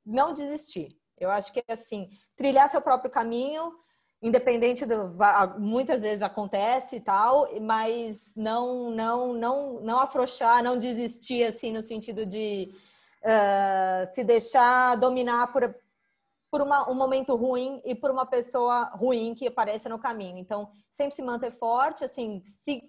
não 0.04 0.34
desistir. 0.34 0.88
Eu 1.18 1.30
acho 1.30 1.54
que, 1.54 1.64
assim, 1.68 2.10
trilhar 2.36 2.70
seu 2.70 2.82
próprio 2.82 3.12
caminho, 3.12 3.72
independente 4.22 4.86
do 4.86 5.16
muitas 5.58 6.02
vezes 6.02 6.22
acontece 6.22 6.98
e 6.98 7.00
tal, 7.00 7.48
mas 7.62 8.34
não 8.36 8.92
não 8.92 9.34
não 9.34 9.82
não 9.82 10.00
afrouxar, 10.00 10.64
não 10.64 10.78
desistir 10.78 11.46
assim 11.46 11.72
no 11.72 11.82
sentido 11.82 12.26
de 12.26 12.74
uh, 13.24 14.14
se 14.14 14.24
deixar 14.24 14.96
dominar 14.96 15.52
por 15.54 15.74
por 16.52 16.62
uma, 16.62 16.90
um 16.90 16.96
momento 16.96 17.36
ruim 17.36 17.80
e 17.86 17.94
por 17.94 18.10
uma 18.10 18.26
pessoa 18.26 18.86
ruim 18.94 19.36
que 19.36 19.48
apareça 19.48 19.88
no 19.88 20.00
caminho. 20.00 20.40
Então, 20.40 20.72
sempre 20.92 21.16
se 21.16 21.22
manter 21.22 21.52
forte, 21.52 22.04
assim, 22.04 22.42
se 22.44 22.82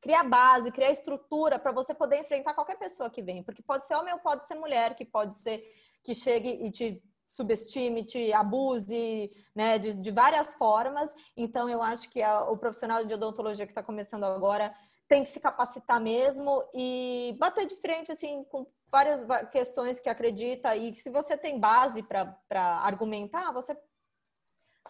criar 0.00 0.24
base, 0.24 0.70
criar 0.70 0.92
estrutura 0.92 1.58
para 1.58 1.72
você 1.72 1.92
poder 1.92 2.20
enfrentar 2.20 2.54
qualquer 2.54 2.78
pessoa 2.78 3.10
que 3.10 3.20
vem, 3.20 3.42
porque 3.42 3.62
pode 3.62 3.84
ser 3.86 3.96
homem 3.96 4.14
ou 4.14 4.20
pode 4.20 4.46
ser 4.46 4.54
mulher, 4.54 4.94
que 4.94 5.04
pode 5.04 5.34
ser 5.34 5.64
que 6.02 6.14
chegue 6.14 6.48
e 6.48 6.70
te 6.70 7.02
subestime, 7.34 8.04
te 8.04 8.32
abuse, 8.32 9.30
né, 9.54 9.78
de, 9.78 9.94
de 9.94 10.10
várias 10.10 10.54
formas. 10.54 11.14
Então, 11.36 11.68
eu 11.68 11.82
acho 11.82 12.10
que 12.10 12.22
a, 12.22 12.42
o 12.50 12.56
profissional 12.56 13.04
de 13.04 13.14
odontologia 13.14 13.66
que 13.66 13.72
está 13.72 13.82
começando 13.82 14.24
agora 14.24 14.74
tem 15.08 15.22
que 15.22 15.30
se 15.30 15.40
capacitar 15.40 16.00
mesmo 16.00 16.62
e 16.74 17.34
bater 17.38 17.66
de 17.66 17.76
frente, 17.76 18.12
assim, 18.12 18.44
com 18.44 18.66
várias 18.90 19.20
questões 19.50 20.00
que 20.00 20.08
acredita. 20.08 20.76
E 20.76 20.94
se 20.94 21.10
você 21.10 21.36
tem 21.36 21.58
base 21.58 22.02
para 22.02 22.36
argumentar, 22.82 23.52
você 23.52 23.76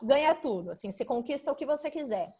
ganha 0.02 0.34
tudo, 0.34 0.70
assim, 0.70 0.90
se 0.90 1.04
conquista 1.04 1.50
o 1.50 1.56
que 1.56 1.66
você 1.66 1.90
quiser. 1.90 2.34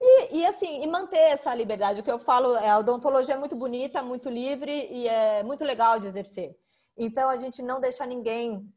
E, 0.00 0.38
e, 0.38 0.46
assim, 0.46 0.82
e 0.82 0.86
manter 0.86 1.16
essa 1.16 1.54
liberdade. 1.54 2.00
O 2.00 2.02
que 2.02 2.10
eu 2.10 2.18
falo 2.18 2.56
é 2.56 2.68
a 2.68 2.78
odontologia 2.78 3.34
é 3.34 3.38
muito 3.38 3.56
bonita, 3.56 4.02
muito 4.02 4.28
livre 4.28 4.88
e 4.90 5.08
é 5.08 5.42
muito 5.42 5.64
legal 5.64 5.98
de 5.98 6.06
exercer. 6.06 6.54
Então, 6.96 7.28
a 7.28 7.36
gente 7.36 7.62
não 7.62 7.80
deixa 7.80 8.04
ninguém 8.06 8.70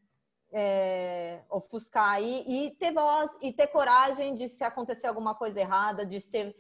é, 0.52 1.44
ofuscar 1.50 2.14
aí 2.14 2.44
e 2.48 2.72
ter 2.72 2.94
voz 2.94 3.36
e 3.42 3.52
ter 3.52 3.68
coragem 3.68 4.36
de 4.36 4.48
se 4.48 4.64
acontecer 4.64 5.08
alguma 5.08 5.36
coisa 5.36 5.60
errada, 5.60 6.06
de 6.06 6.22
ser 6.22 6.56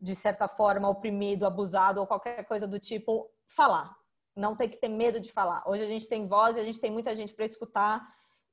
de 0.00 0.14
certa 0.14 0.48
forma 0.48 0.88
oprimido, 0.88 1.46
abusado 1.46 2.00
ou 2.00 2.06
qualquer 2.06 2.44
coisa 2.44 2.66
do 2.66 2.78
tipo, 2.78 3.30
falar. 3.46 3.94
Não 4.34 4.56
tem 4.56 4.68
que 4.68 4.78
ter 4.78 4.88
medo 4.88 5.20
de 5.20 5.30
falar. 5.30 5.62
Hoje 5.66 5.82
a 5.82 5.86
gente 5.86 6.08
tem 6.08 6.26
voz 6.26 6.56
e 6.56 6.60
a 6.60 6.64
gente 6.64 6.80
tem 6.80 6.90
muita 6.90 7.14
gente 7.14 7.34
para 7.34 7.44
escutar 7.44 8.06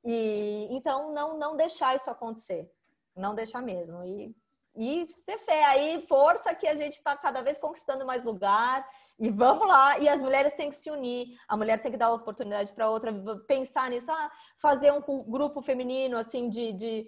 e 0.04 0.68
então 0.72 1.14
não 1.14 1.38
não 1.38 1.56
deixar 1.56 1.96
isso 1.96 2.10
acontecer, 2.10 2.70
não 3.16 3.34
deixar 3.34 3.62
mesmo 3.62 4.04
e 4.04 4.36
e 4.80 5.08
ter 5.26 5.40
fé 5.40 5.66
aí, 5.66 6.06
força 6.08 6.54
que 6.54 6.68
a 6.68 6.76
gente 6.76 6.94
está 6.94 7.18
cada 7.18 7.42
vez 7.42 7.60
conquistando 7.60 8.06
mais 8.06 8.24
lugar 8.24 8.88
e 9.20 9.30
vamos 9.32 9.68
lá, 9.68 9.98
e 10.00 10.08
as 10.08 10.22
mulheres 10.22 10.54
têm 10.54 10.70
que 10.70 10.76
se 10.76 10.92
unir, 10.92 11.38
a 11.48 11.58
mulher 11.58 11.82
tem 11.82 11.92
que 11.92 11.98
dar 11.98 12.12
oportunidade 12.12 12.72
para 12.72 12.90
outra, 12.90 13.12
pensar 13.48 13.90
nisso, 13.90 14.12
ah, 14.12 14.32
fazer 14.58 14.92
um 14.92 15.02
grupo 15.24 15.62
feminino, 15.62 16.18
assim, 16.18 16.50
de, 16.50 16.74
de 16.74 17.08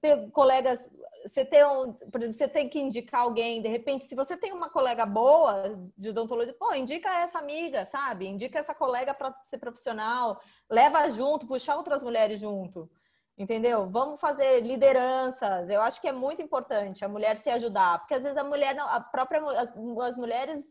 ter 0.00 0.30
colegas, 0.30 0.90
você 1.24 1.44
tem 1.44 1.64
um, 1.64 1.94
você 2.30 2.46
tem 2.46 2.68
que 2.68 2.78
indicar 2.78 3.22
alguém, 3.22 3.62
de 3.62 3.68
repente, 3.68 4.04
se 4.04 4.14
você 4.14 4.36
tem 4.36 4.52
uma 4.52 4.68
colega 4.68 5.06
boa 5.06 5.78
de 5.96 6.10
odontologia, 6.10 6.54
pô, 6.58 6.74
indica 6.74 7.08
essa 7.20 7.38
amiga, 7.38 7.86
sabe? 7.86 8.26
Indica 8.26 8.58
essa 8.58 8.74
colega 8.74 9.14
para 9.14 9.34
ser 9.44 9.58
profissional, 9.58 10.40
leva 10.70 11.08
junto, 11.10 11.46
puxar 11.46 11.76
outras 11.76 12.02
mulheres 12.02 12.38
junto. 12.38 12.90
Entendeu? 13.38 13.86
Vamos 13.90 14.18
fazer 14.18 14.60
lideranças. 14.60 15.68
Eu 15.68 15.82
acho 15.82 16.00
que 16.00 16.08
é 16.08 16.12
muito 16.12 16.40
importante 16.40 17.04
a 17.04 17.08
mulher 17.08 17.36
se 17.36 17.50
ajudar, 17.50 17.98
porque 17.98 18.14
às 18.14 18.22
vezes 18.22 18.38
a 18.38 18.44
mulher, 18.44 18.74
a 18.78 18.98
própria 19.00 19.42
as, 19.60 19.70
as 20.06 20.16
mulheres 20.16 20.64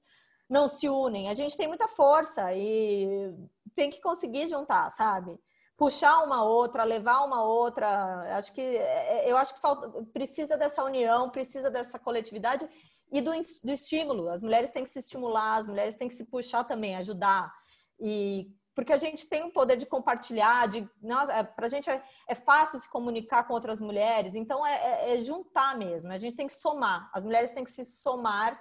não 0.50 0.68
se 0.68 0.88
unem. 0.88 1.30
A 1.30 1.34
gente 1.34 1.58
tem 1.58 1.68
muita 1.68 1.88
força 1.88 2.54
e 2.54 3.34
tem 3.74 3.89
que 3.89 4.02
conseguir 4.02 4.48
juntar, 4.48 4.89
sabe? 4.91 5.38
Puxar 5.78 6.24
uma 6.24 6.43
outra, 6.43 6.84
levar 6.84 7.24
uma 7.24 7.43
outra. 7.43 8.38
Acho 8.38 8.54
que 8.54 8.62
é, 8.62 9.26
é, 9.26 9.32
eu 9.32 9.36
acho 9.36 9.54
que 9.54 9.60
falta, 9.60 9.89
precisa 10.14 10.58
dessa 10.58 10.84
união, 10.84 11.30
precisa 11.30 11.70
dessa 11.70 12.00
coletividade 12.00 12.68
e 13.12 13.22
do, 13.22 13.32
do 13.64 13.72
estímulo. 13.72 14.30
As 14.30 14.41
mulheres 14.41 14.72
têm 14.72 14.84
que 14.84 14.89
se 14.89 15.00
estimular, 15.00 15.58
as 15.58 15.68
mulheres 15.68 15.96
têm 15.96 16.08
que 16.08 16.14
se 16.14 16.24
puxar 16.24 16.64
também, 16.64 16.96
ajudar. 16.96 17.54
E 18.00 18.50
porque 18.76 18.91
a 18.91 18.98
gente 18.98 19.26
tem 19.28 19.43
o 19.43 19.52
poder 19.52 19.78
de 19.78 19.86
compartilhar, 19.86 20.68
de 20.68 20.88
é, 21.32 21.43
para 21.43 21.66
a 21.66 21.70
gente 21.70 21.89
é, 21.89 22.04
é, 22.28 22.36
fácil 22.36 22.80
se 22.80 22.89
comunicar 22.89 23.46
com 23.46 23.54
outras 23.54 23.80
mulheres, 23.80 24.36
então 24.36 24.68
é, 24.68 24.74
é, 24.74 25.16
é, 25.16 25.22
juntar 25.22 25.78
mesmo. 25.78 26.12
A 26.12 26.18
gente 26.18 26.36
tem 26.36 26.46
que 26.46 26.54
somar. 26.54 27.10
As 27.14 27.24
mulheres 27.24 27.52
têm 27.52 27.64
que 27.64 27.72
se 27.72 27.86
somar 27.86 28.60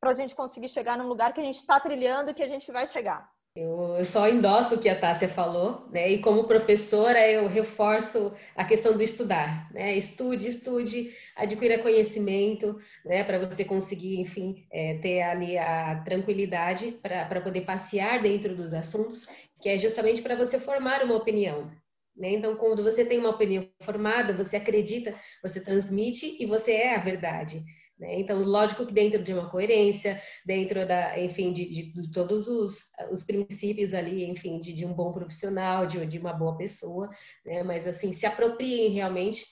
para 0.00 0.10
a 0.10 0.14
gente 0.14 0.34
conseguir 0.34 0.68
chegar 0.68 0.96
num 0.96 1.08
lugar 1.08 1.32
que 1.32 1.40
a 1.40 1.44
gente 1.44 1.56
está 1.56 1.80
trilhando 1.80 2.30
e 2.30 2.34
que 2.34 2.42
a 2.42 2.48
gente 2.48 2.70
vai 2.70 2.86
chegar. 2.86 3.30
Eu 3.56 4.04
só 4.04 4.28
endosso 4.28 4.74
o 4.74 4.78
que 4.78 4.88
a 4.88 5.00
Tássia 5.00 5.28
falou, 5.28 5.88
né? 5.90 6.10
E 6.10 6.20
como 6.20 6.44
professora, 6.44 7.26
eu 7.26 7.48
reforço 7.48 8.30
a 8.54 8.62
questão 8.62 8.94
do 8.94 9.02
estudar, 9.02 9.72
né? 9.72 9.96
Estude, 9.96 10.46
estude, 10.46 11.14
adquira 11.34 11.82
conhecimento, 11.82 12.78
né? 13.02 13.24
Para 13.24 13.38
você 13.38 13.64
conseguir, 13.64 14.20
enfim, 14.20 14.66
é, 14.70 14.98
ter 14.98 15.22
ali 15.22 15.56
a 15.56 16.02
tranquilidade 16.04 16.98
para 17.00 17.40
poder 17.40 17.62
passear 17.62 18.20
dentro 18.20 18.54
dos 18.54 18.74
assuntos, 18.74 19.26
que 19.62 19.70
é 19.70 19.78
justamente 19.78 20.20
para 20.20 20.36
você 20.36 20.60
formar 20.60 21.02
uma 21.02 21.16
opinião. 21.16 21.70
Né? 22.14 22.32
Então, 22.32 22.56
quando 22.56 22.82
você 22.82 23.06
tem 23.06 23.18
uma 23.18 23.30
opinião 23.30 23.66
formada, 23.80 24.34
você 24.34 24.56
acredita, 24.56 25.14
você 25.42 25.60
transmite 25.60 26.36
e 26.40 26.46
você 26.46 26.72
é 26.72 26.94
a 26.94 27.00
verdade. 27.00 27.62
Né? 27.98 28.20
Então, 28.20 28.38
lógico 28.42 28.84
que 28.84 28.92
dentro 28.92 29.22
de 29.22 29.32
uma 29.32 29.48
coerência, 29.48 30.20
dentro 30.44 30.86
da, 30.86 31.18
enfim, 31.18 31.52
de, 31.52 31.64
de, 31.68 31.92
de 31.92 32.10
todos 32.10 32.46
os, 32.46 32.92
os 33.10 33.22
princípios 33.22 33.94
ali, 33.94 34.24
enfim, 34.24 34.58
de, 34.58 34.72
de 34.72 34.84
um 34.84 34.92
bom 34.92 35.12
profissional, 35.12 35.86
de, 35.86 36.04
de 36.06 36.18
uma 36.18 36.32
boa 36.32 36.56
pessoa, 36.56 37.10
né? 37.44 37.62
Mas, 37.62 37.86
assim, 37.86 38.12
se 38.12 38.26
apropriem 38.26 38.90
realmente 38.90 39.46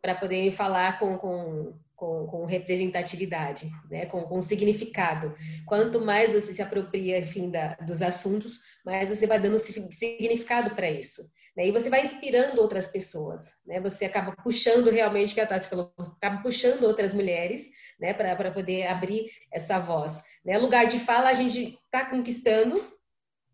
para 0.00 0.14
poder 0.14 0.50
falar 0.52 0.98
com, 0.98 1.18
com, 1.18 1.74
com, 1.94 2.26
com 2.26 2.44
representatividade, 2.46 3.70
né? 3.90 4.06
Com, 4.06 4.22
com, 4.22 4.40
significado. 4.40 5.34
Quanto 5.66 6.00
mais 6.00 6.32
você 6.32 6.54
se 6.54 6.62
apropria, 6.62 7.18
enfim, 7.18 7.50
da, 7.50 7.74
dos 7.74 8.00
assuntos, 8.00 8.60
mais 8.84 9.10
você 9.10 9.26
vai 9.26 9.38
dando 9.38 9.58
significado 9.58 10.74
para 10.74 10.90
isso. 10.90 11.22
Né? 11.60 11.68
E 11.68 11.72
você 11.72 11.90
vai 11.90 12.00
inspirando 12.00 12.58
outras 12.58 12.86
pessoas, 12.86 13.52
né? 13.66 13.78
Você 13.80 14.06
acaba 14.06 14.32
puxando 14.32 14.88
realmente, 14.88 15.34
que 15.34 15.40
a 15.40 15.46
Tati 15.46 15.68
falou, 15.68 15.92
acaba 15.98 16.42
puxando 16.42 16.84
outras 16.84 17.12
mulheres 17.12 17.68
né, 18.00 18.14
para 18.14 18.50
poder 18.50 18.86
abrir 18.86 19.30
essa 19.52 19.78
voz. 19.78 20.24
Né? 20.42 20.56
Lugar 20.56 20.86
de 20.86 20.98
fala 20.98 21.28
a 21.28 21.34
gente 21.34 21.78
está 21.84 22.06
conquistando, 22.06 22.82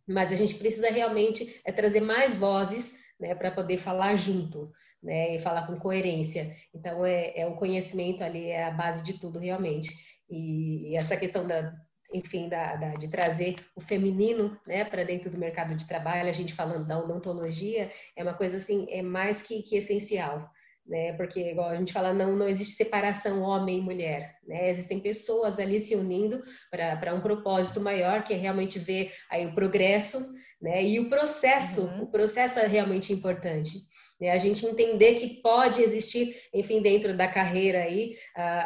mas 0.06 0.30
a 0.30 0.36
gente 0.36 0.54
precisa 0.54 0.88
realmente 0.88 1.60
é 1.64 1.72
trazer 1.72 2.00
mais 2.00 2.36
vozes 2.36 2.96
né, 3.18 3.34
para 3.34 3.50
poder 3.50 3.76
falar 3.76 4.14
junto. 4.14 4.70
Né, 5.02 5.36
e 5.36 5.38
falar 5.38 5.66
com 5.66 5.78
coerência. 5.78 6.56
Então, 6.74 7.04
é, 7.06 7.32
é 7.38 7.46
o 7.46 7.54
conhecimento 7.54 8.24
ali, 8.24 8.46
é 8.46 8.64
a 8.64 8.72
base 8.72 9.04
de 9.04 9.20
tudo, 9.20 9.38
realmente. 9.38 9.88
E, 10.28 10.90
e 10.90 10.96
essa 10.96 11.16
questão 11.16 11.46
da, 11.46 11.72
enfim, 12.12 12.48
da, 12.48 12.76
da, 12.76 12.94
de 12.94 13.08
trazer 13.08 13.56
o 13.74 13.80
feminino, 13.80 14.58
né, 14.66 14.84
para 14.84 15.04
dentro 15.04 15.30
do 15.30 15.38
mercado 15.38 15.74
de 15.74 15.86
trabalho, 15.86 16.28
a 16.28 16.32
gente 16.32 16.52
falando 16.52 16.86
da 16.86 16.98
odontologia, 16.98 17.90
é 18.14 18.22
uma 18.22 18.34
coisa, 18.34 18.56
assim, 18.56 18.86
é 18.90 19.02
mais 19.02 19.42
que, 19.42 19.62
que 19.62 19.76
essencial 19.76 20.50
né? 20.86 21.12
Porque, 21.14 21.50
igual 21.50 21.68
a 21.68 21.76
gente 21.76 21.92
fala, 21.92 22.12
não, 22.12 22.36
não 22.36 22.48
existe 22.48 22.76
separação 22.76 23.42
homem 23.42 23.78
e 23.78 23.82
mulher, 23.82 24.36
né? 24.46 24.70
Existem 24.70 25.00
pessoas 25.00 25.58
ali 25.58 25.80
se 25.80 25.96
unindo 25.96 26.42
para 26.70 27.14
um 27.14 27.20
propósito 27.20 27.80
maior, 27.80 28.22
que 28.22 28.32
é 28.32 28.36
realmente 28.36 28.78
ver 28.78 29.12
aí 29.30 29.46
o 29.46 29.54
progresso, 29.54 30.24
né? 30.60 30.84
E 30.84 31.00
o 31.00 31.08
processo, 31.08 31.82
uhum. 31.82 32.02
o 32.02 32.06
processo 32.06 32.58
é 32.58 32.66
realmente 32.66 33.12
importante. 33.12 33.80
Né? 34.20 34.30
A 34.30 34.38
gente 34.38 34.64
entender 34.64 35.14
que 35.16 35.40
pode 35.42 35.82
existir, 35.82 36.36
enfim, 36.52 36.80
dentro 36.80 37.16
da 37.16 37.28
carreira 37.28 37.80
aí, 37.80 38.16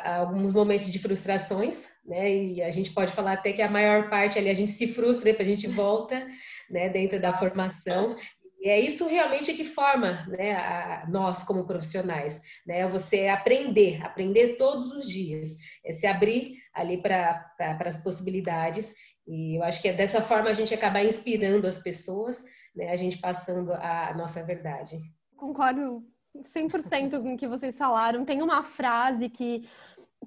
alguns 0.05 0.53
momentos 0.53 0.91
de 0.91 0.99
frustrações, 0.99 1.89
né? 2.05 2.33
E 2.33 2.63
a 2.63 2.71
gente 2.71 2.93
pode 2.93 3.13
falar 3.13 3.33
até 3.33 3.53
que 3.53 3.63
a 3.63 3.71
maior 3.71 4.09
parte 4.09 4.39
ali 4.39 4.49
a 4.49 4.55
gente 4.55 4.71
se 4.71 4.89
frustra, 4.89 5.25
depois 5.25 5.49
a 5.49 5.51
gente 5.51 5.67
volta, 5.67 6.27
né? 6.71 6.89
Dentro 6.89 7.21
da 7.21 7.33
formação 7.33 8.17
e 8.61 8.69
é 8.69 8.79
isso 8.79 9.09
realmente 9.09 9.55
que 9.55 9.65
forma 9.65 10.27
né, 10.27 10.53
a, 10.53 11.07
nós 11.09 11.43
como 11.43 11.67
profissionais, 11.67 12.43
né? 12.67 12.87
Você 12.89 13.27
aprender, 13.27 14.05
aprender 14.05 14.57
todos 14.57 14.93
os 14.93 15.09
dias, 15.09 15.57
é 15.83 15.95
se 15.95 16.07
abrir 16.07 16.59
ali 16.75 17.01
para 17.01 17.51
as 17.87 18.03
possibilidades. 18.03 18.95
E 19.27 19.57
eu 19.57 19.63
acho 19.63 19.81
que 19.81 19.89
é 19.89 19.95
dessa 19.95 20.21
forma 20.21 20.51
a 20.51 20.53
gente 20.53 20.75
acaba 20.75 21.03
inspirando 21.03 21.67
as 21.67 21.83
pessoas, 21.83 22.45
né? 22.77 22.91
A 22.91 22.97
gente 22.97 23.17
passando 23.17 23.73
a 23.73 24.13
nossa 24.15 24.45
verdade. 24.45 24.99
Concordo 25.41 26.05
100% 26.37 27.23
com 27.23 27.33
o 27.33 27.37
que 27.37 27.49
vocês 27.49 27.79
falaram. 27.79 28.27
Tem 28.27 28.43
uma 28.43 28.63
frase 28.63 29.31
que, 29.31 29.67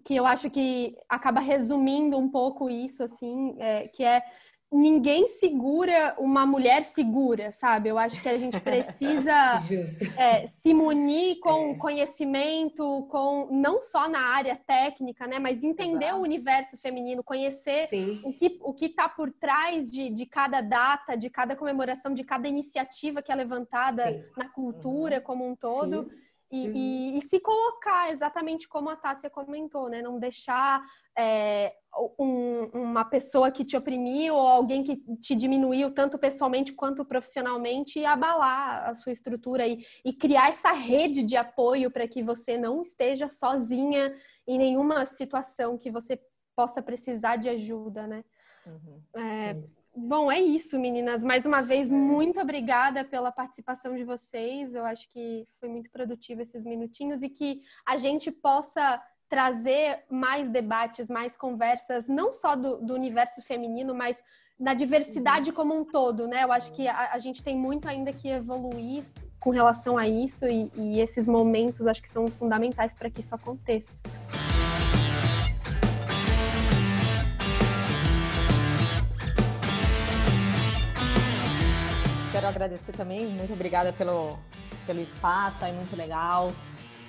que 0.04 0.16
eu 0.16 0.26
acho 0.26 0.50
que 0.50 0.98
acaba 1.08 1.40
resumindo 1.40 2.18
um 2.18 2.28
pouco 2.28 2.68
isso, 2.68 3.04
assim, 3.04 3.56
é, 3.60 3.88
que 3.90 4.04
é 4.04 4.24
ninguém 4.74 5.28
segura 5.28 6.16
uma 6.18 6.48
mulher 6.48 6.84
segura, 6.84 7.52
sabe? 7.52 7.90
Eu 7.90 7.98
acho 8.00 8.20
que 8.20 8.28
a 8.28 8.40
gente 8.40 8.60
precisa 8.60 9.60
é, 10.18 10.48
se 10.48 10.74
munir 10.74 11.40
com 11.40 11.72
é. 11.72 11.76
conhecimento, 11.76 13.08
com 13.10 13.48
não 13.52 13.82
só 13.82 14.10
na 14.10 14.20
área 14.20 14.56
técnica, 14.56 15.28
né? 15.28 15.38
Mas 15.38 15.64
entender 15.64 16.06
Exato. 16.06 16.20
o 16.20 16.24
universo 16.24 16.78
feminino, 16.78 17.24
conhecer 17.24 17.88
Sim. 17.88 18.20
o 18.26 18.34
que 18.34 18.58
o 18.62 18.74
que 18.74 18.86
está 18.86 19.08
por 19.08 19.32
trás 19.32 19.92
de, 19.92 20.10
de 20.10 20.26
cada 20.26 20.60
data, 20.60 21.16
de 21.16 21.30
cada 21.30 21.56
comemoração, 21.56 22.14
de 22.14 22.24
cada 22.24 22.48
iniciativa 22.48 23.22
que 23.22 23.32
é 23.32 23.36
levantada 23.36 24.12
Sim. 24.12 24.24
na 24.36 24.50
cultura 24.50 25.18
uhum. 25.18 25.24
como 25.24 25.48
um 25.48 25.56
todo. 25.56 26.10
Sim. 26.10 26.24
E, 26.54 26.68
uhum. 26.68 26.74
e, 26.76 27.18
e, 27.18 27.22
se 27.24 27.40
colocar 27.40 28.12
exatamente 28.12 28.68
como 28.68 28.88
a 28.88 28.96
Tássia 28.96 29.28
comentou, 29.28 29.90
né? 29.90 30.04
Não 30.04 30.20
deixar 30.20 30.84
é, 31.18 31.74
um, 32.20 32.66
uma 32.72 33.04
pessoa 33.04 33.50
que 33.50 33.66
te 33.66 33.76
oprimiu 33.76 34.36
ou 34.36 34.48
alguém 34.48 34.84
que 34.84 34.98
te 35.16 35.36
diminuiu 35.36 35.92
tanto 35.92 36.20
pessoalmente 36.20 36.72
quanto 36.74 37.04
profissionalmente 37.04 38.06
abalar 38.06 38.88
a 38.88 38.94
sua 38.94 39.12
estrutura 39.12 39.66
e, 39.66 39.84
e 40.06 40.14
criar 40.14 40.50
essa 40.50 40.72
rede 40.72 41.24
de 41.24 41.36
apoio 41.36 41.90
para 41.90 42.08
que 42.08 42.22
você 42.22 42.56
não 42.56 42.84
esteja 42.84 43.28
sozinha 43.28 44.16
em 44.48 44.60
nenhuma 44.60 45.08
situação 45.08 45.76
que 45.76 45.90
você 45.90 46.22
possa 46.56 46.84
precisar 46.84 47.38
de 47.38 47.50
ajuda, 47.50 48.06
né? 48.06 48.24
Uhum. 48.68 49.02
É, 49.18 49.56
Bom, 49.96 50.32
é 50.32 50.42
isso, 50.42 50.80
meninas. 50.80 51.24
Mais 51.24 51.46
uma 51.46 51.62
vez, 51.62 51.90
é. 51.90 51.94
muito 51.94 52.40
obrigada 52.40 53.04
pela 53.04 53.32
participação 53.32 53.96
de 53.96 54.04
vocês. 54.04 54.74
Eu 54.74 54.86
acho 54.86 55.08
que 55.10 55.48
foi 55.60 55.70
muito 55.70 55.90
produtivo 55.92 56.42
esses 56.42 56.64
minutinhos 56.64 57.22
e 57.22 57.30
que 57.30 57.62
a 57.86 57.96
gente 57.98 58.32
possa 58.32 59.02
trazer 59.30 60.04
mais 60.10 60.50
debates, 60.50 61.10
mais 61.10 61.38
conversas, 61.38 62.08
não 62.08 62.34
só 62.34 62.56
do, 62.56 62.78
do 62.78 62.94
universo 62.94 63.42
feminino, 63.42 63.94
mas 63.94 64.24
na 64.60 64.74
diversidade 64.74 65.50
uhum. 65.50 65.56
como 65.56 65.76
um 65.76 65.86
todo, 65.86 66.28
né? 66.28 66.44
Eu 66.44 66.52
acho 66.52 66.72
que 66.74 66.88
a, 66.88 67.14
a 67.14 67.20
gente 67.20 67.44
tem 67.44 67.58
muito 67.58 67.88
ainda 67.88 68.14
que 68.14 68.30
evoluir 68.30 69.04
com 69.40 69.50
relação 69.50 69.98
a 69.98 70.08
isso 70.08 70.46
e, 70.46 70.72
e 70.76 71.00
esses 71.00 71.28
momentos 71.28 71.86
acho 71.86 72.02
que 72.02 72.10
são 72.10 72.28
fundamentais 72.28 72.94
para 72.94 73.10
que 73.10 73.20
isso 73.20 73.36
aconteça. 73.36 74.00
Quero 82.44 82.50
agradecer 82.50 82.92
também, 82.92 83.26
muito 83.28 83.54
obrigada 83.54 83.94
pelo, 83.94 84.38
pelo 84.86 85.00
espaço, 85.00 85.64
é 85.64 85.72
muito 85.72 85.96
legal. 85.96 86.52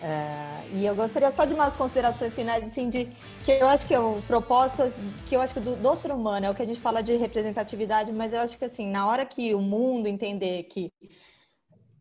É, 0.01 0.68
e 0.70 0.87
eu 0.87 0.95
gostaria 0.95 1.32
só 1.32 1.45
de 1.45 1.53
umas 1.55 1.76
considerações 1.76 2.35
finais, 2.35 2.62
assim, 2.64 2.89
de 2.89 3.07
que 3.45 3.51
eu 3.51 3.66
acho 3.66 3.85
que 3.85 3.97
o 3.97 4.22
propósito, 4.28 4.82
que 5.26 5.35
eu 5.35 5.41
acho 5.41 5.55
que 5.55 5.61
do, 5.61 5.74
do 5.74 5.97
ser 5.97 6.12
humano 6.12 6.47
é 6.47 6.51
o 6.51 6.55
que 6.55 6.62
a 6.62 6.64
gente 6.64 6.78
fala 6.78 7.03
de 7.03 7.16
representatividade, 7.16 8.12
mas 8.12 8.32
eu 8.32 8.41
acho 8.41 8.57
que, 8.57 8.64
assim, 8.64 8.89
na 8.89 9.09
hora 9.09 9.26
que 9.26 9.53
o 9.55 9.61
mundo 9.61 10.07
entender 10.07 10.64
que 10.64 10.93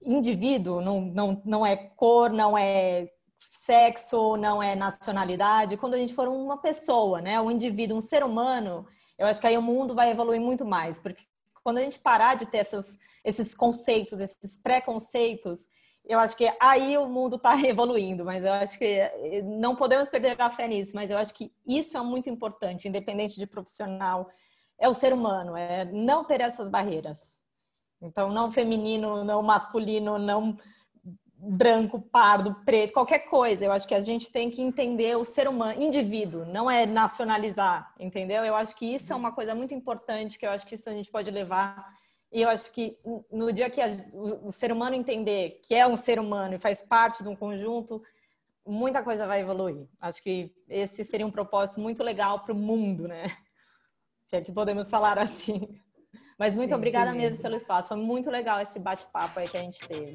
indivíduo 0.06 0.80
não, 0.82 1.02
não, 1.02 1.42
não 1.44 1.66
é 1.66 1.76
cor, 1.76 2.30
não 2.30 2.56
é 2.56 3.08
sexo, 3.40 4.38
não 4.38 4.62
é 4.62 4.76
nacionalidade, 4.76 5.78
quando 5.78 5.96
a 5.96 5.98
gente 5.98 6.14
for 6.14 6.28
uma 6.28 6.58
pessoa, 6.58 7.20
né, 7.20 7.42
um 7.42 7.50
indivíduo, 7.50 7.98
um 7.98 8.02
ser 8.02 8.24
humano, 8.24 8.86
eu 9.18 9.26
acho 9.26 9.40
que 9.40 9.48
aí 9.48 9.58
o 9.58 9.62
mundo 9.62 9.96
vai 9.96 10.12
evoluir 10.12 10.42
muito 10.42 10.66
mais, 10.66 11.00
porque 11.00 11.24
quando 11.64 11.78
a 11.78 11.82
gente 11.82 11.98
parar 11.98 12.36
de 12.36 12.46
ter 12.46 12.58
essas, 12.58 13.00
esses 13.24 13.56
conceitos, 13.56 14.20
esses 14.22 14.58
preconceitos, 14.58 15.70
eu 16.06 16.20
acho 16.20 16.36
que 16.36 16.52
aí 16.60 16.98
o 16.98 17.08
mundo 17.08 17.38
está 17.38 17.56
evoluindo, 17.64 18.26
mas 18.26 18.44
eu 18.44 18.54
acho 18.54 18.78
que 18.78 18.86
eh, 18.86 19.42
não 19.44 19.76
podemos 19.76 20.10
perder 20.10 20.40
a 20.40 20.50
fé 20.50 20.68
nisso, 20.68 20.92
mas 20.96 21.10
eu 21.10 21.18
acho 21.18 21.34
que 21.34 21.52
isso 21.66 21.98
é 21.98 22.02
muito 22.02 22.30
importante, 22.30 22.88
independente 22.88 23.40
de 23.40 23.48
profissional, 23.48 24.30
é 24.78 24.90
o 24.90 24.94
ser 24.94 25.14
humano, 25.14 25.56
é 25.56 25.86
não 25.86 26.24
ter 26.24 26.42
essas 26.42 26.68
barreiras. 26.68 27.42
Então, 28.02 28.30
não 28.30 28.52
feminino, 28.52 29.24
não 29.24 29.42
masculino, 29.42 30.20
não 30.20 30.58
branco, 31.44 32.02
pardo, 32.02 32.56
preto, 32.66 32.94
qualquer 32.94 33.20
coisa. 33.20 33.66
Eu 33.66 33.72
acho 33.72 33.88
que 33.88 33.96
a 33.96 34.02
gente 34.02 34.32
tem 34.32 34.50
que 34.50 34.62
entender 34.62 35.18
o 35.18 35.26
ser 35.26 35.48
humano, 35.48 35.82
indivíduo, 35.82 36.46
não 36.46 36.70
é 36.70 36.86
nacionalizar, 36.86 37.94
entendeu? 38.00 38.44
Eu 38.44 38.56
acho 38.56 38.76
que 38.76 38.86
isso 38.86 39.12
é 39.12 39.16
uma 39.16 39.32
coisa 39.32 39.54
muito 39.54 39.74
importante, 39.74 40.38
que 40.38 40.46
eu 40.46 40.52
acho 40.52 40.66
que 40.66 40.76
isso 40.76 40.90
a 40.90 40.94
gente 40.94 41.12
pode 41.12 41.32
levar. 41.32 41.94
E 42.34 42.42
eu 42.42 42.50
acho 42.50 42.72
que 42.72 42.98
no 43.32 43.54
dia 43.54 43.70
que 43.70 43.80
a, 43.80 43.88
o, 44.12 44.48
o, 44.48 44.52
ser 44.52 44.72
humano 44.72 44.96
entender 44.96 45.60
que 45.62 45.76
é 45.76 45.86
um 45.86 45.96
ser 45.96 46.20
humano 46.20 46.56
e 46.56 46.60
faz 46.60 46.82
parte 46.82 47.22
de 47.22 47.30
um 47.30 47.36
conjunto, 47.36 48.02
muita 48.66 49.04
coisa 49.04 49.28
vai 49.28 49.42
evoluir. 49.42 49.88
Acho 50.02 50.24
que 50.24 50.52
esse 50.68 51.04
seria 51.04 51.28
um 51.28 51.32
propósito 51.32 51.80
muito 51.80 52.02
legal 52.02 52.40
para 52.42 52.52
o 52.52 52.56
mundo, 52.56 53.08
né? 53.08 53.26
Se 54.26 54.38
é 54.38 54.42
que 54.42 54.52
podemos 54.52 54.90
falar 54.90 55.20
assim. 55.20 55.80
Mas 56.40 56.56
muito 56.56 56.70
sim, 56.70 56.76
obrigada 56.76 57.12
sim, 57.12 57.18
mesmo 57.18 57.40
pelo 57.40 57.56
espaço. 57.56 57.90
Foi 57.90 57.98
muito 57.98 58.32
legal 58.32 58.60
esse 58.60 58.80
bate-papo 58.80 59.40
aí 59.40 59.48
que 59.48 59.58
a 59.58 59.62
gente 59.62 59.88
teve. 59.88 60.14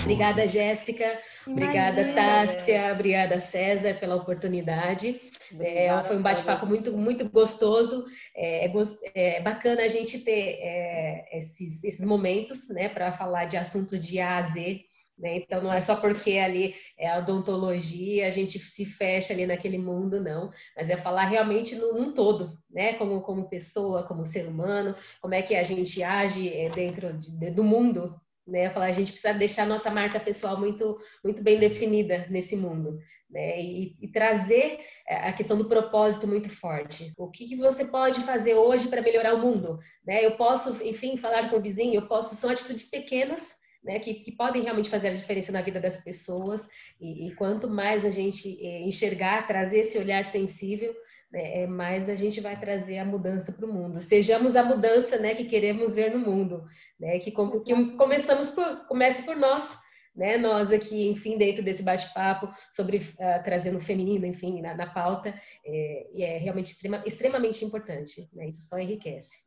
Obrigada, 0.00 0.48
Jéssica. 0.48 1.20
Obrigada, 1.46 2.14
Tássia. 2.14 2.92
Obrigada, 2.94 3.38
César, 3.38 3.98
pela 4.00 4.16
oportunidade. 4.16 5.20
É, 5.60 6.02
foi 6.04 6.16
um 6.16 6.22
bate-papo 6.22 6.66
muito, 6.66 6.96
muito 6.96 7.28
gostoso. 7.28 8.04
É, 8.34 8.66
é, 8.66 8.72
é, 9.14 9.40
bacana 9.40 9.82
a 9.82 9.88
gente 9.88 10.20
ter 10.20 10.58
é, 10.60 11.38
esses, 11.38 11.82
esses 11.84 12.04
momentos 12.04 12.68
né, 12.68 12.88
para 12.88 13.12
falar 13.12 13.44
de 13.46 13.56
assuntos 13.56 13.98
de 14.00 14.20
A 14.20 14.38
a 14.38 14.42
Z 14.42 14.84
né? 15.18 15.36
Então, 15.36 15.62
não 15.62 15.72
é 15.72 15.80
só 15.80 15.96
porque 15.96 16.32
ali 16.38 16.74
é 16.98 17.08
a 17.08 17.18
odontologia, 17.18 18.26
a 18.26 18.30
gente 18.30 18.58
se 18.58 18.84
fecha 18.84 19.32
ali 19.32 19.46
naquele 19.46 19.78
mundo, 19.78 20.20
não. 20.20 20.50
Mas 20.76 20.90
é 20.90 20.96
falar 20.96 21.24
realmente 21.24 21.74
num 21.74 22.12
todo, 22.12 22.58
né? 22.70 22.94
Como, 22.94 23.20
como 23.22 23.48
pessoa, 23.48 24.02
como 24.02 24.26
ser 24.26 24.46
humano, 24.46 24.94
como 25.20 25.34
é 25.34 25.42
que 25.42 25.54
a 25.54 25.62
gente 25.62 26.02
age 26.02 26.52
é, 26.52 26.68
dentro 26.68 27.12
de, 27.14 27.50
do 27.50 27.64
mundo, 27.64 28.20
né? 28.46 28.68
Falar, 28.70 28.86
a 28.86 28.92
gente 28.92 29.10
precisa 29.12 29.32
deixar 29.32 29.66
nossa 29.66 29.90
marca 29.90 30.20
pessoal 30.20 30.58
muito, 30.58 30.98
muito 31.24 31.42
bem 31.42 31.58
definida 31.58 32.26
nesse 32.28 32.54
mundo, 32.54 32.98
né? 33.30 33.60
E, 33.60 33.96
e 34.00 34.08
trazer 34.08 34.80
é, 35.06 35.28
a 35.28 35.32
questão 35.32 35.56
do 35.56 35.68
propósito 35.68 36.26
muito 36.26 36.48
forte. 36.48 37.12
O 37.16 37.30
que, 37.30 37.48
que 37.48 37.56
você 37.56 37.84
pode 37.84 38.20
fazer 38.20 38.54
hoje 38.54 38.88
para 38.88 39.02
melhorar 39.02 39.34
o 39.34 39.40
mundo, 39.40 39.78
né? 40.06 40.24
Eu 40.24 40.36
posso, 40.36 40.84
enfim, 40.86 41.16
falar 41.16 41.50
com 41.50 41.56
o 41.56 41.62
vizinho, 41.62 41.94
eu 41.94 42.06
posso, 42.06 42.36
são 42.36 42.50
atitudes 42.50 42.86
pequenas 42.90 43.56
né, 43.86 44.00
que, 44.00 44.14
que, 44.14 44.32
podem 44.32 44.62
realmente 44.62 44.90
fazer 44.90 45.08
a 45.08 45.14
diferença 45.14 45.52
na 45.52 45.62
vida 45.62 45.80
das 45.80 46.02
pessoas. 46.02 46.68
E, 47.00 47.28
e 47.28 47.34
quanto 47.36 47.70
mais 47.70 48.04
a 48.04 48.10
gente 48.10 48.58
é, 48.60 48.82
enxergar, 48.82 49.46
trazer 49.46 49.78
esse 49.78 49.96
olhar 49.96 50.24
sensível, 50.24 50.92
né, 51.30 51.62
é, 51.62 51.66
mais 51.66 52.08
a 52.08 52.16
gente 52.16 52.40
vai 52.40 52.58
trazer 52.58 52.98
a 52.98 53.04
mudança 53.04 53.52
para 53.52 53.64
o 53.64 53.72
mundo. 53.72 54.00
Sejamos 54.00 54.56
a 54.56 54.64
mudança 54.64 55.18
né, 55.18 55.34
que 55.34 55.44
queremos 55.44 55.94
ver 55.94 56.12
no 56.12 56.18
mundo, 56.18 56.64
né, 56.98 57.18
que, 57.20 57.30
com, 57.30 57.60
que 57.60 57.96
começamos 57.96 58.50
por, 58.50 58.86
comece 58.86 59.22
por 59.22 59.36
nós. 59.36 59.78
Né, 60.16 60.38
nós 60.38 60.72
aqui, 60.72 61.10
enfim, 61.10 61.36
dentro 61.36 61.62
desse 61.62 61.82
bate-papo 61.82 62.48
sobre 62.72 62.96
uh, 62.96 63.44
trazendo 63.44 63.76
o 63.76 63.80
feminino, 63.80 64.24
enfim, 64.24 64.62
na, 64.62 64.74
na 64.74 64.86
pauta, 64.86 65.34
é, 65.62 66.06
e 66.10 66.22
é 66.22 66.38
realmente 66.38 66.70
extrema, 66.70 67.02
extremamente 67.04 67.62
importante. 67.64 68.26
Né, 68.32 68.48
isso 68.48 68.66
só 68.66 68.78
enriquece. 68.78 69.44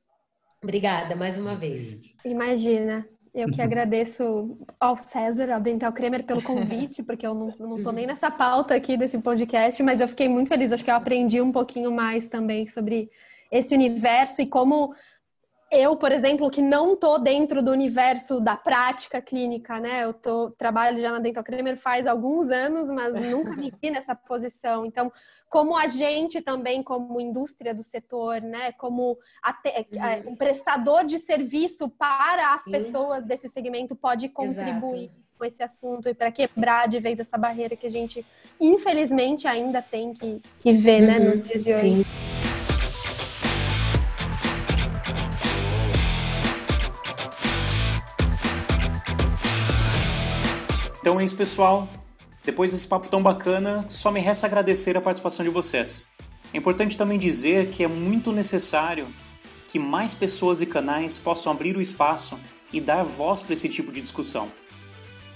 Obrigada 0.61 1.15
mais 1.15 1.37
uma 1.37 1.55
vez. 1.55 1.99
Imagina. 2.23 3.07
Eu 3.33 3.49
que 3.49 3.61
agradeço 3.61 4.57
ao 4.79 4.95
César, 4.97 5.51
ao 5.51 5.61
Dental 5.61 5.91
Kremer, 5.93 6.23
pelo 6.23 6.41
convite, 6.41 7.03
porque 7.03 7.25
eu 7.25 7.33
não, 7.33 7.53
não 7.59 7.81
tô 7.81 7.91
nem 7.91 8.05
nessa 8.05 8.29
pauta 8.29 8.75
aqui 8.75 8.97
desse 8.97 9.17
podcast, 9.19 9.81
mas 9.83 10.01
eu 10.01 10.07
fiquei 10.07 10.27
muito 10.27 10.49
feliz. 10.49 10.71
Acho 10.71 10.83
que 10.83 10.91
eu 10.91 10.95
aprendi 10.95 11.41
um 11.41 11.51
pouquinho 11.51 11.91
mais 11.91 12.27
também 12.27 12.67
sobre 12.67 13.09
esse 13.51 13.73
universo 13.73 14.41
e 14.41 14.47
como 14.47 14.93
eu, 15.71 15.95
por 15.95 16.11
exemplo, 16.11 16.49
que 16.49 16.61
não 16.61 16.95
tô 16.95 17.19
dentro 17.19 17.61
do 17.61 17.71
universo 17.71 18.41
da 18.41 18.55
prática 18.55 19.21
clínica, 19.21 19.79
né? 19.79 20.03
Eu 20.03 20.13
tô 20.13 20.49
trabalho 20.51 20.99
já 20.99 21.11
na 21.11 21.19
Dental 21.19 21.43
Creamer 21.43 21.77
faz 21.77 22.07
alguns 22.07 22.49
anos, 22.49 22.89
mas 22.89 23.13
nunca 23.29 23.55
me 23.55 23.71
vi 23.81 23.91
nessa 23.91 24.15
posição. 24.15 24.85
Então, 24.85 25.11
como 25.47 25.77
agente 25.77 26.41
também, 26.41 26.81
como 26.81 27.21
indústria 27.21 27.73
do 27.73 27.83
setor, 27.83 28.41
né? 28.41 28.71
Como 28.73 29.11
uhum. 29.11 30.31
um 30.31 30.35
prestador 30.35 31.05
de 31.05 31.19
serviço 31.19 31.87
para 31.89 32.53
as 32.53 32.63
pessoas 32.63 33.25
desse 33.25 33.47
segmento 33.47 33.95
pode 33.95 34.29
contribuir 34.29 35.05
Exato. 35.05 35.19
com 35.37 35.45
esse 35.45 35.61
assunto 35.61 36.09
e 36.09 36.13
para 36.15 36.31
quebrar 36.31 36.87
de 36.87 36.99
vez 36.99 37.19
essa 37.19 37.37
barreira 37.37 37.75
que 37.75 37.85
a 37.85 37.91
gente, 37.91 38.25
infelizmente, 38.59 39.47
ainda 39.47 39.81
tem 39.81 40.13
que, 40.13 40.41
que 40.61 40.73
ver, 40.73 41.01
né, 41.01 41.17
uhum. 41.17 41.23
né? 41.25 41.29
Nos 41.35 41.43
dias 41.43 41.63
de 41.63 41.69
hoje. 41.69 41.81
Sim. 41.81 42.38
Então 50.99 51.19
é 51.19 51.23
isso, 51.23 51.35
pessoal. 51.35 51.87
Depois 52.43 52.71
desse 52.71 52.87
papo 52.87 53.07
tão 53.07 53.23
bacana, 53.23 53.85
só 53.89 54.11
me 54.11 54.19
resta 54.19 54.47
agradecer 54.47 54.97
a 54.97 55.01
participação 55.01 55.45
de 55.45 55.51
vocês. 55.51 56.09
É 56.53 56.57
importante 56.57 56.97
também 56.97 57.17
dizer 57.17 57.69
que 57.69 57.83
é 57.83 57.87
muito 57.87 58.31
necessário 58.31 59.07
que 59.67 59.79
mais 59.79 60.13
pessoas 60.13 60.61
e 60.61 60.65
canais 60.65 61.17
possam 61.17 61.51
abrir 61.51 61.77
o 61.77 61.81
espaço 61.81 62.37
e 62.73 62.81
dar 62.81 63.03
voz 63.03 63.41
para 63.41 63.53
esse 63.53 63.69
tipo 63.69 63.91
de 63.91 64.01
discussão. 64.01 64.49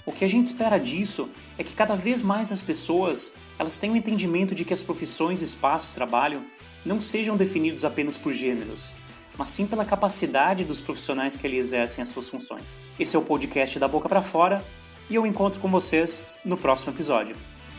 O 0.04 0.12
que 0.12 0.24
a 0.24 0.28
gente 0.28 0.46
espera 0.46 0.76
disso 0.76 1.30
é 1.56 1.64
que 1.64 1.72
cada 1.72 1.94
vez 1.94 2.20
mais 2.20 2.52
as 2.52 2.60
pessoas 2.60 3.32
elas 3.58 3.78
tenham 3.78 3.94
um 3.94 3.96
entendimento 3.96 4.54
de 4.54 4.64
que 4.64 4.74
as 4.74 4.82
profissões, 4.82 5.40
espaços, 5.40 5.92
trabalho 5.92 6.42
não 6.84 7.00
sejam 7.00 7.36
definidos 7.36 7.84
apenas 7.84 8.16
por 8.16 8.32
gêneros, 8.32 8.92
mas 9.38 9.48
sim 9.48 9.66
pela 9.66 9.84
capacidade 9.84 10.64
dos 10.64 10.80
profissionais 10.80 11.36
que 11.36 11.46
ali 11.46 11.56
exercem 11.56 12.02
as 12.02 12.08
suas 12.08 12.28
funções. 12.28 12.84
Esse 12.98 13.16
é 13.16 13.18
o 13.18 13.22
podcast 13.22 13.78
da 13.78 13.88
Boca 13.88 14.08
para 14.08 14.20
Fora 14.20 14.62
e 15.08 15.14
eu 15.14 15.26
encontro 15.26 15.60
com 15.60 15.68
vocês 15.68 16.24
no 16.44 16.56
próximo 16.56 16.92
episódio. 16.92 17.36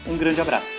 Um 0.07 0.17
grande 0.17 0.41
abraço! 0.41 0.77